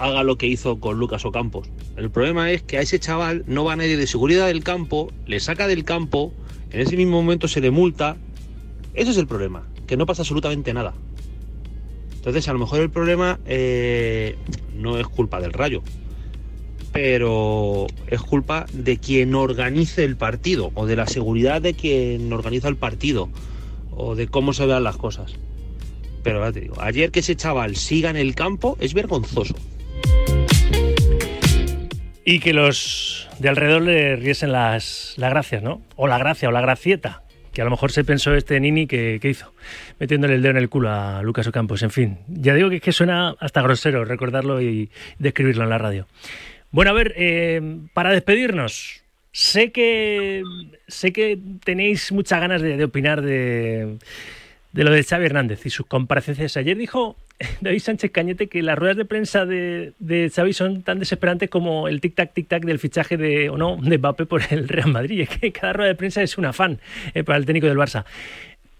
haga 0.00 0.24
lo 0.24 0.38
que 0.38 0.46
hizo 0.46 0.80
con 0.80 0.98
Lucas 0.98 1.24
Ocampos. 1.26 1.68
El 1.96 2.10
problema 2.10 2.50
es 2.50 2.62
que 2.62 2.78
a 2.78 2.80
ese 2.80 2.98
chaval 2.98 3.44
no 3.46 3.64
va 3.64 3.76
nadie 3.76 3.98
de 3.98 4.06
seguridad 4.06 4.46
del 4.46 4.64
campo, 4.64 5.12
le 5.26 5.40
saca 5.40 5.68
del 5.68 5.84
campo, 5.84 6.32
en 6.70 6.80
ese 6.80 6.96
mismo 6.96 7.20
momento 7.20 7.48
se 7.48 7.60
le 7.60 7.70
multa. 7.70 8.16
Ese 8.94 9.10
es 9.10 9.18
el 9.18 9.26
problema, 9.26 9.68
que 9.86 9.98
no 9.98 10.06
pasa 10.06 10.22
absolutamente 10.22 10.72
nada. 10.72 10.94
Entonces, 12.14 12.48
a 12.48 12.54
lo 12.54 12.58
mejor 12.58 12.80
el 12.80 12.90
problema 12.90 13.38
eh, 13.44 14.36
no 14.74 14.98
es 14.98 15.06
culpa 15.06 15.38
del 15.40 15.52
rayo, 15.52 15.82
pero 16.92 17.86
es 18.06 18.22
culpa 18.22 18.66
de 18.72 18.96
quien 18.96 19.34
organice 19.34 20.04
el 20.04 20.16
partido 20.16 20.70
o 20.74 20.86
de 20.86 20.96
la 20.96 21.06
seguridad 21.06 21.60
de 21.60 21.74
quien 21.74 22.32
organiza 22.32 22.68
el 22.68 22.76
partido 22.76 23.28
o 23.90 24.14
de 24.14 24.28
cómo 24.28 24.54
se 24.54 24.64
vean 24.64 24.84
las 24.84 24.96
cosas. 24.96 25.34
Pero 26.22 26.40
ya 26.44 26.52
te 26.52 26.60
digo, 26.60 26.80
ayer 26.80 27.10
que 27.10 27.20
ese 27.20 27.36
chaval 27.36 27.76
siga 27.76 28.08
en 28.08 28.16
el 28.16 28.34
campo 28.34 28.78
es 28.80 28.94
vergonzoso. 28.94 29.54
Y 32.24 32.40
que 32.40 32.52
los 32.52 33.28
de 33.38 33.48
alrededor 33.48 33.82
le 33.82 34.16
riesen 34.16 34.52
las, 34.52 35.14
las 35.16 35.30
gracias, 35.30 35.62
¿no? 35.62 35.82
O 35.96 36.06
la 36.06 36.18
gracia, 36.18 36.48
o 36.48 36.52
la 36.52 36.60
gracieta. 36.60 37.22
Que 37.52 37.62
a 37.62 37.64
lo 37.64 37.70
mejor 37.70 37.90
se 37.90 38.04
pensó 38.04 38.34
este 38.34 38.60
Nini 38.60 38.86
que, 38.86 39.18
que 39.20 39.28
hizo, 39.28 39.52
metiéndole 39.98 40.34
el 40.34 40.42
dedo 40.42 40.52
en 40.52 40.56
el 40.58 40.68
culo 40.68 40.90
a 40.90 41.22
Lucas 41.22 41.46
Ocampos. 41.48 41.82
En 41.82 41.90
fin, 41.90 42.18
ya 42.28 42.54
digo 42.54 42.70
que 42.70 42.76
es 42.76 42.82
que 42.82 42.92
suena 42.92 43.34
hasta 43.40 43.62
grosero 43.62 44.04
recordarlo 44.04 44.60
y 44.62 44.90
describirlo 45.18 45.64
en 45.64 45.70
la 45.70 45.78
radio. 45.78 46.06
Bueno, 46.70 46.92
a 46.92 46.94
ver, 46.94 47.12
eh, 47.16 47.60
para 47.92 48.12
despedirnos, 48.12 49.02
sé 49.32 49.72
que 49.72 50.44
sé 50.86 51.12
que 51.12 51.38
tenéis 51.64 52.12
muchas 52.12 52.40
ganas 52.40 52.62
de, 52.62 52.76
de 52.76 52.84
opinar 52.84 53.22
de, 53.22 53.98
de 54.72 54.84
lo 54.84 54.90
de 54.90 55.02
Xavi 55.02 55.26
Hernández 55.26 55.66
y 55.66 55.70
sus 55.70 55.86
comparecencias. 55.86 56.56
Ayer 56.56 56.76
dijo 56.76 57.16
David 57.60 57.80
Sánchez 57.80 58.10
Cañete 58.12 58.48
que 58.48 58.62
las 58.62 58.78
ruedas 58.78 58.96
de 58.96 59.04
prensa 59.04 59.46
de, 59.46 59.92
de 59.98 60.30
Xavi 60.30 60.52
son 60.52 60.82
tan 60.82 60.98
desesperantes 60.98 61.50
como 61.50 61.88
el 61.88 62.00
tic-tac, 62.00 62.32
tic-tac 62.34 62.64
del 62.64 62.78
fichaje 62.78 63.16
de, 63.16 63.50
o 63.50 63.56
no, 63.56 63.76
de 63.80 63.98
Mbappé 63.98 64.26
por 64.26 64.42
el 64.50 64.68
Real 64.68 64.92
Madrid. 64.92 65.20
Es 65.30 65.38
que 65.38 65.52
cada 65.52 65.72
rueda 65.72 65.88
de 65.88 65.94
prensa 65.94 66.22
es 66.22 66.38
un 66.38 66.44
afán 66.44 66.80
eh, 67.14 67.24
para 67.24 67.38
el 67.38 67.46
técnico 67.46 67.66
del 67.66 67.76
Barça. 67.76 68.04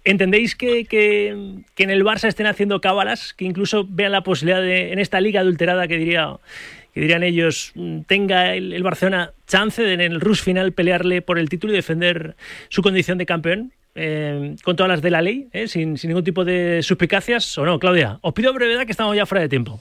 ¿Entendéis 0.04 0.56
que, 0.56 0.86
que, 0.86 1.62
que 1.74 1.82
en 1.82 1.90
el 1.90 2.04
Barça 2.04 2.28
estén 2.28 2.46
haciendo 2.46 2.80
cábalas, 2.80 3.34
que 3.34 3.44
incluso 3.44 3.86
vean 3.86 4.12
la 4.12 4.22
posibilidad 4.22 4.62
de, 4.62 4.92
en 4.92 4.98
esta 4.98 5.20
liga 5.20 5.40
adulterada 5.40 5.88
que 5.88 5.98
diría 5.98 6.38
que 6.94 7.00
dirían 7.00 7.22
ellos, 7.22 7.70
mm, 7.76 8.00
tenga 8.00 8.54
el, 8.54 8.72
el 8.72 8.82
Barcelona 8.82 9.32
chance 9.46 9.80
de 9.80 9.92
en 9.92 10.00
el 10.00 10.20
rush 10.20 10.42
final 10.42 10.72
pelearle 10.72 11.22
por 11.22 11.38
el 11.38 11.48
título 11.48 11.72
y 11.72 11.76
defender 11.76 12.34
su 12.68 12.82
condición 12.82 13.18
de 13.18 13.26
campeón? 13.26 13.72
Eh, 13.94 14.56
con 14.62 14.76
todas 14.76 14.88
las 14.88 15.02
de 15.02 15.10
la 15.10 15.22
ley, 15.22 15.48
eh, 15.52 15.68
sin, 15.68 15.98
sin 15.98 16.08
ningún 16.08 16.24
tipo 16.24 16.44
de 16.44 16.82
suspicacias, 16.82 17.56
¿o 17.58 17.64
no, 17.64 17.78
Claudia? 17.78 18.18
Os 18.22 18.32
pido 18.32 18.52
brevedad 18.52 18.84
que 18.84 18.92
estamos 18.92 19.16
ya 19.16 19.26
fuera 19.26 19.42
de 19.42 19.48
tiempo. 19.48 19.80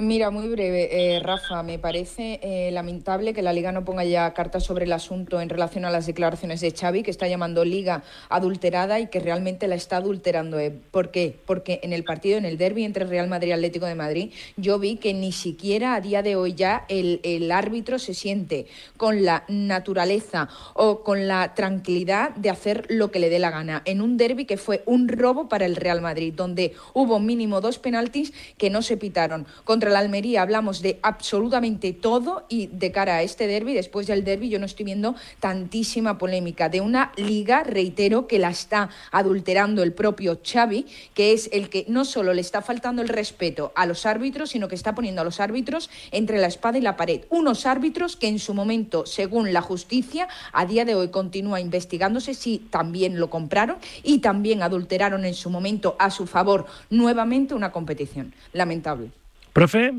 Mira, 0.00 0.30
muy 0.30 0.46
breve, 0.46 1.16
eh, 1.16 1.18
Rafa, 1.18 1.64
me 1.64 1.80
parece 1.80 2.38
eh, 2.44 2.70
lamentable 2.70 3.34
que 3.34 3.42
la 3.42 3.52
Liga 3.52 3.72
no 3.72 3.84
ponga 3.84 4.04
ya 4.04 4.32
cartas 4.32 4.62
sobre 4.62 4.84
el 4.84 4.92
asunto 4.92 5.40
en 5.40 5.48
relación 5.48 5.84
a 5.84 5.90
las 5.90 6.06
declaraciones 6.06 6.60
de 6.60 6.70
Xavi, 6.70 7.02
que 7.02 7.10
está 7.10 7.26
llamando 7.26 7.64
Liga 7.64 8.04
adulterada 8.28 9.00
y 9.00 9.08
que 9.08 9.18
realmente 9.18 9.66
la 9.66 9.74
está 9.74 9.96
adulterando. 9.96 10.60
eh. 10.60 10.70
¿Por 10.92 11.10
qué? 11.10 11.36
Porque 11.46 11.80
en 11.82 11.92
el 11.92 12.04
partido, 12.04 12.38
en 12.38 12.44
el 12.44 12.58
derby 12.58 12.84
entre 12.84 13.06
Real 13.06 13.26
Madrid 13.26 13.48
y 13.48 13.52
Atlético 13.52 13.86
de 13.86 13.96
Madrid, 13.96 14.32
yo 14.56 14.78
vi 14.78 14.98
que 14.98 15.14
ni 15.14 15.32
siquiera 15.32 15.96
a 15.96 16.00
día 16.00 16.22
de 16.22 16.36
hoy 16.36 16.54
ya 16.54 16.84
el, 16.88 17.20
el 17.24 17.50
árbitro 17.50 17.98
se 17.98 18.14
siente 18.14 18.66
con 18.96 19.24
la 19.24 19.42
naturaleza 19.48 20.48
o 20.74 21.02
con 21.02 21.26
la 21.26 21.54
tranquilidad 21.54 22.36
de 22.36 22.50
hacer 22.50 22.86
lo 22.88 23.10
que 23.10 23.18
le 23.18 23.30
dé 23.30 23.40
la 23.40 23.50
gana. 23.50 23.82
En 23.84 24.00
un 24.00 24.16
derby 24.16 24.44
que 24.44 24.58
fue 24.58 24.84
un 24.86 25.08
robo 25.08 25.48
para 25.48 25.66
el 25.66 25.74
Real 25.74 26.00
Madrid, 26.00 26.34
donde 26.36 26.74
hubo 26.94 27.18
mínimo 27.18 27.60
dos 27.60 27.80
penaltis 27.80 28.32
que 28.58 28.70
no 28.70 28.82
se 28.82 28.96
pitaron 28.96 29.44
contra 29.64 29.87
contra 29.88 30.00
la 30.00 30.00
Almería 30.00 30.42
hablamos 30.42 30.82
de 30.82 30.98
absolutamente 31.02 31.94
todo 31.94 32.44
y 32.48 32.66
de 32.66 32.92
cara 32.92 33.16
a 33.16 33.22
este 33.22 33.46
derby, 33.46 33.72
después 33.72 34.06
del 34.06 34.22
derby, 34.22 34.50
yo 34.50 34.58
no 34.58 34.66
estoy 34.66 34.84
viendo 34.84 35.14
tantísima 35.40 36.18
polémica 36.18 36.68
de 36.68 36.80
una 36.80 37.12
liga, 37.16 37.62
reitero, 37.62 38.26
que 38.26 38.38
la 38.38 38.50
está 38.50 38.90
adulterando 39.12 39.82
el 39.82 39.94
propio 39.94 40.40
Xavi, 40.44 40.84
que 41.14 41.32
es 41.32 41.48
el 41.52 41.70
que 41.70 41.86
no 41.88 42.04
solo 42.04 42.34
le 42.34 42.42
está 42.42 42.60
faltando 42.60 43.00
el 43.00 43.08
respeto 43.08 43.72
a 43.76 43.86
los 43.86 44.04
árbitros, 44.04 44.50
sino 44.50 44.68
que 44.68 44.74
está 44.74 44.94
poniendo 44.94 45.22
a 45.22 45.24
los 45.24 45.40
árbitros 45.40 45.88
entre 46.10 46.38
la 46.38 46.48
espada 46.48 46.76
y 46.76 46.82
la 46.82 46.96
pared. 46.96 47.22
Unos 47.30 47.64
árbitros 47.64 48.16
que 48.16 48.28
en 48.28 48.38
su 48.38 48.52
momento, 48.52 49.06
según 49.06 49.54
la 49.54 49.62
justicia, 49.62 50.28
a 50.52 50.66
día 50.66 50.84
de 50.84 50.96
hoy 50.96 51.08
continúa 51.08 51.60
investigándose 51.60 52.34
si 52.34 52.58
también 52.58 53.18
lo 53.18 53.30
compraron 53.30 53.78
y 54.02 54.18
también 54.18 54.62
adulteraron 54.62 55.24
en 55.24 55.34
su 55.34 55.48
momento 55.48 55.96
a 55.98 56.10
su 56.10 56.26
favor 56.26 56.66
nuevamente 56.90 57.54
una 57.54 57.72
competición. 57.72 58.34
Lamentable. 58.52 59.12
Profe. 59.58 59.90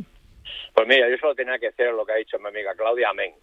Pues 0.74 0.88
mira, 0.88 1.10
yo 1.10 1.18
solo 1.18 1.36
tenía 1.36 1.60
que 1.60 1.68
hacer 1.68 1.92
lo 1.92 2.06
que 2.06 2.14
ha 2.14 2.16
dicho 2.16 2.40
mi 2.40 2.48
amiga 2.48 2.74
Claudia, 2.76 3.10
amén. 3.10 3.34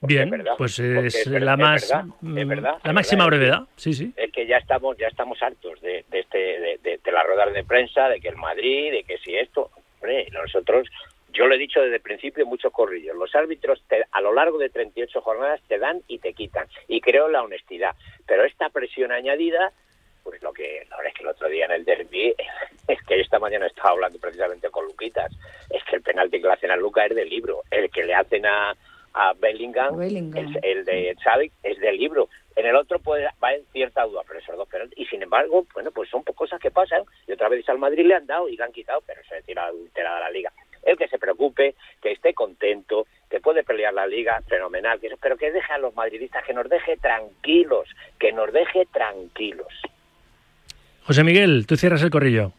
Bien, 0.00 0.30
pues 0.56 0.78
es, 0.78 1.26
la 1.26 1.58
más 1.58 1.92
mm, 2.22 2.52
la 2.82 2.92
máxima 2.94 3.26
brevedad, 3.26 3.64
sí, 3.76 3.92
sí. 3.92 4.14
Es 4.16 4.32
que 4.32 4.46
ya 4.46 4.56
estamos 4.56 4.96
ya 4.96 5.08
estamos 5.08 5.42
hartos 5.42 5.78
de, 5.82 6.06
este 6.10 6.38
de, 6.38 7.00
de, 7.04 7.12
las 7.12 7.26
ruedas 7.26 7.52
de 7.52 7.64
prensa, 7.64 8.08
de 8.08 8.18
que 8.18 8.28
el 8.28 8.36
Madrid, 8.36 8.92
de 8.92 9.04
que 9.04 9.18
si 9.18 9.36
esto, 9.36 9.70
hombre, 9.96 10.26
nosotros 10.32 10.88
yo 11.34 11.46
lo 11.46 11.54
he 11.54 11.58
dicho 11.58 11.82
desde 11.82 11.96
el 11.96 12.02
principio 12.02 12.46
muchos 12.46 12.72
corrillos. 12.72 13.14
Los 13.14 13.34
árbitros 13.34 13.82
a 14.12 14.20
lo 14.22 14.32
largo 14.32 14.56
de 14.56 14.70
38 14.70 15.20
jornadas 15.20 15.60
te 15.68 15.78
dan 15.78 16.00
y 16.08 16.18
te 16.18 16.32
quitan. 16.32 16.66
Y 16.88 17.02
creo 17.02 17.28
la 17.28 17.42
honestidad. 17.42 17.94
Pero 18.26 18.44
esta 18.44 18.70
presión 18.70 19.12
añadida, 19.12 19.72
pues 20.26 20.42
lo 20.42 20.52
que, 20.52 20.84
la 20.90 20.96
verdad 20.96 21.12
es 21.12 21.14
que 21.14 21.22
el 21.22 21.30
otro 21.30 21.48
día 21.48 21.66
en 21.66 21.72
el 21.72 21.84
derby, 21.84 22.34
es 22.88 23.02
que 23.06 23.20
esta 23.20 23.38
mañana 23.38 23.66
estaba 23.66 23.90
hablando 23.90 24.18
precisamente 24.18 24.68
con 24.70 24.84
Luquitas, 24.84 25.32
es 25.70 25.82
que 25.84 25.96
el 25.96 26.02
penalti 26.02 26.40
que 26.40 26.48
le 26.48 26.52
hacen 26.52 26.70
a 26.72 26.76
Luca 26.76 27.06
es 27.06 27.14
del 27.14 27.28
libro. 27.28 27.62
El 27.70 27.88
que 27.90 28.02
le 28.02 28.14
hacen 28.14 28.44
a, 28.44 28.74
a 29.14 29.32
Bellingham, 29.34 30.02
el 30.02 30.84
de 30.84 31.16
Xavi, 31.22 31.52
es 31.62 31.78
del 31.78 31.96
libro. 31.96 32.28
En 32.56 32.66
el 32.66 32.74
otro 32.74 32.98
pues 32.98 33.24
va 33.42 33.54
en 33.54 33.64
cierta 33.66 34.04
duda, 34.04 34.22
pero 34.26 34.40
esos 34.40 34.56
dos 34.56 34.68
penaltis. 34.68 34.98
Y 34.98 35.06
sin 35.06 35.22
embargo, 35.22 35.64
bueno, 35.74 35.90
pues 35.92 36.10
son 36.10 36.22
cosas 36.22 36.58
que 36.58 36.70
pasan. 36.70 37.04
Y 37.28 37.32
otra 37.32 37.48
vez 37.48 37.68
al 37.68 37.78
Madrid 37.78 38.06
le 38.06 38.14
han 38.14 38.26
dado 38.26 38.48
y 38.48 38.56
le 38.56 38.64
han 38.64 38.72
quitado, 38.72 39.02
pero 39.06 39.22
se 39.28 39.42
tira 39.42 39.66
alterada 39.66 40.20
la 40.20 40.30
liga. 40.30 40.50
El 40.82 40.96
que 40.96 41.08
se 41.08 41.18
preocupe, 41.18 41.74
que 42.02 42.12
esté 42.12 42.32
contento, 42.32 43.06
que 43.28 43.40
puede 43.40 43.62
pelear 43.62 43.92
la 43.92 44.06
liga, 44.06 44.40
fenomenal, 44.48 44.98
pero 45.20 45.36
que 45.36 45.50
deje 45.50 45.72
a 45.72 45.78
los 45.78 45.94
madridistas, 45.94 46.44
que 46.44 46.54
nos 46.54 46.68
deje 46.68 46.96
tranquilos, 46.96 47.88
que 48.18 48.32
nos 48.32 48.52
deje 48.52 48.86
tranquilos. 48.86 49.72
José 51.06 51.24
Miguel, 51.24 51.66
tú 51.66 51.76
cierras 51.76 52.02
el 52.02 52.10
corrillo 52.10 52.52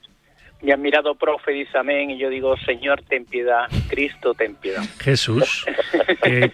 me 0.62 0.74
han 0.74 0.82
mirado 0.82 1.16
profe, 1.16 1.52
dice 1.52 1.78
amén, 1.78 2.10
y 2.10 2.18
yo 2.18 2.30
digo, 2.30 2.58
Señor, 2.58 3.04
ten 3.04 3.26
piedad, 3.26 3.68
Cristo, 3.90 4.34
ten 4.34 4.56
piedad. 4.56 4.84
Jesús, 5.00 5.66
que, 6.24 6.52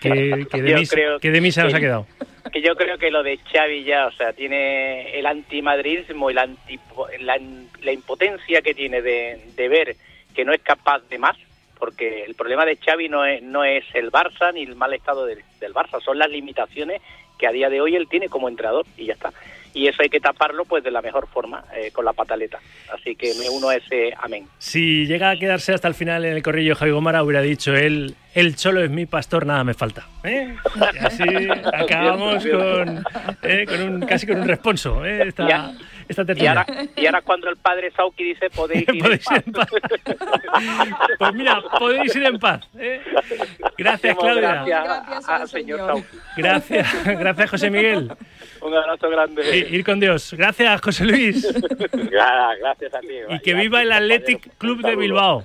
de, 0.52 1.42
mí, 1.42 1.52
se 1.52 1.64
nos 1.64 1.74
ha 1.74 1.80
quedado. 1.80 2.06
Que 2.52 2.62
yo 2.62 2.76
creo 2.76 2.98
que 2.98 3.10
lo 3.10 3.24
de 3.24 3.38
Xavi 3.38 3.84
ya, 3.84 4.08
o 4.08 4.12
sea, 4.12 4.34
tiene 4.34 5.18
el 5.18 5.26
antimadridismo 5.26 6.30
y 6.30 6.34
la, 6.34 6.44
anti, 6.44 6.80
la, 7.22 7.92
impotencia 7.92 8.62
que 8.62 8.74
tiene 8.74 9.02
de, 9.02 9.40
ver 9.56 9.96
que 10.36 10.44
no 10.44 10.54
es 10.54 10.62
capaz 10.62 11.00
de 11.10 11.18
más, 11.18 11.38
porque 11.80 12.24
el 12.26 12.36
problema 12.36 12.66
de 12.66 12.76
Xavi 12.76 13.08
no 13.08 13.26
es, 13.26 13.42
no 13.42 13.64
es 13.64 13.86
el 13.94 14.12
Barça 14.12 14.54
ni 14.54 14.64
el 14.64 14.76
mal 14.76 14.94
estado 14.94 15.26
del, 15.26 15.40
del 15.62 15.74
Barça, 15.74 16.02
son 16.02 16.20
las 16.20 16.30
limitaciones 16.30 17.02
que 17.38 17.48
a 17.48 17.52
día 17.52 17.70
de 17.70 17.82
hoy 17.82 17.96
él 17.96 18.08
tiene 18.08 18.30
como 18.30 18.50
entrenador 18.50 18.86
y 18.98 19.06
ya 19.06 19.14
está 19.14 19.34
y 19.74 19.88
eso 19.88 20.02
hay 20.02 20.10
que 20.10 20.20
taparlo 20.20 20.66
pues 20.66 20.84
de 20.84 20.92
la 20.92 21.02
mejor 21.02 21.28
forma, 21.28 21.64
eh, 21.76 21.92
con 21.92 22.06
la 22.06 22.14
pataleta. 22.14 22.60
Así 22.94 23.16
que 23.16 23.34
me 23.40 23.50
uno 23.50 23.70
a 23.70 23.76
ese 23.76 24.14
amén. 24.20 24.48
Si 24.60 25.06
llega 25.08 25.32
a 25.32 25.38
quedarse 25.38 25.74
hasta 25.74 25.88
el 25.88 25.96
final 25.96 26.26
en 26.26 26.34
el 26.34 26.44
corrillo, 26.44 26.76
Javi 26.76 26.92
Gomara 26.92 27.24
hubiera 27.24 27.42
dicho 27.42 27.76
él, 27.76 28.16
el 28.36 28.56
cholo 28.56 28.84
es 28.84 28.92
mi 28.92 29.06
pastor, 29.06 29.46
nada 29.46 29.64
me 29.64 29.74
falta. 29.74 30.08
¿eh? 30.24 30.56
Y 30.76 30.98
así 31.06 31.24
acabamos 31.74 32.46
con, 32.46 33.04
¿eh? 33.42 33.66
con 33.66 33.82
un, 33.82 34.02
casi 34.02 34.28
con 34.28 34.42
un 34.42 34.48
responso. 34.48 35.04
Esta, 35.06 35.74
esta 36.08 36.24
y, 36.36 36.48
ahora, 36.48 36.66
y 36.96 37.06
ahora 37.06 37.22
cuando 37.22 37.50
el 37.50 37.58
padre 37.58 37.92
Sauki 37.92 38.24
dice 38.24 38.50
podéis 38.50 38.88
ir, 38.94 39.06
en, 39.46 39.54
paz. 39.54 39.68
pues 41.18 41.34
mira, 41.34 41.62
podéis 41.80 42.16
ir 42.16 42.26
en 42.26 42.40
paz. 42.40 42.68
Gracias, 43.78 44.18
Claudia. 44.18 44.64
Gracias, 44.66 45.30
al 45.30 45.48
señor 45.48 45.80
Sauki. 45.80 46.18
Gracias, 46.38 47.06
gracias, 47.06 47.50
José 47.50 47.70
Miguel. 47.70 48.12
Un 48.62 48.74
abrazo 48.74 49.10
grande. 49.10 49.68
Ir 49.70 49.84
con 49.84 50.00
Dios. 50.00 50.34
Gracias, 50.38 50.82
José 50.82 51.06
Luis. 51.06 51.48
Gracias 51.92 52.94
a 52.94 53.00
ti. 53.02 53.08
Y 53.30 53.40
que 53.40 53.54
viva 53.54 53.82
el 53.82 53.92
Athletic 53.92 54.58
Club 54.58 54.82
de 54.82 54.96
Bilbao. 54.96 55.44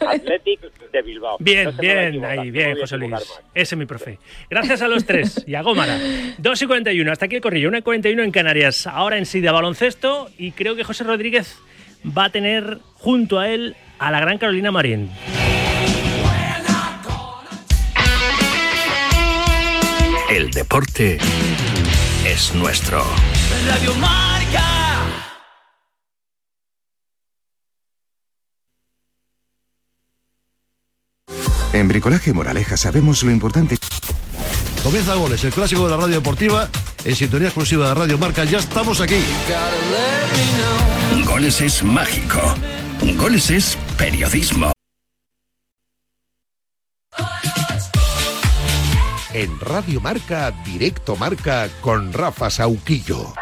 Athletic 0.00 0.60
de 0.92 1.02
Bilbao. 1.02 1.36
Bien, 1.38 1.72
bien, 1.78 2.24
ahí, 2.24 2.50
bien, 2.50 2.76
José 2.78 2.96
Luis. 2.96 3.12
Ese 3.54 3.74
es 3.74 3.78
mi 3.78 3.86
profe. 3.86 4.18
Gracias 4.48 4.82
a 4.82 4.88
los 4.88 5.04
tres 5.04 5.44
y 5.46 5.54
a 5.54 5.62
Gómara. 5.62 5.98
2 6.38 6.62
y 6.62 6.66
41, 6.66 7.12
hasta 7.12 7.26
aquí 7.26 7.36
el 7.36 7.42
corrillo. 7.42 7.68
1 7.68 7.78
y 7.78 7.82
41 7.82 8.22
en 8.22 8.30
Canarias. 8.30 8.86
Ahora 8.86 9.18
en 9.18 9.26
sí 9.26 9.40
de 9.40 9.50
baloncesto 9.50 10.30
y 10.38 10.52
creo 10.52 10.76
que 10.76 10.84
José 10.84 11.04
Rodríguez 11.04 11.58
va 12.06 12.24
a 12.24 12.30
tener 12.30 12.78
junto 12.94 13.38
a 13.38 13.48
él 13.48 13.76
a 13.98 14.10
la 14.10 14.20
gran 14.20 14.38
Carolina 14.38 14.70
Marín. 14.70 15.10
El 20.30 20.50
deporte 20.52 21.18
es 22.24 22.54
nuestro. 22.54 23.04
Radio 23.66 23.94
Marca. 23.94 24.29
En 31.72 31.86
Bricolaje 31.86 32.32
Moraleja 32.32 32.76
sabemos 32.76 33.22
lo 33.22 33.30
importante. 33.30 33.78
Comienza 34.82 35.14
Goles, 35.14 35.44
el 35.44 35.52
clásico 35.52 35.84
de 35.84 35.90
la 35.90 35.96
radio 35.96 36.16
deportiva, 36.16 36.68
en 37.04 37.14
sintonía 37.14 37.48
exclusiva 37.48 37.88
de 37.88 37.94
Radio 37.94 38.18
Marca. 38.18 38.44
Ya 38.44 38.58
estamos 38.58 39.00
aquí. 39.00 39.20
Goles 41.24 41.60
es 41.60 41.82
mágico. 41.82 42.40
Goles 43.16 43.50
es 43.50 43.78
periodismo. 43.96 44.72
En 49.32 49.60
Radio 49.60 50.00
Marca, 50.00 50.52
Directo 50.64 51.14
Marca 51.14 51.68
con 51.80 52.12
Rafa 52.12 52.50
Sauquillo. 52.50 53.32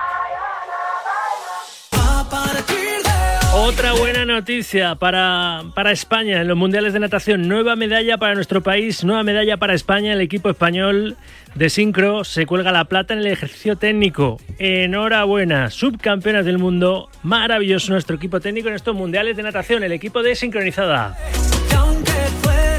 Otra 3.60 3.92
buena 3.92 4.24
noticia 4.24 4.94
para, 4.94 5.64
para 5.74 5.90
España 5.90 6.40
en 6.40 6.46
los 6.46 6.56
Mundiales 6.56 6.92
de 6.92 7.00
Natación. 7.00 7.48
Nueva 7.48 7.74
medalla 7.74 8.16
para 8.16 8.36
nuestro 8.36 8.62
país, 8.62 9.02
nueva 9.02 9.24
medalla 9.24 9.56
para 9.56 9.74
España. 9.74 10.12
El 10.12 10.20
equipo 10.20 10.48
español 10.48 11.16
de 11.56 11.68
sincro 11.68 12.22
se 12.22 12.46
cuelga 12.46 12.70
la 12.70 12.84
plata 12.84 13.14
en 13.14 13.20
el 13.20 13.26
ejercicio 13.26 13.74
técnico. 13.74 14.40
Enhorabuena, 14.60 15.70
subcampeonas 15.70 16.44
del 16.44 16.58
mundo. 16.58 17.10
Maravilloso 17.24 17.90
nuestro 17.90 18.14
equipo 18.14 18.38
técnico 18.38 18.68
en 18.68 18.74
estos 18.74 18.94
Mundiales 18.94 19.36
de 19.36 19.42
Natación, 19.42 19.82
el 19.82 19.92
equipo 19.92 20.22
de 20.22 20.36
sincronizada. 20.36 21.18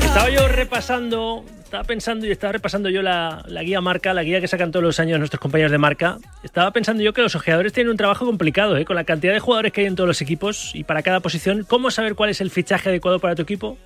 Estaba 0.05 0.29
yo 0.29 0.47
repasando, 0.47 1.43
estaba 1.69 1.83
pensando 1.83 2.25
y 2.25 2.31
estaba 2.31 2.53
repasando 2.53 2.89
yo 2.89 3.03
la, 3.03 3.43
guía 3.61 3.79
marca, 3.79 4.11
la 4.15 4.23
guía 4.23 4.41
que 4.41 4.47
sacan 4.47 4.71
todos 4.71 4.83
los 4.83 4.99
años 4.99 5.19
nuestros 5.19 5.39
compañeros 5.39 5.71
de 5.71 5.77
marca. 5.77 6.17
Estaba 6.41 6.71
pensando 6.71 7.03
yo 7.03 7.13
que 7.13 7.21
los 7.21 7.35
ojeadores 7.35 7.73
tienen 7.73 7.91
un 7.91 7.97
trabajo 7.97 8.25
complicado, 8.25 8.75
¿eh? 8.75 8.85
con 8.85 8.95
la 8.95 9.03
cantidad 9.03 9.33
de 9.33 9.39
jugadores 9.39 9.71
que 9.71 9.81
hay 9.81 9.87
en 9.87 9.95
todos 9.95 10.07
los 10.07 10.19
equipos 10.19 10.71
y 10.73 10.83
para 10.83 11.03
cada 11.03 11.19
posición. 11.19 11.63
¿Cómo 11.67 11.91
saber 11.91 12.15
cuál 12.15 12.31
es 12.31 12.41
el 12.41 12.49
fichaje 12.49 12.89
adecuado 12.89 13.19
para 13.19 13.35
tu 13.35 13.43
equipo? 13.43 13.77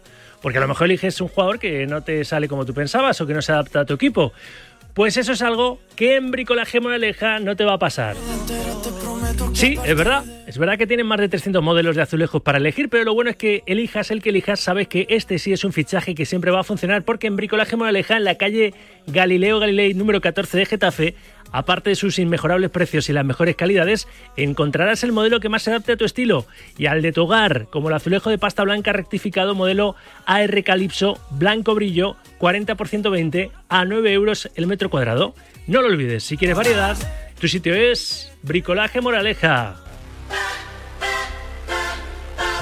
Porque 0.41 0.59
a 0.59 0.61
lo 0.61 0.69
mejor 0.69 0.85
eliges 0.85 1.19
un 1.19 1.27
jugador 1.27 1.59
que 1.59 1.85
no 1.85 1.99
te 1.99 2.23
sale 2.23 2.47
como 2.47 2.65
tú 2.65 2.73
pensabas 2.73 3.19
o 3.19 3.27
que 3.27 3.33
no 3.33 3.41
se 3.41 3.51
adapta 3.51 3.81
a 3.81 3.85
tu 3.85 3.95
equipo. 3.95 4.31
Pues 4.93 5.17
eso 5.17 5.31
es 5.31 5.41
algo 5.41 5.79
que 5.95 6.15
en 6.15 6.29
Bricolaje 6.29 6.79
Moraleja 6.79 7.39
no 7.39 7.55
te 7.55 7.65
va 7.65 7.73
a 7.73 7.79
pasar. 7.79 8.15
Sí, 9.53 9.77
es 9.83 9.95
verdad. 9.95 10.23
Es 10.45 10.57
verdad 10.59 10.77
que 10.77 10.85
tienen 10.85 11.07
más 11.07 11.19
de 11.19 11.29
300 11.29 11.63
modelos 11.63 11.95
de 11.95 12.03
azulejos 12.03 12.41
para 12.41 12.59
elegir, 12.59 12.89
pero 12.89 13.03
lo 13.03 13.15
bueno 13.15 13.31
es 13.31 13.35
que 13.35 13.63
elijas 13.65 14.11
el 14.11 14.21
que 14.21 14.29
elijas, 14.29 14.59
sabes 14.59 14.87
que 14.87 15.07
este 15.09 15.39
sí 15.39 15.51
es 15.51 15.63
un 15.63 15.73
fichaje 15.73 16.13
que 16.13 16.25
siempre 16.25 16.51
va 16.51 16.59
a 16.59 16.63
funcionar 16.63 17.03
porque 17.03 17.25
en 17.25 17.35
Bricolaje 17.35 17.75
Moraleja, 17.75 18.17
en 18.17 18.23
la 18.23 18.35
calle 18.35 18.73
Galileo 19.07 19.59
Galilei 19.59 19.95
número 19.95 20.21
14 20.21 20.57
de 20.57 20.65
Getafe, 20.65 21.15
Aparte 21.53 21.91
de 21.91 21.95
sus 21.95 22.17
inmejorables 22.17 22.71
precios 22.71 23.07
y 23.07 23.13
las 23.13 23.23
mejores 23.23 23.55
calidades, 23.55 24.07
encontrarás 24.35 25.03
el 25.03 25.11
modelo 25.11 25.39
que 25.39 25.49
más 25.49 25.61
se 25.61 25.69
adapte 25.69 25.93
a 25.93 25.97
tu 25.97 26.03
estilo 26.03 26.47
y 26.79 26.87
al 26.87 27.03
de 27.03 27.13
tu 27.13 27.23
hogar, 27.23 27.67
como 27.69 27.89
el 27.89 27.93
azulejo 27.93 28.31
de 28.31 28.39
pasta 28.39 28.63
blanca 28.63 28.91
rectificado 28.91 29.53
modelo 29.53 29.95
AR 30.25 30.63
Calypso 30.63 31.19
Blanco 31.29 31.75
Brillo 31.75 32.17
40% 32.39 33.11
20 33.11 33.51
a 33.69 33.85
9 33.85 34.13
euros 34.13 34.49
el 34.55 34.65
metro 34.65 34.89
cuadrado. 34.89 35.35
No 35.67 35.81
lo 35.83 35.89
olvides, 35.89 36.23
si 36.23 36.37
quieres 36.37 36.57
variedad, 36.57 36.97
tu 37.39 37.47
sitio 37.47 37.75
es 37.75 38.31
Bricolaje 38.41 38.99
Moraleja. 38.99 39.75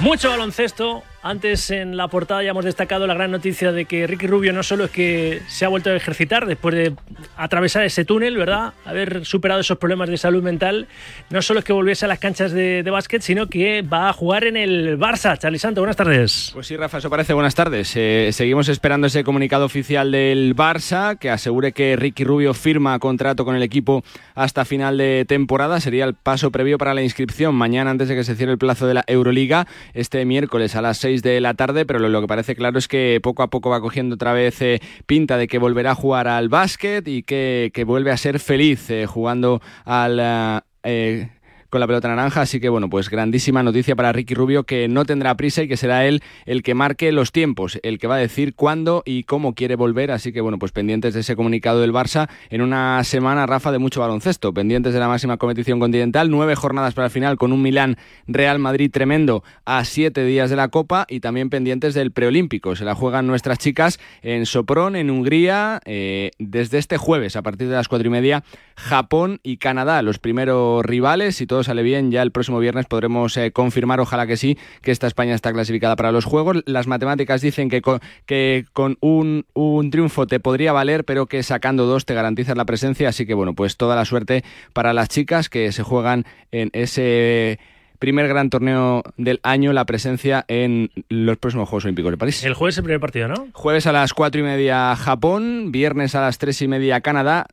Mucho 0.01 0.29
baloncesto 0.31 1.03
Antes 1.23 1.69
en 1.69 1.97
la 1.97 2.07
portada 2.07 2.41
ya 2.41 2.49
hemos 2.49 2.65
destacado 2.65 3.05
la 3.05 3.13
gran 3.13 3.29
noticia 3.29 3.71
de 3.71 3.85
que 3.85 4.07
Ricky 4.07 4.25
Rubio 4.25 4.53
no 4.53 4.63
solo 4.63 4.85
es 4.85 4.91
que 4.91 5.43
se 5.47 5.65
ha 5.65 5.67
vuelto 5.67 5.91
a 5.91 5.95
ejercitar 5.95 6.47
después 6.47 6.73
de 6.73 6.95
atravesar 7.37 7.83
ese 7.83 8.05
túnel, 8.05 8.37
¿verdad? 8.37 8.73
Haber 8.85 9.23
superado 9.23 9.61
esos 9.61 9.77
problemas 9.77 10.09
de 10.09 10.17
salud 10.17 10.41
mental, 10.41 10.87
no 11.29 11.43
solo 11.43 11.59
es 11.59 11.65
que 11.65 11.73
volviese 11.73 12.05
a 12.05 12.07
las 12.07 12.17
canchas 12.17 12.51
de, 12.53 12.81
básquet, 12.89 13.21
sino 13.21 13.45
que 13.45 13.83
va 13.83 14.09
a 14.09 14.13
jugar 14.13 14.45
en 14.45 14.57
el 14.57 14.97
Barça. 14.97 15.37
Charlie 15.37 15.59
Santo, 15.59 15.81
buenas 15.81 15.95
tardes. 15.95 16.49
Pues 16.53 16.65
sí, 16.65 16.75
Rafa, 16.75 16.97
eso 16.97 17.09
parece. 17.11 17.33
Buenas 17.33 17.53
tardes. 17.53 17.93
Eh, 17.95 18.31
seguimos 18.33 18.67
esperando 18.67 19.05
ese 19.05 19.23
comunicado 19.23 19.65
oficial 19.65 20.11
del 20.11 20.55
Barça 20.55 21.19
que 21.19 21.29
asegure 21.29 21.71
que 21.71 21.95
Ricky 21.97 22.23
Rubio 22.23 22.55
firma 22.55 22.97
contrato 22.97 23.45
con 23.45 23.55
el 23.55 23.61
equipo 23.61 24.03
hasta 24.33 24.65
final 24.65 24.97
de 24.97 25.25
temporada. 25.27 25.79
Sería 25.81 26.05
el 26.05 26.15
paso 26.15 26.49
previo 26.49 26.79
para 26.79 26.95
la 26.95 27.03
inscripción 27.03 27.53
mañana 27.53 27.91
antes 27.91 28.07
de 28.09 28.15
que 28.15 28.23
se 28.23 28.35
cierre 28.35 28.53
el 28.53 28.57
plazo 28.57 28.87
de 28.87 28.95
la 28.95 29.03
Euroliga, 29.05 29.67
este 29.93 30.25
miércoles 30.25 30.75
a 30.75 30.81
las 30.81 30.97
6 30.97 31.10
de 31.21 31.41
la 31.41 31.53
tarde, 31.53 31.85
pero 31.85 31.99
lo, 31.99 32.21
que 32.21 32.27
parece 32.27 32.55
claro 32.55 32.79
es 32.79 32.87
que 32.87 33.19
poco 33.21 33.43
a 33.43 33.49
poco 33.49 33.69
va 33.69 33.81
cogiendo 33.81 34.15
otra 34.15 34.33
vez 34.33 34.61
eh, 34.61 34.81
pinta 35.05 35.37
de 35.37 35.47
que 35.47 35.57
volverá 35.57 35.91
a 35.91 35.95
jugar 35.95 36.27
al 36.27 36.49
básquet 36.49 37.07
y 37.07 37.23
que, 37.23 37.83
vuelve 37.85 38.11
a 38.11 38.17
ser 38.17 38.39
feliz 38.39 38.89
eh, 38.89 39.05
jugando 39.05 39.61
al... 39.83 40.63
Eh, 40.83 41.29
con 41.71 41.79
la 41.79 41.87
pelota 41.87 42.07
naranja. 42.07 42.41
Así 42.41 42.59
que 42.59 42.69
bueno, 42.69 42.89
pues 42.89 43.09
grandísima 43.09 43.63
noticia 43.63 43.95
para 43.95 44.11
Ricky 44.11 44.35
Rubio 44.35 44.65
que 44.65 44.87
no 44.87 45.05
tendrá 45.05 45.35
prisa 45.35 45.63
y 45.63 45.67
que 45.67 45.77
será 45.77 46.05
él 46.05 46.21
el 46.45 46.61
que 46.61 46.75
marque 46.75 47.11
los 47.11 47.31
tiempos, 47.31 47.79
el 47.81 47.97
que 47.97 48.05
va 48.05 48.15
a 48.15 48.19
decir 48.19 48.53
cuándo 48.53 49.01
y 49.05 49.23
cómo 49.23 49.55
quiere 49.55 49.75
volver. 49.75 50.11
Así 50.11 50.31
que 50.31 50.41
bueno, 50.41 50.59
pues 50.59 50.71
pendientes 50.71 51.15
de 51.15 51.21
ese 51.21 51.35
comunicado 51.35 51.81
del 51.81 51.93
Barça 51.93 52.29
en 52.49 52.61
una 52.61 53.03
semana, 53.03 53.47
Rafa, 53.47 53.71
de 53.71 53.79
mucho 53.79 54.01
baloncesto. 54.01 54.53
Pendientes 54.53 54.93
de 54.93 54.99
la 54.99 55.07
máxima 55.07 55.37
competición 55.37 55.79
continental, 55.79 56.29
nueve 56.29 56.55
jornadas 56.55 56.93
para 56.93 57.07
el 57.07 57.11
final 57.11 57.37
con 57.37 57.53
un 57.53 57.61
Milán 57.61 57.97
Real 58.27 58.59
Madrid 58.59 58.91
tremendo 58.91 59.43
a 59.65 59.85
siete 59.85 60.25
días 60.25 60.49
de 60.49 60.57
la 60.57 60.67
Copa 60.67 61.05
y 61.09 61.21
también 61.21 61.49
pendientes 61.49 61.93
del 61.93 62.11
preolímpico. 62.11 62.75
Se 62.75 62.83
la 62.83 62.95
juegan 62.95 63.27
nuestras 63.27 63.57
chicas 63.57 63.99
en 64.21 64.45
Sopron, 64.45 64.97
en 64.97 65.09
Hungría, 65.09 65.79
eh, 65.85 66.31
desde 66.37 66.77
este 66.77 66.97
jueves 66.97 67.35
a 67.35 67.41
partir 67.41 67.69
de 67.69 67.75
las 67.75 67.87
cuatro 67.87 68.07
y 68.07 68.11
media, 68.11 68.43
Japón 68.75 69.39
y 69.41 69.57
Canadá, 69.57 70.01
los 70.01 70.19
primeros 70.19 70.83
rivales 70.83 71.39
y 71.39 71.45
todo 71.61 71.65
sale 71.65 71.83
bien, 71.83 72.09
ya 72.11 72.23
el 72.23 72.31
próximo 72.31 72.59
viernes 72.59 72.87
podremos 72.87 73.37
eh, 73.37 73.51
confirmar, 73.51 73.99
ojalá 73.99 74.25
que 74.25 74.35
sí, 74.35 74.57
que 74.81 74.89
esta 74.91 75.05
España 75.05 75.35
está 75.35 75.53
clasificada 75.53 75.95
para 75.95 76.11
los 76.11 76.25
Juegos. 76.25 76.63
Las 76.65 76.87
matemáticas 76.87 77.41
dicen 77.41 77.69
que 77.69 77.81
con, 77.81 77.99
que 78.25 78.65
con 78.73 78.97
un, 78.99 79.45
un 79.53 79.91
triunfo 79.91 80.25
te 80.25 80.39
podría 80.39 80.73
valer, 80.73 81.05
pero 81.05 81.27
que 81.27 81.43
sacando 81.43 81.85
dos 81.85 82.05
te 82.05 82.15
garantizas 82.15 82.57
la 82.57 82.65
presencia. 82.65 83.09
Así 83.09 83.27
que 83.27 83.35
bueno, 83.35 83.53
pues 83.53 83.77
toda 83.77 83.95
la 83.95 84.05
suerte 84.05 84.43
para 84.73 84.93
las 84.93 85.09
chicas 85.09 85.49
que 85.49 85.71
se 85.71 85.83
juegan 85.83 86.25
en 86.51 86.71
ese 86.73 87.59
primer 87.99 88.27
gran 88.27 88.49
torneo 88.49 89.03
del 89.17 89.39
año, 89.43 89.71
la 89.71 89.85
presencia 89.85 90.43
en 90.47 90.89
los 91.09 91.37
próximos 91.37 91.69
Juegos 91.69 91.85
Olímpicos 91.85 92.11
de 92.11 92.17
París. 92.17 92.43
El 92.43 92.55
jueves 92.55 92.75
el 92.77 92.83
primer 92.83 92.99
partido, 92.99 93.27
¿no? 93.27 93.49
Jueves 93.53 93.85
a 93.85 93.91
las 93.91 94.15
cuatro 94.15 94.41
y 94.41 94.43
media 94.43 94.95
Japón, 94.95 95.71
viernes 95.71 96.15
a 96.15 96.21
las 96.21 96.39
tres 96.39 96.59
y 96.63 96.67
media 96.67 97.01
Canadá, 97.01 97.45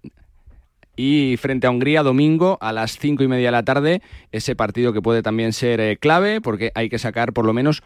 y 0.99 1.37
frente 1.37 1.69
a 1.69 1.71
Hungría 1.71 2.03
domingo 2.03 2.59
a 2.61 2.73
las 2.73 2.99
cinco 2.99 3.23
y 3.23 3.29
media 3.29 3.47
de 3.47 3.53
la 3.53 3.63
tarde, 3.63 4.03
ese 4.33 4.57
partido 4.57 4.93
que 4.93 5.01
puede 5.01 5.23
también 5.23 5.53
ser 5.53 5.81
eh, 5.81 5.97
clave 5.97 6.41
porque 6.41 6.73
hay 6.75 6.89
que 6.89 6.99
sacar 6.99 7.33
por 7.33 7.47
lo 7.47 7.55
menos 7.55 7.85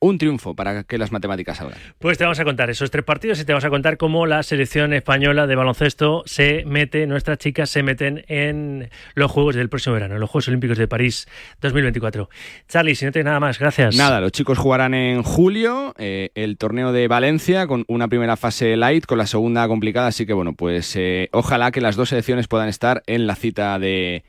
un 0.00 0.18
triunfo 0.18 0.54
para 0.54 0.84
que 0.84 0.98
las 0.98 1.12
matemáticas 1.12 1.58
salgan. 1.58 1.78
Pues 1.98 2.18
te 2.18 2.24
vamos 2.24 2.38
a 2.40 2.44
contar 2.44 2.70
esos 2.70 2.90
tres 2.90 3.04
partidos 3.04 3.40
y 3.40 3.44
te 3.44 3.52
vamos 3.52 3.64
a 3.64 3.70
contar 3.70 3.96
cómo 3.96 4.26
la 4.26 4.42
selección 4.42 4.92
española 4.92 5.46
de 5.46 5.56
baloncesto 5.56 6.22
se 6.26 6.64
mete, 6.66 7.06
nuestras 7.06 7.38
chicas 7.38 7.70
se 7.70 7.82
meten 7.82 8.24
en 8.28 8.90
los 9.14 9.30
Juegos 9.30 9.54
del 9.54 9.68
próximo 9.68 9.94
verano, 9.94 10.18
los 10.18 10.30
Juegos 10.30 10.48
Olímpicos 10.48 10.78
de 10.78 10.88
París 10.88 11.26
2024. 11.60 12.28
Charlie, 12.68 12.94
si 12.94 13.04
no 13.04 13.12
tienes 13.12 13.26
nada 13.26 13.40
más, 13.40 13.58
gracias. 13.58 13.96
Nada, 13.96 14.20
los 14.20 14.32
chicos 14.32 14.58
jugarán 14.58 14.94
en 14.94 15.22
julio 15.22 15.94
eh, 15.98 16.30
el 16.34 16.56
torneo 16.56 16.92
de 16.92 17.08
Valencia 17.08 17.66
con 17.66 17.84
una 17.88 18.08
primera 18.08 18.36
fase 18.36 18.76
light, 18.76 19.06
con 19.06 19.18
la 19.18 19.26
segunda 19.26 19.66
complicada, 19.68 20.08
así 20.08 20.26
que 20.26 20.32
bueno, 20.32 20.54
pues 20.54 20.94
eh, 20.96 21.28
ojalá 21.32 21.70
que 21.70 21.80
las 21.80 21.96
dos 21.96 22.10
selecciones 22.10 22.48
puedan 22.48 22.68
estar 22.68 23.02
en 23.06 23.26
la 23.26 23.34
cita 23.34 23.78
de 23.78 24.24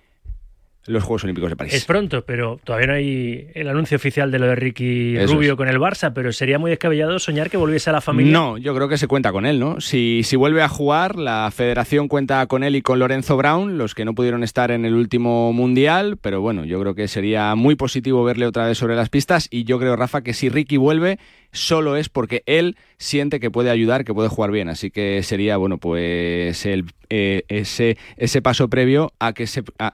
los 0.86 1.03
Juegos 1.03 1.23
Olímpicos 1.23 1.49
de 1.49 1.55
París. 1.55 1.73
Es 1.73 1.86
pronto, 1.86 2.23
pero 2.25 2.59
todavía 2.63 2.88
no 2.88 2.93
hay 2.93 3.47
el 3.53 3.67
anuncio 3.69 3.97
oficial 3.97 4.32
de 4.32 4.39
lo 4.39 4.47
de 4.47 4.55
Ricky 4.55 5.17
Rubio 5.25 5.55
con 5.55 5.67
el 5.67 5.77
Barça, 5.77 6.11
pero 6.13 6.32
sería 6.32 6.57
muy 6.57 6.71
descabellado 6.71 7.19
soñar 7.19 7.49
que 7.49 7.57
volviese 7.57 7.89
a 7.89 7.93
la 7.93 8.01
familia. 8.01 8.34
No, 8.34 8.57
yo 8.57 8.73
creo 8.75 8.88
que 8.88 8.97
se 8.97 9.07
cuenta 9.07 9.32
con 9.32 9.45
él, 9.45 9.59
¿no? 9.59 9.82
Si, 9.82 10.21
si 10.23 10.36
vuelve 10.36 10.61
a 10.61 10.69
jugar, 10.69 11.17
la 11.17 11.51
federación 11.53 12.07
cuenta 12.07 12.45
con 12.47 12.63
él 12.63 12.75
y 12.75 12.82
con 12.82 12.99
Lorenzo 12.99 13.38
Brown, 13.38 13.77
los 13.77 13.93
que 13.93 14.05
no 14.05 14.15
pudieron 14.15 14.43
estar 14.43 14.71
en 14.71 14.86
el 14.86 14.95
último 14.95 15.53
mundial, 15.53 16.17
pero 16.17 16.41
bueno, 16.41 16.65
yo 16.65 16.80
creo 16.80 16.95
que 16.95 17.07
sería 17.07 17.55
muy 17.55 17.75
positivo 17.75 18.23
verle 18.23 18.47
otra 18.47 18.65
vez 18.65 18.77
sobre 18.77 18.95
las 18.95 19.09
pistas 19.09 19.47
y 19.51 19.65
yo 19.65 19.80
creo, 19.80 19.95
Rafa, 19.95 20.21
que 20.21 20.34
si 20.34 20.49
Ricky 20.49 20.77
vuelve, 20.77 21.19
solo 21.52 21.95
es 21.95 22.10
porque 22.10 22.43
él 22.45 22.78
siente 22.97 23.39
que 23.39 23.52
puede 23.52 23.70
ayudar, 23.70 24.06
que 24.06 24.14
puede 24.14 24.30
jugar 24.30 24.52
bien. 24.52 24.70
Así 24.70 24.91
que 24.91 25.24
sería, 25.24 25.58
bueno, 25.58 25.78
pues 25.78 26.66
el, 26.66 26.86
eh, 27.10 27.43
ese, 27.47 27.97
ese 28.18 28.41
paso 28.41 28.70
previo 28.70 29.14
a 29.20 29.34
que, 29.34 29.47
se, 29.47 29.64
a, 29.80 29.93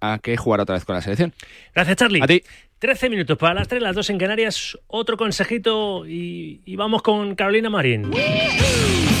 a, 0.00 0.18
que 0.18 0.36
jugar 0.36 0.60
otra 0.60 0.74
vez 0.74 0.84
con 0.84 0.94
la 0.94 1.02
selección. 1.02 1.32
Gracias, 1.74 1.96
Charlie. 1.96 2.22
A 2.22 2.26
ti. 2.26 2.42
13 2.78 3.10
minutos 3.10 3.36
para 3.36 3.54
las 3.54 3.68
3, 3.68 3.82
las 3.82 3.96
2 3.96 4.10
en 4.10 4.18
Canarias. 4.18 4.78
Otro 4.86 5.16
consejito 5.16 6.06
y, 6.06 6.60
y 6.64 6.76
vamos 6.76 7.02
con 7.02 7.34
Carolina 7.34 7.68
Marín. 7.68 8.10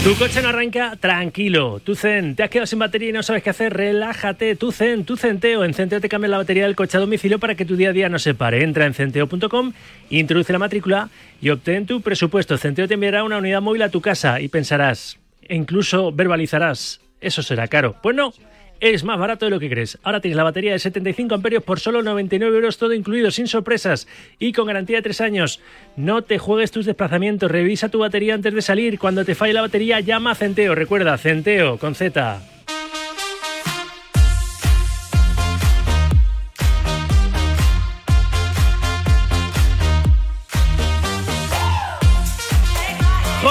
Tu 0.04 0.14
coche 0.14 0.40
no 0.40 0.48
arranca, 0.48 0.94
tranquilo. 0.94 1.80
Tu 1.80 1.96
Zen, 1.96 2.36
te 2.36 2.44
has 2.44 2.50
quedado 2.50 2.66
sin 2.66 2.78
batería 2.78 3.08
y 3.08 3.12
no 3.12 3.22
sabes 3.24 3.42
qué 3.42 3.50
hacer, 3.50 3.74
relájate. 3.74 4.54
Tu 4.54 4.70
Zen, 4.70 5.04
tu 5.04 5.16
Centeo. 5.16 5.64
En 5.64 5.74
Centeo 5.74 6.00
te 6.00 6.08
cambia 6.08 6.28
la 6.28 6.38
batería 6.38 6.62
del 6.62 6.76
coche 6.76 6.96
a 6.96 7.00
domicilio 7.00 7.40
para 7.40 7.56
que 7.56 7.64
tu 7.64 7.74
día 7.74 7.90
a 7.90 7.92
día 7.92 8.08
no 8.08 8.20
se 8.20 8.32
pare. 8.32 8.62
Entra 8.62 8.86
en 8.86 8.94
centeo.com, 8.94 9.72
introduce 10.10 10.52
la 10.52 10.60
matrícula 10.60 11.10
y 11.40 11.50
obtén 11.50 11.84
tu 11.84 12.00
presupuesto. 12.00 12.56
Centeo 12.58 12.86
te 12.86 12.94
enviará 12.94 13.24
una 13.24 13.38
unidad 13.38 13.60
móvil 13.60 13.82
a 13.82 13.88
tu 13.88 14.00
casa 14.00 14.40
y 14.40 14.46
pensarás, 14.46 15.18
e 15.42 15.56
incluso 15.56 16.12
verbalizarás, 16.12 17.00
eso 17.20 17.42
será 17.42 17.66
caro. 17.66 17.96
Pues 18.00 18.14
no 18.14 18.32
es 18.80 19.04
más 19.04 19.18
barato 19.18 19.46
de 19.46 19.50
lo 19.50 19.60
que 19.60 19.70
crees. 19.70 19.98
Ahora 20.02 20.20
tienes 20.20 20.36
la 20.36 20.44
batería 20.44 20.72
de 20.72 20.78
75 20.78 21.34
amperios 21.34 21.62
por 21.62 21.80
solo 21.80 22.02
99 22.02 22.54
euros, 22.54 22.78
todo 22.78 22.92
incluido, 22.92 23.30
sin 23.30 23.46
sorpresas 23.46 24.06
y 24.38 24.52
con 24.52 24.66
garantía 24.66 24.96
de 24.96 25.02
3 25.02 25.20
años. 25.20 25.60
No 25.96 26.22
te 26.22 26.38
juegues 26.38 26.70
tus 26.70 26.86
desplazamientos, 26.86 27.50
revisa 27.50 27.88
tu 27.88 27.98
batería 27.98 28.34
antes 28.34 28.54
de 28.54 28.62
salir. 28.62 28.98
Cuando 28.98 29.24
te 29.24 29.34
falle 29.34 29.52
la 29.52 29.62
batería, 29.62 30.00
llama 30.00 30.32
a 30.32 30.34
Centeo. 30.34 30.74
Recuerda, 30.74 31.16
Centeo 31.18 31.78
con 31.78 31.94
Z. 31.94 32.57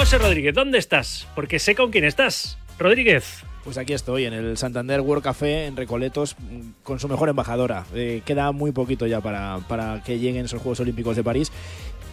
José 0.07 0.19
Rodríguez, 0.19 0.55
¿dónde 0.55 0.77
estás? 0.77 1.27
Porque 1.35 1.59
sé 1.59 1.75
con 1.75 1.91
quién 1.91 2.05
estás. 2.05 2.57
Rodríguez. 2.79 3.43
Pues 3.65 3.77
aquí 3.77 3.91
estoy, 3.91 4.23
en 4.23 4.31
el 4.31 4.55
Santander 4.55 5.01
World 5.01 5.21
Café 5.21 5.65
en 5.65 5.75
Recoletos, 5.75 6.37
con 6.81 6.97
su 7.01 7.09
mejor 7.09 7.27
embajadora. 7.27 7.85
Eh, 7.93 8.21
queda 8.23 8.53
muy 8.53 8.71
poquito 8.71 9.05
ya 9.05 9.19
para, 9.19 9.59
para 9.67 10.01
que 10.05 10.17
lleguen 10.17 10.45
esos 10.45 10.61
Juegos 10.61 10.79
Olímpicos 10.79 11.17
de 11.17 11.25
París 11.25 11.51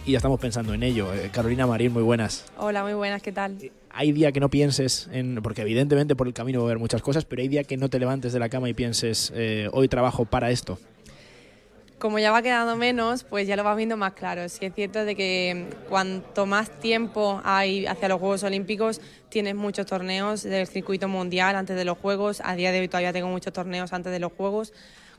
y 0.05 0.11
ya 0.11 0.17
estamos 0.17 0.41
pensando 0.41 0.73
en 0.73 0.83
ello. 0.83 1.13
Eh, 1.13 1.29
Carolina 1.31 1.67
Marín, 1.67 1.93
muy 1.93 2.03
buenas. 2.03 2.51
Hola, 2.57 2.83
muy 2.83 2.95
buenas, 2.95 3.21
¿qué 3.21 3.31
tal? 3.31 3.55
Eh, 3.61 3.71
hay 3.91 4.11
día 4.11 4.33
que 4.33 4.41
no 4.41 4.49
pienses 4.49 5.07
en, 5.13 5.35
porque 5.41 5.61
evidentemente 5.61 6.17
por 6.17 6.27
el 6.27 6.33
camino 6.33 6.59
va 6.59 6.65
a 6.65 6.67
haber 6.71 6.79
muchas 6.79 7.01
cosas, 7.01 7.23
pero 7.23 7.43
hay 7.43 7.47
día 7.47 7.63
que 7.63 7.77
no 7.77 7.87
te 7.87 7.97
levantes 7.97 8.33
de 8.33 8.39
la 8.39 8.49
cama 8.49 8.67
y 8.67 8.73
pienses, 8.73 9.31
hoy 9.71 9.87
trabajo 9.87 10.25
para 10.25 10.51
esto 10.51 10.77
como 11.99 12.19
ya 12.19 12.31
va 12.31 12.41
quedando 12.41 12.75
menos, 12.75 13.23
pues 13.23 13.47
ya 13.47 13.55
lo 13.55 13.63
vas 13.63 13.77
viendo 13.77 13.95
más 13.97 14.13
claro. 14.13 14.47
Sí 14.49 14.65
es 14.65 14.73
cierto 14.73 15.05
de 15.05 15.15
que 15.15 15.67
cuanto 15.89 16.45
más 16.45 16.69
tiempo 16.79 17.41
hay 17.43 17.85
hacia 17.85 18.09
los 18.09 18.19
Juegos 18.19 18.43
Olímpicos, 18.43 19.01
tienes 19.29 19.55
muchos 19.55 19.85
torneos 19.85 20.43
del 20.43 20.67
circuito 20.67 21.07
mundial 21.07 21.55
antes 21.55 21.75
de 21.75 21.85
los 21.85 21.97
Juegos. 21.97 22.41
A 22.43 22.55
día 22.55 22.71
de 22.71 22.81
hoy 22.81 22.87
todavía 22.87 23.13
tengo 23.13 23.29
muchos 23.29 23.53
torneos 23.53 23.93
antes 23.93 24.11
de 24.11 24.19
los 24.19 24.33
Juegos. 24.33 24.73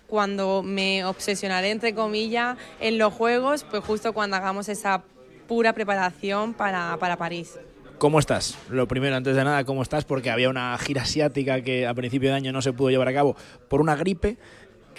Cuando 0.07 0.63
me 0.63 1.05
obsesionaré, 1.05 1.71
entre 1.71 1.95
comillas, 1.95 2.57
en 2.81 2.99
los 2.99 3.13
Juegos, 3.13 3.65
pues 3.65 3.83
justo 3.83 4.13
cuando 4.13 4.37
hagamos 4.37 4.69
esa 4.69 5.03
pura 5.49 5.73
preparación 5.73 6.55
para, 6.55 6.97
para 6.99 7.17
París. 7.17 7.59
¿Cómo 7.99 8.19
estás? 8.19 8.59
Lo 8.69 8.87
primero, 8.87 9.17
antes 9.17 9.35
de 9.35 9.43
nada, 9.43 9.65
¿cómo 9.65 9.81
estás? 9.83 10.05
Porque 10.05 10.31
había 10.31 10.51
una 10.51 10.77
gira 10.77 11.03
asiática 11.03 11.63
que 11.63 11.87
a 11.87 11.95
principio 11.95 12.29
de 12.29 12.37
año 12.37 12.53
no 12.53 12.61
se 12.61 12.75
pudo 12.75 12.91
llevar 12.91 13.09
a 13.09 13.15
cabo 13.15 13.37
por 13.69 13.81
una 13.81 13.97
gripe 13.97 14.37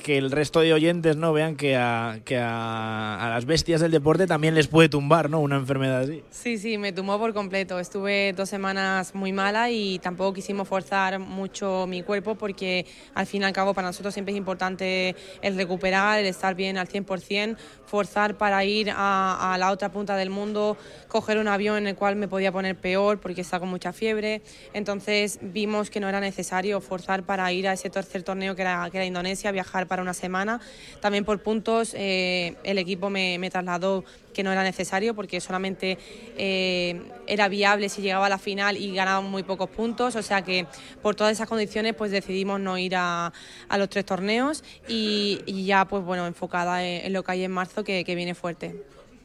que 0.03 0.17
el 0.17 0.31
resto 0.31 0.61
de 0.61 0.73
oyentes 0.73 1.17
no 1.17 1.33
vean 1.33 1.55
que 1.55 1.75
a, 1.75 2.19
que 2.23 2.37
a, 2.37 3.29
las 3.33 3.45
bestias 3.45 3.81
del 3.81 3.91
deporte 3.91 4.27
también 4.27 4.55
les 4.55 4.67
puede 4.67 4.89
tumbar, 4.89 5.29
¿no? 5.29 5.39
Una 5.39 5.57
enfermedad 5.57 6.01
así. 6.01 6.23
Sí, 6.29 6.57
sí, 6.57 6.77
me 6.77 6.91
tumbó 6.91 7.17
por 7.19 7.33
completo. 7.33 7.79
Estuve 7.79 8.33
dos 8.33 8.49
semanas 8.49 9.15
muy 9.15 9.33
mala 9.33 9.69
y 9.71 9.99
tampoco 9.99 10.33
quisimos 10.33 10.67
forzar 10.67 11.19
mucho 11.19 11.85
mi 11.87 12.03
cuerpo 12.03 12.35
porque 12.35 12.85
al 13.13 13.25
fin 13.25 13.41
y 13.41 13.45
al 13.45 13.53
cabo 13.53 13.73
para 13.73 13.87
nosotros 13.87 14.13
siempre 14.13 14.33
es 14.33 14.37
importante 14.37 15.15
el 15.41 15.55
recuperar, 15.55 16.19
el 16.19 16.25
estar 16.25 16.55
bien 16.55 16.77
al 16.77 16.87
100%, 16.87 17.57
forzar 17.85 18.37
para 18.37 18.63
ir 18.63 18.91
a, 18.91 19.53
a 19.53 19.57
la 19.57 19.71
otra 19.71 19.91
punta 19.91 20.15
del 20.15 20.29
mundo, 20.29 20.77
coger 21.07 21.37
un 21.37 21.47
avión 21.47 21.77
en 21.77 21.87
el 21.87 21.95
cual 21.95 22.15
me 22.15 22.27
podía 22.27 22.51
poner 22.51 22.75
peor 22.75 23.19
porque 23.19 23.41
estaba 23.41 23.61
con 23.61 23.69
mucha 23.69 23.93
fiebre. 23.93 24.41
Entonces 24.73 25.39
vimos 25.41 25.89
que 25.89 25.99
no 25.99 26.07
era 26.07 26.19
necesario 26.19 26.79
forzar 26.81 27.23
para 27.23 27.51
ir 27.51 27.67
a 27.67 27.73
ese 27.73 27.89
tercer 27.89 28.23
torneo 28.23 28.55
que 28.55 28.61
era, 28.61 28.87
que 28.91 28.97
era 28.97 29.05
Indonesia, 29.05 29.51
viajar 29.51 29.86
para 29.87 30.01
una 30.01 30.13
semana. 30.13 30.59
También 31.01 31.25
por 31.25 31.41
puntos, 31.41 31.93
eh, 31.97 32.55
el 32.63 32.77
equipo 32.77 33.09
me, 33.09 33.49
trasladó 33.49 34.03
que 34.33 34.43
no 34.43 34.51
era 34.51 34.63
necesario 34.63 35.15
porque 35.15 35.41
solamente 35.41 35.97
eh, 36.37 37.01
era 37.25 37.47
viable 37.47 37.89
si 37.89 38.01
llegaba 38.01 38.27
a 38.27 38.29
la 38.29 38.37
final 38.37 38.77
y 38.77 38.93
ganaba 38.93 39.21
muy 39.21 39.43
pocos 39.43 39.69
puntos. 39.69 40.15
O 40.15 40.21
sea 40.21 40.41
que 40.43 40.67
por 41.01 41.15
todas 41.15 41.33
esas 41.33 41.47
condiciones 41.47 41.95
pues 41.95 42.11
decidimos 42.11 42.59
no 42.59 42.77
ir 42.77 42.95
a, 42.95 43.31
los 43.77 43.89
tres 43.89 44.05
torneos 44.05 44.63
y, 44.87 45.41
ya 45.65 45.85
pues 45.85 46.03
bueno 46.03 46.27
enfocada 46.27 46.83
en, 46.83 47.11
lo 47.13 47.23
que 47.23 47.31
hay 47.31 47.43
en 47.43 47.51
marzo 47.51 47.83
que 47.83 48.03
viene 48.15 48.35
fuerte 48.35 48.75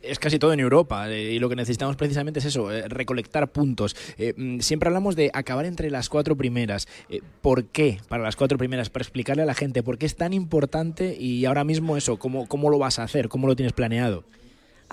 es 0.03 0.19
casi 0.19 0.39
todo 0.39 0.53
en 0.53 0.61
Europa 0.61 1.11
eh, 1.11 1.33
y 1.33 1.39
lo 1.39 1.49
que 1.49 1.57
necesitamos 1.57 1.97
precisamente 1.97 2.41
es 2.41 2.45
eso, 2.47 2.73
eh, 2.73 2.89
recolectar 2.89 3.51
puntos. 3.51 3.97
Eh, 4.19 4.35
mm, 4.37 4.61
siempre 4.61 4.89
hablamos 4.89 5.17
de 5.17 5.31
acabar 5.33 5.67
entre 5.67 5.91
las 5.91 6.09
cuatro 6.09 6.37
primeras. 6.37 6.89
¿Por 7.41 7.65
qué 7.67 7.99
para 8.09 8.23
las 8.23 8.37
cuatro 8.37 8.59
primeras? 8.59 8.91
Para 8.91 9.03
explicarle 9.03 9.43
a 9.43 9.47
la 9.47 9.55
gente 9.55 9.83
por 9.83 9.99
qué 9.99 10.07
es 10.07 10.17
tan 10.17 10.33
importante 10.33 11.17
y 11.19 11.45
ahora 11.45 11.65
mismo 11.65 11.97
eso, 11.97 12.19
cómo, 12.19 12.47
cómo 12.47 12.71
lo 12.71 12.79
vas 12.79 12.99
a 12.99 13.05
hacer, 13.05 13.29
cómo 13.29 13.47
lo 13.47 13.57
tienes 13.57 13.73
planeado. 13.73 14.25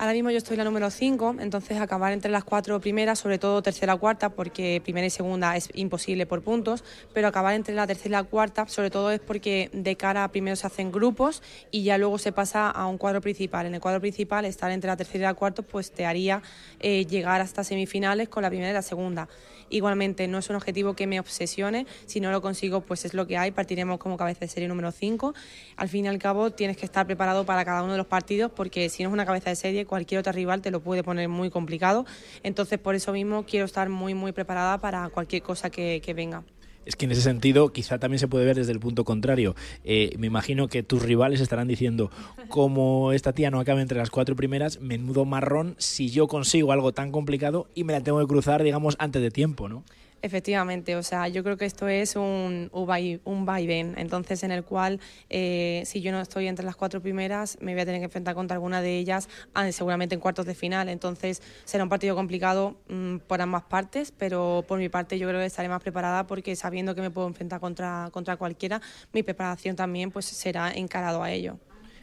Ahora 0.00 0.14
mismo 0.14 0.30
yo 0.30 0.38
estoy 0.38 0.56
la 0.56 0.64
número 0.64 0.88
5, 0.88 1.36
entonces 1.40 1.78
acabar 1.78 2.14
entre 2.14 2.30
las 2.30 2.42
cuatro 2.42 2.80
primeras, 2.80 3.18
sobre 3.18 3.38
todo 3.38 3.60
tercera 3.60 3.94
cuarta, 3.96 4.30
porque 4.30 4.80
primera 4.82 5.06
y 5.06 5.10
segunda 5.10 5.54
es 5.58 5.68
imposible 5.74 6.24
por 6.24 6.40
puntos, 6.40 6.84
pero 7.12 7.28
acabar 7.28 7.52
entre 7.52 7.74
la 7.74 7.86
tercera 7.86 8.08
y 8.08 8.12
la 8.12 8.22
cuarta, 8.22 8.66
sobre 8.66 8.88
todo 8.88 9.10
es 9.10 9.20
porque 9.20 9.68
de 9.74 9.96
cara 9.96 10.24
a 10.24 10.28
primero 10.32 10.56
se 10.56 10.66
hacen 10.66 10.90
grupos 10.90 11.42
y 11.70 11.82
ya 11.82 11.98
luego 11.98 12.16
se 12.16 12.32
pasa 12.32 12.70
a 12.70 12.86
un 12.86 12.96
cuadro 12.96 13.20
principal. 13.20 13.66
En 13.66 13.74
el 13.74 13.80
cuadro 13.82 14.00
principal, 14.00 14.46
estar 14.46 14.70
entre 14.70 14.88
la 14.88 14.96
tercera 14.96 15.18
y 15.18 15.26
la 15.26 15.34
cuarta, 15.34 15.60
pues 15.60 15.92
te 15.92 16.06
haría 16.06 16.40
eh, 16.80 17.04
llegar 17.04 17.42
hasta 17.42 17.62
semifinales 17.62 18.30
con 18.30 18.42
la 18.42 18.48
primera 18.48 18.70
y 18.70 18.72
la 18.72 18.80
segunda. 18.80 19.28
Igualmente, 19.70 20.28
no 20.28 20.38
es 20.38 20.50
un 20.50 20.56
objetivo 20.56 20.94
que 20.94 21.06
me 21.06 21.18
obsesione, 21.20 21.86
si 22.06 22.20
no 22.20 22.30
lo 22.30 22.42
consigo, 22.42 22.80
pues 22.80 23.04
es 23.04 23.14
lo 23.14 23.26
que 23.26 23.38
hay, 23.38 23.52
partiremos 23.52 23.98
como 23.98 24.16
cabeza 24.16 24.40
de 24.40 24.48
serie 24.48 24.68
número 24.68 24.90
5. 24.92 25.32
Al 25.76 25.88
fin 25.88 26.04
y 26.04 26.08
al 26.08 26.18
cabo, 26.18 26.50
tienes 26.50 26.76
que 26.76 26.84
estar 26.84 27.06
preparado 27.06 27.46
para 27.46 27.64
cada 27.64 27.82
uno 27.82 27.92
de 27.92 27.98
los 27.98 28.06
partidos, 28.06 28.50
porque 28.50 28.88
si 28.88 29.02
no 29.02 29.08
es 29.08 29.12
una 29.12 29.24
cabeza 29.24 29.50
de 29.50 29.56
serie, 29.56 29.86
cualquier 29.86 30.20
otro 30.20 30.32
rival 30.32 30.60
te 30.60 30.70
lo 30.70 30.80
puede 30.80 31.02
poner 31.02 31.28
muy 31.28 31.50
complicado. 31.50 32.04
Entonces, 32.42 32.78
por 32.78 32.94
eso 32.94 33.12
mismo, 33.12 33.46
quiero 33.46 33.64
estar 33.64 33.88
muy, 33.88 34.14
muy 34.14 34.32
preparada 34.32 34.78
para 34.78 35.08
cualquier 35.08 35.42
cosa 35.42 35.70
que, 35.70 36.02
que 36.04 36.14
venga. 36.14 36.42
Es 36.86 36.96
que 36.96 37.04
en 37.04 37.12
ese 37.12 37.20
sentido 37.20 37.72
quizá 37.72 37.98
también 37.98 38.18
se 38.18 38.28
puede 38.28 38.44
ver 38.44 38.56
desde 38.56 38.72
el 38.72 38.80
punto 38.80 39.04
contrario. 39.04 39.54
Eh, 39.84 40.14
me 40.18 40.26
imagino 40.26 40.68
que 40.68 40.82
tus 40.82 41.02
rivales 41.02 41.40
estarán 41.40 41.68
diciendo, 41.68 42.10
como 42.48 43.12
esta 43.12 43.32
tía 43.32 43.50
no 43.50 43.60
acabe 43.60 43.82
entre 43.82 43.98
las 43.98 44.10
cuatro 44.10 44.34
primeras, 44.34 44.80
menudo 44.80 45.24
marrón 45.24 45.74
si 45.78 46.08
yo 46.08 46.26
consigo 46.26 46.72
algo 46.72 46.92
tan 46.92 47.12
complicado 47.12 47.68
y 47.74 47.84
me 47.84 47.92
la 47.92 48.00
tengo 48.00 48.18
que 48.20 48.26
cruzar, 48.26 48.62
digamos, 48.62 48.96
antes 48.98 49.22
de 49.22 49.30
tiempo, 49.30 49.68
¿no? 49.68 49.84
Efectivamente, 50.22 50.96
o 50.96 51.02
sea, 51.02 51.28
yo 51.28 51.42
creo 51.42 51.56
que 51.56 51.64
esto 51.64 51.88
es 51.88 52.14
un, 52.14 52.68
un 52.72 52.86
vai- 52.86 53.20
un 53.24 53.46
vaivén, 53.46 53.94
entonces 53.96 54.42
en 54.42 54.50
el 54.50 54.64
cual 54.64 55.00
eh, 55.30 55.82
si 55.86 56.02
yo 56.02 56.12
no 56.12 56.20
estoy 56.20 56.46
entre 56.46 56.62
las 56.66 56.76
cuatro 56.76 57.00
primeras 57.00 57.56
me 57.62 57.72
voy 57.72 57.80
a 57.80 57.86
tener 57.86 58.00
que 58.02 58.04
enfrentar 58.04 58.34
contra 58.34 58.54
alguna 58.56 58.82
de 58.82 58.98
ellas 58.98 59.30
ah, 59.54 59.72
seguramente 59.72 60.14
en 60.14 60.20
cuartos 60.20 60.44
de 60.44 60.54
final, 60.54 60.90
entonces 60.90 61.40
será 61.64 61.84
un 61.84 61.88
partido 61.88 62.14
complicado 62.14 62.76
mm, 62.90 63.16
por 63.26 63.40
ambas 63.40 63.62
partes, 63.62 64.12
pero 64.12 64.62
por 64.68 64.78
mi 64.78 64.90
parte 64.90 65.18
yo 65.18 65.26
creo 65.26 65.40
que 65.40 65.46
estaré 65.46 65.70
más 65.70 65.80
preparada 65.80 66.26
porque 66.26 66.54
sabiendo 66.54 66.94
que 66.94 67.00
me 67.00 67.10
puedo 67.10 67.26
enfrentar 67.26 67.58
contra, 67.60 68.10
contra 68.12 68.36
cualquiera, 68.36 68.82
mi 69.14 69.22
preparación 69.22 69.74
también 69.74 70.10
pues 70.10 70.26
será 70.26 70.70
encarado 70.70 71.22
a 71.22 71.30
ello. 71.30 71.58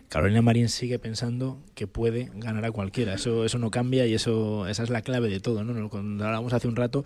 Carolina 0.10 0.42
Marín 0.42 0.70
sigue 0.70 1.00
pensando 1.00 1.58
que 1.76 1.86
puede 1.86 2.32
ganar 2.36 2.64
a 2.64 2.72
cualquiera. 2.72 3.14
Eso, 3.16 3.44
eso 3.44 3.58
no 3.60 3.72
cambia 3.72 4.06
y 4.08 4.14
eso, 4.14 4.66
esa 4.66 4.84
es 4.84 4.90
la 4.90 5.02
clave 5.02 5.28
de 5.30 5.42
todo. 5.42 5.66
¿no? 5.66 5.90
Cuando 5.90 6.24
hablábamos 6.24 6.54
hace 6.54 6.70
un 6.70 6.78
rato, 6.78 7.04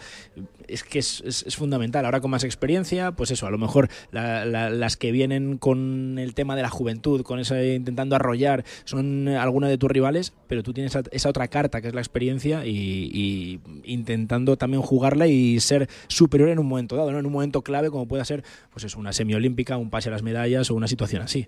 es 0.67 0.83
que 0.83 0.99
es, 0.99 1.23
es- 1.25 1.55
fundamental. 1.55 2.05
Ahora 2.05 2.21
con 2.21 2.29
más 2.29 2.43
experiencia, 2.43 3.11
pues 3.13 3.31
eso, 3.31 3.47
a 3.47 3.51
lo 3.51 3.57
mejor 3.57 3.89
la- 4.11 4.45
la- 4.45 4.69
las 4.69 4.97
que 4.97 5.11
vienen 5.11 5.57
con 5.57 6.19
el 6.19 6.35
tema 6.35 6.55
de 6.55 6.61
la 6.61 6.69
juventud, 6.69 7.23
con 7.23 7.39
eso 7.39 7.59
intentando 7.61 8.15
arrollar, 8.15 8.63
son 8.83 9.27
algunas 9.29 9.71
de 9.71 9.79
tus 9.79 9.89
rivales, 9.89 10.33
pero 10.47 10.61
tú 10.61 10.71
tienes 10.71 10.91
esa, 10.95 11.03
esa 11.11 11.29
otra 11.29 11.47
carta 11.47 11.81
que 11.81 11.87
es 11.87 11.95
la 11.95 12.01
experiencia 12.01 12.67
y, 12.67 12.71
y 13.11 13.59
intentando 13.83 14.57
también 14.57 14.83
jugarla 14.83 15.25
y 15.25 15.59
ser 15.59 15.89
superior 16.07 16.49
en 16.49 16.59
un 16.59 16.67
momento 16.67 16.95
dado, 16.95 17.11
¿no? 17.11 17.17
en 17.17 17.25
un 17.25 17.31
momento 17.33 17.63
clave 17.63 17.89
como 17.89 18.07
pueda 18.07 18.23
ser 18.25 18.43
pues 18.71 18.85
eso, 18.85 18.99
una 18.99 19.11
semiolímpica, 19.11 19.75
un 19.77 19.89
pase 19.89 20.09
a 20.09 20.11
las 20.11 20.21
medallas 20.21 20.69
o 20.69 20.75
una 20.75 20.87
situación 20.87 21.23
así. 21.23 21.47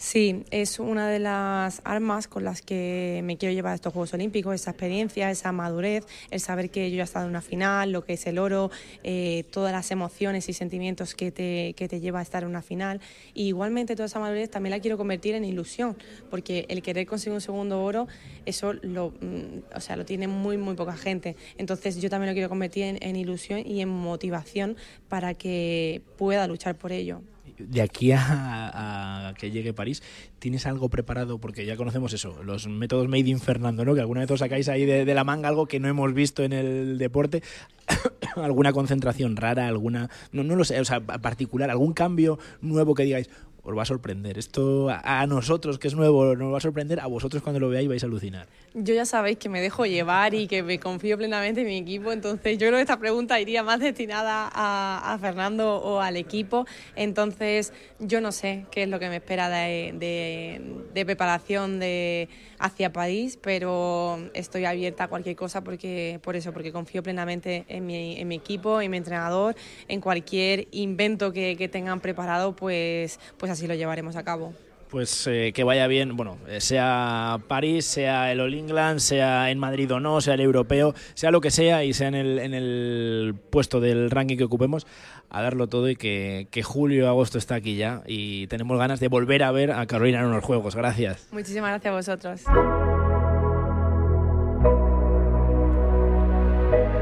Sí, 0.00 0.44
es 0.50 0.78
una 0.78 1.10
de 1.10 1.18
las 1.18 1.82
armas 1.84 2.26
con 2.26 2.42
las 2.42 2.62
que 2.62 3.20
me 3.22 3.36
quiero 3.36 3.54
llevar 3.54 3.72
a 3.72 3.74
estos 3.74 3.92
Juegos 3.92 4.14
Olímpicos, 4.14 4.54
esa 4.54 4.70
experiencia, 4.70 5.30
esa 5.30 5.52
madurez, 5.52 6.06
el 6.30 6.40
saber 6.40 6.70
que 6.70 6.90
yo 6.90 6.96
ya 6.96 7.02
he 7.02 7.04
estado 7.04 7.26
en 7.26 7.30
una 7.32 7.42
final, 7.42 7.92
lo 7.92 8.02
que 8.02 8.14
es 8.14 8.26
el 8.26 8.38
oro, 8.38 8.70
eh, 9.04 9.44
todas 9.52 9.72
las 9.72 9.90
emociones 9.90 10.48
y 10.48 10.54
sentimientos 10.54 11.14
que 11.14 11.30
te, 11.30 11.74
que 11.76 11.86
te 11.86 12.00
lleva 12.00 12.20
a 12.20 12.22
estar 12.22 12.44
en 12.44 12.48
una 12.48 12.62
final. 12.62 13.02
Y 13.34 13.48
igualmente 13.48 13.94
toda 13.94 14.06
esa 14.06 14.18
madurez 14.18 14.48
también 14.48 14.70
la 14.70 14.80
quiero 14.80 14.96
convertir 14.96 15.34
en 15.34 15.44
ilusión, 15.44 15.98
porque 16.30 16.64
el 16.70 16.80
querer 16.80 17.06
conseguir 17.06 17.34
un 17.34 17.42
segundo 17.42 17.84
oro, 17.84 18.08
eso 18.46 18.72
lo, 18.72 19.10
mm, 19.10 19.74
o 19.76 19.80
sea, 19.80 19.96
lo 19.96 20.06
tiene 20.06 20.28
muy, 20.28 20.56
muy 20.56 20.76
poca 20.76 20.96
gente. 20.96 21.36
Entonces 21.58 22.00
yo 22.00 22.08
también 22.08 22.30
lo 22.30 22.34
quiero 22.34 22.48
convertir 22.48 22.84
en, 22.84 22.98
en 23.02 23.16
ilusión 23.16 23.66
y 23.66 23.82
en 23.82 23.90
motivación 23.90 24.78
para 25.10 25.34
que 25.34 26.00
pueda 26.16 26.46
luchar 26.46 26.78
por 26.78 26.90
ello. 26.90 27.20
De 27.58 27.82
aquí 27.82 28.12
a, 28.12 29.34
que 29.38 29.50
llegue 29.50 29.72
París, 29.72 30.02
¿tienes 30.38 30.66
algo 30.66 30.88
preparado? 30.88 31.38
Porque 31.38 31.66
ya 31.66 31.76
conocemos 31.76 32.12
eso, 32.12 32.42
los 32.42 32.66
métodos 32.66 33.08
Made 33.08 33.28
in 33.28 33.40
Fernando, 33.40 33.84
¿no? 33.84 33.94
Que 33.94 34.00
alguna 34.00 34.20
vez 34.20 34.30
os 34.30 34.40
sacáis 34.40 34.68
ahí 34.68 34.84
de, 34.84 35.04
de 35.04 35.14
la 35.14 35.24
manga 35.24 35.48
algo 35.48 35.66
que 35.66 35.80
no 35.80 35.88
hemos 35.88 36.12
visto 36.14 36.42
en 36.42 36.52
el 36.52 36.98
deporte. 36.98 37.42
¿Alguna 38.36 38.72
concentración 38.72 39.36
rara? 39.36 39.66
¿Alguna.? 39.66 40.10
No, 40.32 40.44
no 40.44 40.56
lo 40.56 40.64
sé, 40.64 40.80
o 40.80 40.84
sea, 40.84 41.00
particular, 41.00 41.70
algún 41.70 41.92
cambio 41.92 42.38
nuevo 42.60 42.94
que 42.94 43.04
digáis. 43.04 43.30
Os 43.62 43.76
va 43.76 43.82
a 43.82 43.86
sorprender. 43.86 44.38
Esto 44.38 44.88
a, 44.90 45.20
a 45.20 45.26
nosotros, 45.26 45.78
que 45.78 45.88
es 45.88 45.94
nuevo, 45.94 46.34
nos 46.36 46.52
va 46.52 46.58
a 46.58 46.60
sorprender. 46.60 47.00
A 47.00 47.06
vosotros, 47.06 47.42
cuando 47.42 47.60
lo 47.60 47.68
veáis, 47.68 47.88
vais 47.88 48.02
a 48.02 48.06
alucinar. 48.06 48.46
Yo 48.74 48.94
ya 48.94 49.04
sabéis 49.04 49.36
que 49.38 49.48
me 49.48 49.60
dejo 49.60 49.84
llevar 49.84 50.32
y 50.34 50.46
que 50.46 50.62
me 50.62 50.78
confío 50.78 51.18
plenamente 51.18 51.62
en 51.62 51.66
mi 51.66 51.76
equipo, 51.78 52.12
entonces 52.12 52.56
yo 52.56 52.68
creo 52.68 52.74
que 52.78 52.82
esta 52.82 52.98
pregunta 53.00 53.40
iría 53.40 53.62
más 53.64 53.80
destinada 53.80 54.48
a, 54.54 55.12
a 55.12 55.18
Fernando 55.18 55.76
o 55.76 56.00
al 56.00 56.16
equipo, 56.16 56.66
entonces 56.94 57.72
yo 57.98 58.20
no 58.20 58.30
sé 58.30 58.66
qué 58.70 58.84
es 58.84 58.88
lo 58.88 59.00
que 59.00 59.08
me 59.08 59.16
espera 59.16 59.48
de, 59.48 59.92
de- 59.98 60.60
de 60.94 61.04
preparación 61.04 61.80
de 61.80 62.28
hacia 62.58 62.92
París, 62.92 63.38
pero 63.42 64.18
estoy 64.34 64.66
abierta 64.66 65.04
a 65.04 65.08
cualquier 65.08 65.34
cosa 65.34 65.64
porque 65.64 66.20
por 66.22 66.36
eso, 66.36 66.52
porque 66.52 66.70
confío 66.72 67.02
plenamente 67.02 67.64
en 67.68 67.86
mi, 67.86 68.20
en 68.20 68.28
mi 68.28 68.36
equipo, 68.36 68.80
en 68.80 68.90
mi 68.90 68.98
entrenador, 68.98 69.56
en 69.88 70.00
cualquier 70.00 70.68
invento 70.70 71.32
que, 71.32 71.56
que 71.56 71.68
tengan 71.68 72.00
preparado, 72.00 72.54
pues, 72.54 73.18
pues 73.38 73.49
así 73.52 73.66
lo 73.66 73.74
llevaremos 73.74 74.16
a 74.16 74.24
cabo. 74.24 74.54
Pues 74.90 75.28
eh, 75.28 75.52
que 75.54 75.62
vaya 75.62 75.86
bien, 75.86 76.16
bueno, 76.16 76.36
eh, 76.48 76.60
sea 76.60 77.38
París, 77.46 77.84
sea 77.84 78.32
el 78.32 78.40
All 78.40 78.54
England, 78.54 78.98
sea 78.98 79.50
en 79.50 79.58
Madrid 79.58 79.92
o 79.92 80.00
no, 80.00 80.20
sea 80.20 80.34
el 80.34 80.40
europeo, 80.40 80.94
sea 81.14 81.30
lo 81.30 81.40
que 81.40 81.52
sea 81.52 81.84
y 81.84 81.92
sea 81.92 82.08
en 82.08 82.16
el, 82.16 82.38
en 82.40 82.54
el 82.54 83.36
puesto 83.50 83.78
del 83.78 84.10
ranking 84.10 84.36
que 84.36 84.44
ocupemos, 84.44 84.88
a 85.28 85.42
darlo 85.42 85.68
todo 85.68 85.88
y 85.88 85.94
que, 85.94 86.48
que 86.50 86.64
julio 86.64 87.08
agosto 87.08 87.38
está 87.38 87.54
aquí 87.54 87.76
ya 87.76 88.02
y 88.04 88.48
tenemos 88.48 88.76
ganas 88.78 88.98
de 88.98 89.06
volver 89.06 89.44
a 89.44 89.52
ver 89.52 89.70
a 89.70 89.86
Carolina 89.86 90.20
en 90.20 90.26
unos 90.26 90.42
juegos. 90.42 90.74
Gracias. 90.74 91.28
Muchísimas 91.30 91.70
gracias 91.70 91.92
a 91.92 91.96
vosotros. 91.96 92.99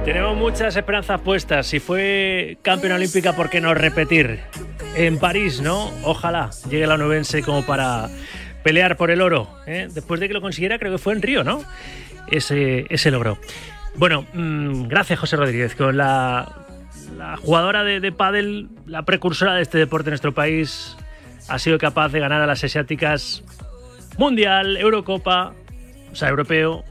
Tenemos 0.08 0.38
muchas 0.38 0.74
esperanzas 0.74 1.20
puestas. 1.20 1.66
Si 1.66 1.80
fue 1.80 2.56
campeona 2.62 2.94
olímpica, 2.94 3.36
¿por 3.36 3.50
qué 3.50 3.60
no 3.60 3.74
repetir? 3.74 4.40
En 4.96 5.18
París, 5.18 5.60
¿no? 5.60 5.92
Ojalá 6.02 6.48
llegue 6.70 6.86
la 6.86 6.94
onubense 6.94 7.42
como 7.42 7.66
para 7.66 8.08
pelear 8.64 8.96
por 8.96 9.10
el 9.10 9.20
oro. 9.20 9.50
¿eh? 9.66 9.86
Después 9.92 10.18
de 10.18 10.28
que 10.28 10.32
lo 10.32 10.40
consiguiera, 10.40 10.78
creo 10.78 10.92
que 10.92 10.96
fue 10.96 11.12
en 11.12 11.20
Río, 11.20 11.44
¿no? 11.44 11.62
Ese, 12.26 12.86
ese 12.88 13.10
logro. 13.10 13.36
Bueno, 13.96 14.24
mm, 14.32 14.88
gracias 14.88 15.18
José 15.18 15.36
Rodríguez, 15.36 15.74
con 15.74 15.98
la, 15.98 16.54
la 17.18 17.36
jugadora 17.36 17.84
de, 17.84 18.00
de 18.00 18.10
pádel, 18.10 18.70
la 18.86 19.02
precursora 19.02 19.56
de 19.56 19.62
este 19.62 19.76
deporte 19.76 20.08
en 20.08 20.12
nuestro 20.12 20.32
país, 20.32 20.96
ha 21.48 21.58
sido 21.58 21.76
capaz 21.76 22.08
de 22.08 22.20
ganar 22.20 22.40
a 22.40 22.46
las 22.46 22.64
asiáticas 22.64 23.44
Mundial, 24.16 24.78
Eurocopa, 24.78 25.52
o 26.10 26.16
sea, 26.16 26.30
europeo, 26.30 26.82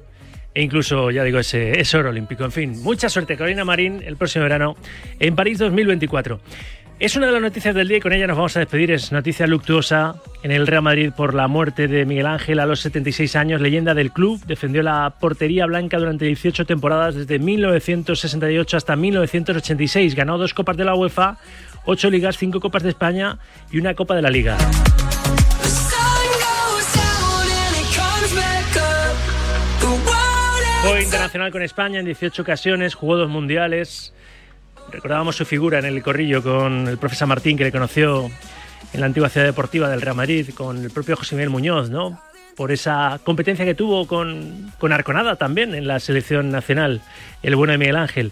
e 0.57 0.63
incluso, 0.63 1.11
ya 1.11 1.23
digo, 1.23 1.37
ese, 1.37 1.79
ese 1.79 1.97
oro 1.97 2.09
olímpico. 2.09 2.43
En 2.43 2.51
fin, 2.51 2.81
mucha 2.81 3.09
suerte, 3.09 3.37
Carolina 3.37 3.63
Marín, 3.63 4.01
el 4.03 4.17
próximo 4.17 4.41
verano 4.41 4.75
en 5.19 5.35
París 5.35 5.59
2024. 5.59 6.39
Es 6.99 7.15
una 7.15 7.27
de 7.27 7.33
las 7.33 7.43
noticias 7.43 7.75
del 7.75 7.87
día 7.87 7.97
y 7.97 8.01
con 8.01 8.11
ella 8.11 8.25
nos 8.25 8.37
vamos 8.37 8.57
a 8.57 8.61
despedir. 8.61 8.89
Es 8.89 9.11
noticia 9.11 9.45
luctuosa 9.45 10.15
en 10.41 10.49
el 10.49 10.65
Real 10.65 10.81
Madrid 10.81 11.11
por 11.15 11.35
la 11.35 11.47
muerte 11.47 11.87
de 11.87 12.05
Miguel 12.05 12.25
Ángel 12.25 12.59
a 12.59 12.65
los 12.65 12.79
76 12.79 13.35
años, 13.35 13.61
leyenda 13.61 13.93
del 13.93 14.11
club. 14.11 14.43
Defendió 14.47 14.81
la 14.81 15.13
portería 15.19 15.67
blanca 15.67 15.99
durante 15.99 16.25
18 16.25 16.65
temporadas 16.65 17.13
desde 17.13 17.37
1968 17.37 18.77
hasta 18.77 18.95
1986. 18.95 20.15
Ganó 20.15 20.39
dos 20.39 20.55
Copas 20.55 20.75
de 20.75 20.85
la 20.85 20.95
UEFA, 20.95 21.37
ocho 21.85 22.09
ligas, 22.09 22.35
cinco 22.35 22.59
Copas 22.59 22.81
de 22.81 22.89
España 22.89 23.37
y 23.71 23.77
una 23.77 23.93
Copa 23.93 24.15
de 24.15 24.23
la 24.23 24.31
Liga. 24.31 24.57
Fue 30.87 31.03
internacional 31.03 31.51
con 31.51 31.61
España 31.61 31.99
en 31.99 32.05
18 32.05 32.43
ocasiones, 32.43 32.95
jugó 32.95 33.17
dos 33.17 33.29
mundiales. 33.29 34.13
Recordábamos 34.89 35.35
su 35.35 35.43
figura 35.43 35.79
en 35.79 35.85
el 35.85 36.01
corrillo 36.01 36.41
con 36.41 36.87
el 36.87 36.97
profesor 36.97 37.27
Martín, 37.27 37.57
que 37.57 37.65
le 37.65 37.73
conoció 37.73 38.31
en 38.93 38.99
la 39.01 39.07
antigua 39.07 39.27
ciudad 39.27 39.45
deportiva 39.45 39.89
del 39.89 39.99
Real 39.99 40.15
Madrid 40.15 40.49
con 40.55 40.77
el 40.77 40.89
propio 40.89 41.17
José 41.17 41.35
Miguel 41.35 41.49
Muñoz, 41.49 41.89
¿no? 41.89 42.21
Por 42.55 42.71
esa 42.71 43.19
competencia 43.25 43.65
que 43.65 43.75
tuvo 43.75 44.07
con, 44.07 44.71
con 44.79 44.93
Arconada 44.93 45.35
también 45.35 45.75
en 45.75 45.87
la 45.87 45.99
selección 45.99 46.51
nacional, 46.51 47.01
el 47.43 47.57
bueno 47.57 47.73
de 47.73 47.79
Miguel 47.79 47.97
Ángel. 47.97 48.31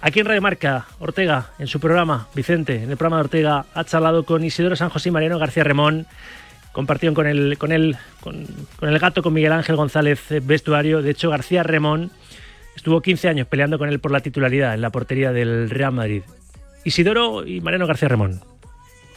Aquí 0.00 0.18
en 0.18 0.26
Radio 0.26 0.42
Marca, 0.42 0.86
Ortega, 0.98 1.50
en 1.60 1.68
su 1.68 1.78
programa, 1.78 2.26
Vicente, 2.34 2.82
en 2.82 2.90
el 2.90 2.96
programa 2.96 3.18
de 3.18 3.26
Ortega, 3.26 3.64
ha 3.74 3.84
charlado 3.84 4.24
con 4.24 4.42
Isidoro 4.42 4.74
San 4.74 4.88
José 4.88 5.10
y 5.10 5.12
Mariano 5.12 5.38
García 5.38 5.62
Remón. 5.62 6.08
Compartieron 6.76 7.14
con 7.14 7.26
el, 7.26 7.56
con 7.56 7.72
el, 7.72 7.96
con, 8.20 8.44
con 8.78 8.90
el 8.90 8.98
gato, 8.98 9.22
con 9.22 9.32
Miguel 9.32 9.52
Ángel 9.52 9.76
González 9.76 10.20
vestuario. 10.42 11.00
De 11.00 11.12
hecho, 11.12 11.30
García 11.30 11.62
Remón 11.62 12.10
estuvo 12.76 13.00
15 13.00 13.30
años 13.30 13.46
peleando 13.46 13.78
con 13.78 13.88
él 13.88 13.98
por 13.98 14.10
la 14.10 14.20
titularidad 14.20 14.74
en 14.74 14.82
la 14.82 14.90
portería 14.90 15.32
del 15.32 15.70
Real 15.70 15.92
Madrid. 15.92 16.22
Isidoro 16.84 17.46
y 17.46 17.62
Mariano 17.62 17.86
García 17.86 18.08
Remón. 18.08 18.42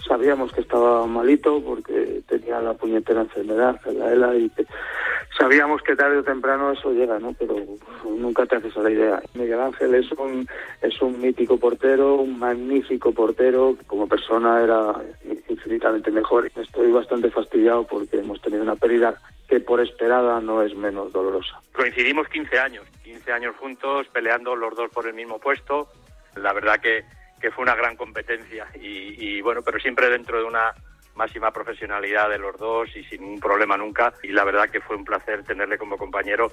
Sabíamos 0.10 0.52
que 0.52 0.62
estaba 0.62 1.06
malito 1.06 1.64
porque 1.64 2.24
tenía 2.28 2.60
la 2.60 2.74
puñetera 2.74 3.22
enfermedad, 3.22 3.80
la 3.86 4.12
ELA, 4.12 4.36
y 4.36 4.52
sabíamos 5.38 5.84
que 5.84 5.96
tarde 5.96 6.18
o 6.18 6.24
temprano 6.24 6.72
eso 6.72 6.92
llega, 6.92 7.20
¿no? 7.20 7.34
Pero 7.38 7.56
nunca 8.18 8.48
te 8.48 8.56
haces 8.56 8.76
a 8.76 8.82
la 8.82 8.90
idea. 8.90 9.22
Miguel 9.36 9.60
Ángel 9.60 9.94
es 9.94 10.12
un, 10.14 10.48
es 10.82 11.00
un 11.04 11.22
mítico 11.22 11.58
portero, 11.58 12.16
un 12.16 12.40
magnífico 12.40 13.12
portero, 13.12 13.78
como 13.86 14.08
persona 14.08 14.64
era 14.64 14.96
infinitamente 15.48 16.10
mejor. 16.10 16.52
Estoy 16.56 16.92
bastante 16.92 17.30
fastidiado 17.30 17.86
porque 17.86 18.18
hemos 18.18 18.42
tenido 18.42 18.64
una 18.64 18.76
pérdida 18.76 19.16
que 19.48 19.60
por 19.60 19.80
esperada 19.80 20.42
no 20.42 20.64
es 20.64 20.76
menos 20.76 21.14
dolorosa. 21.14 21.62
Coincidimos 21.74 22.28
15 22.30 22.60
años, 22.60 22.86
15 23.04 23.32
años 23.32 23.56
juntos, 23.58 24.08
peleando 24.08 24.56
los 24.56 24.76
dos 24.76 24.90
por 24.90 25.06
el 25.08 25.14
mismo 25.14 25.38
puesto. 25.40 25.88
La 26.36 26.52
verdad 26.54 26.80
que, 26.82 27.04
que 27.40 27.52
fue 27.52 27.64
una 27.64 27.76
gran 27.76 27.96
competencia 27.96 28.68
y, 28.76 29.16
y 29.18 29.42
bueno, 29.42 29.62
pero 29.62 29.80
siempre 29.80 30.10
dentro 30.10 30.40
de 30.40 30.46
una 30.46 30.74
máxima 31.20 31.52
profesionalidad 31.52 32.30
de 32.30 32.40
los 32.40 32.58
dos 32.58 32.90
y 32.96 33.04
sin 33.04 33.24
un 33.24 33.40
problema 33.40 33.78
nunca. 33.78 34.14
Y 34.24 34.30
la 34.30 34.46
verdad 34.46 34.70
que 34.70 34.80
fue 34.80 34.96
un 34.96 35.06
placer 35.06 35.44
tenerle 35.44 35.78
como 35.78 35.98
compañero. 35.98 36.52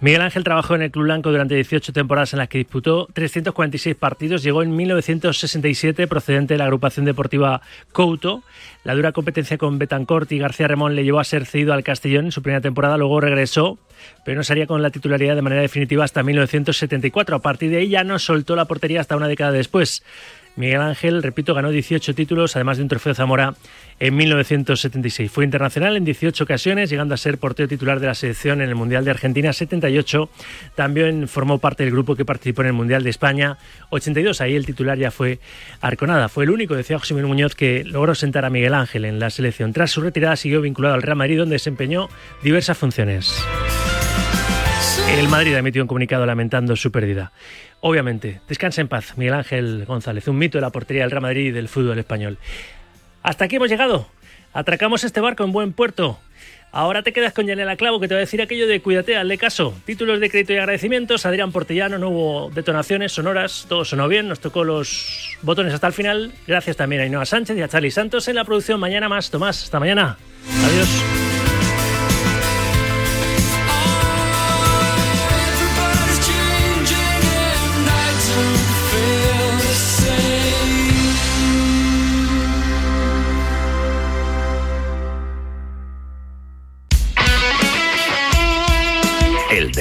Miguel 0.00 0.22
Ángel 0.22 0.44
trabajó 0.44 0.76
en 0.76 0.82
el 0.82 0.92
Club 0.92 1.04
Blanco 1.04 1.30
durante 1.30 1.56
18 1.56 1.92
temporadas 1.92 2.32
en 2.32 2.38
las 2.38 2.48
que 2.48 2.58
disputó 2.58 3.08
346 3.12 3.96
partidos. 3.96 4.44
Llegó 4.44 4.62
en 4.62 4.76
1967 4.76 6.06
procedente 6.06 6.54
de 6.54 6.58
la 6.58 6.64
agrupación 6.64 7.04
deportiva 7.04 7.62
Couto. 7.90 8.44
La 8.84 8.94
dura 8.94 9.10
competencia 9.10 9.58
con 9.58 9.76
Betancourt 9.80 10.30
y 10.30 10.38
García 10.38 10.68
Remón 10.68 10.94
le 10.94 11.02
llevó 11.02 11.18
a 11.18 11.24
ser 11.24 11.46
cedido 11.46 11.72
al 11.72 11.82
Castellón 11.82 12.26
en 12.26 12.32
su 12.32 12.42
primera 12.42 12.60
temporada. 12.60 12.96
Luego 12.96 13.20
regresó, 13.20 13.76
pero 14.24 14.36
no 14.36 14.44
salía 14.44 14.68
con 14.68 14.82
la 14.82 14.90
titularidad 14.90 15.34
de 15.34 15.42
manera 15.42 15.62
definitiva 15.62 16.04
hasta 16.04 16.22
1974. 16.22 17.34
A 17.34 17.42
partir 17.42 17.70
de 17.70 17.78
ahí 17.78 17.88
ya 17.88 18.04
no 18.04 18.20
soltó 18.20 18.54
la 18.54 18.66
portería 18.66 19.00
hasta 19.00 19.16
una 19.16 19.26
década 19.26 19.50
después. 19.50 20.04
Miguel 20.58 20.80
Ángel, 20.80 21.22
repito, 21.22 21.54
ganó 21.54 21.70
18 21.70 22.16
títulos, 22.16 22.56
además 22.56 22.78
de 22.78 22.82
un 22.82 22.88
trofeo 22.88 23.14
Zamora 23.14 23.54
en 24.00 24.16
1976. 24.16 25.30
Fue 25.30 25.44
internacional 25.44 25.96
en 25.96 26.04
18 26.04 26.42
ocasiones, 26.42 26.90
llegando 26.90 27.14
a 27.14 27.16
ser 27.16 27.38
portero 27.38 27.68
titular 27.68 28.00
de 28.00 28.08
la 28.08 28.14
selección 28.16 28.60
en 28.60 28.68
el 28.68 28.74
Mundial 28.74 29.04
de 29.04 29.12
Argentina 29.12 29.52
78. 29.52 30.28
También 30.74 31.28
formó 31.28 31.58
parte 31.58 31.84
del 31.84 31.92
grupo 31.92 32.16
que 32.16 32.24
participó 32.24 32.62
en 32.62 32.66
el 32.66 32.72
Mundial 32.72 33.04
de 33.04 33.10
España 33.10 33.56
82. 33.90 34.40
Ahí 34.40 34.56
el 34.56 34.66
titular 34.66 34.98
ya 34.98 35.12
fue 35.12 35.38
Arconada. 35.80 36.28
Fue 36.28 36.42
el 36.42 36.50
único, 36.50 36.74
decía 36.74 36.98
José 36.98 37.14
Miguel 37.14 37.28
Muñoz, 37.28 37.54
que 37.54 37.84
logró 37.84 38.16
sentar 38.16 38.44
a 38.44 38.50
Miguel 38.50 38.74
Ángel 38.74 39.04
en 39.04 39.20
la 39.20 39.30
selección. 39.30 39.72
Tras 39.72 39.92
su 39.92 40.00
retirada 40.00 40.34
siguió 40.34 40.60
vinculado 40.60 40.96
al 40.96 41.02
Real 41.02 41.18
Madrid, 41.18 41.38
donde 41.38 41.54
desempeñó 41.54 42.08
diversas 42.42 42.76
funciones. 42.76 43.32
El 45.16 45.28
Madrid 45.28 45.54
ha 45.54 45.58
emitido 45.58 45.84
un 45.84 45.88
comunicado 45.88 46.26
lamentando 46.26 46.76
su 46.76 46.92
pérdida. 46.92 47.32
Obviamente, 47.80 48.40
descansa 48.48 48.80
en 48.80 48.88
paz 48.88 49.16
Miguel 49.16 49.34
Ángel 49.34 49.84
González, 49.86 50.26
un 50.28 50.38
mito 50.38 50.58
de 50.58 50.62
la 50.62 50.70
portería 50.70 51.02
del 51.02 51.10
Real 51.10 51.22
Madrid 51.22 51.46
y 51.46 51.50
del 51.52 51.68
fútbol 51.68 51.98
español. 51.98 52.38
Hasta 53.22 53.44
aquí 53.44 53.56
hemos 53.56 53.68
llegado. 53.68 54.08
Atracamos 54.52 55.04
este 55.04 55.20
barco 55.20 55.44
en 55.44 55.52
buen 55.52 55.72
puerto. 55.72 56.18
Ahora 56.70 57.02
te 57.02 57.12
quedas 57.12 57.32
con 57.32 57.46
Yanela 57.46 57.76
Clavo 57.76 57.98
que 57.98 58.08
te 58.08 58.14
va 58.14 58.18
a 58.18 58.20
decir 58.20 58.42
aquello 58.42 58.66
de 58.66 58.80
cuídate, 58.80 59.16
hazle 59.16 59.38
caso. 59.38 59.74
Títulos 59.86 60.20
de 60.20 60.28
crédito 60.28 60.52
y 60.52 60.58
agradecimientos. 60.58 61.24
Adrián 61.24 61.50
Portellano, 61.50 61.98
no 61.98 62.10
hubo 62.10 62.50
detonaciones 62.50 63.12
sonoras, 63.12 63.66
todo 63.68 63.84
sonó 63.84 64.06
bien, 64.06 64.28
nos 64.28 64.40
tocó 64.40 64.64
los 64.64 65.38
botones 65.42 65.72
hasta 65.72 65.86
el 65.86 65.92
final. 65.92 66.32
Gracias 66.46 66.76
también 66.76 67.00
a 67.00 67.04
Ainhoa 67.04 67.24
Sánchez 67.24 67.56
y 67.56 67.62
a 67.62 67.68
Charlie 67.68 67.90
Santos 67.90 68.28
en 68.28 68.34
la 68.34 68.44
producción. 68.44 68.80
Mañana 68.80 69.08
más, 69.08 69.30
Tomás. 69.30 69.64
Hasta 69.64 69.80
mañana. 69.80 70.18
Adiós. 70.64 71.27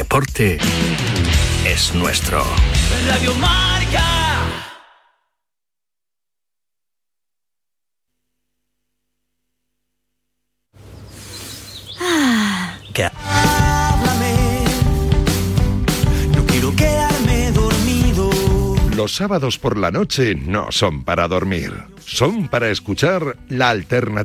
Deporte 0.07 0.57
es 1.65 1.93
nuestro. 1.93 2.41
Radio 3.09 3.35
Marca. 3.35 4.05
¿Qué? 12.93 13.03
Háblame. 13.03 14.63
No 16.33 16.45
quiero 16.45 16.73
quedarme 16.73 17.51
dormido. 17.51 18.29
Los 18.95 19.13
sábados 19.13 19.59
por 19.59 19.77
la 19.77 19.91
noche 19.91 20.35
no 20.35 20.71
son 20.71 21.03
para 21.03 21.27
dormir, 21.27 21.73
son 21.99 22.47
para 22.47 22.69
escuchar 22.69 23.35
la 23.49 23.71
alternativa. 23.71 24.17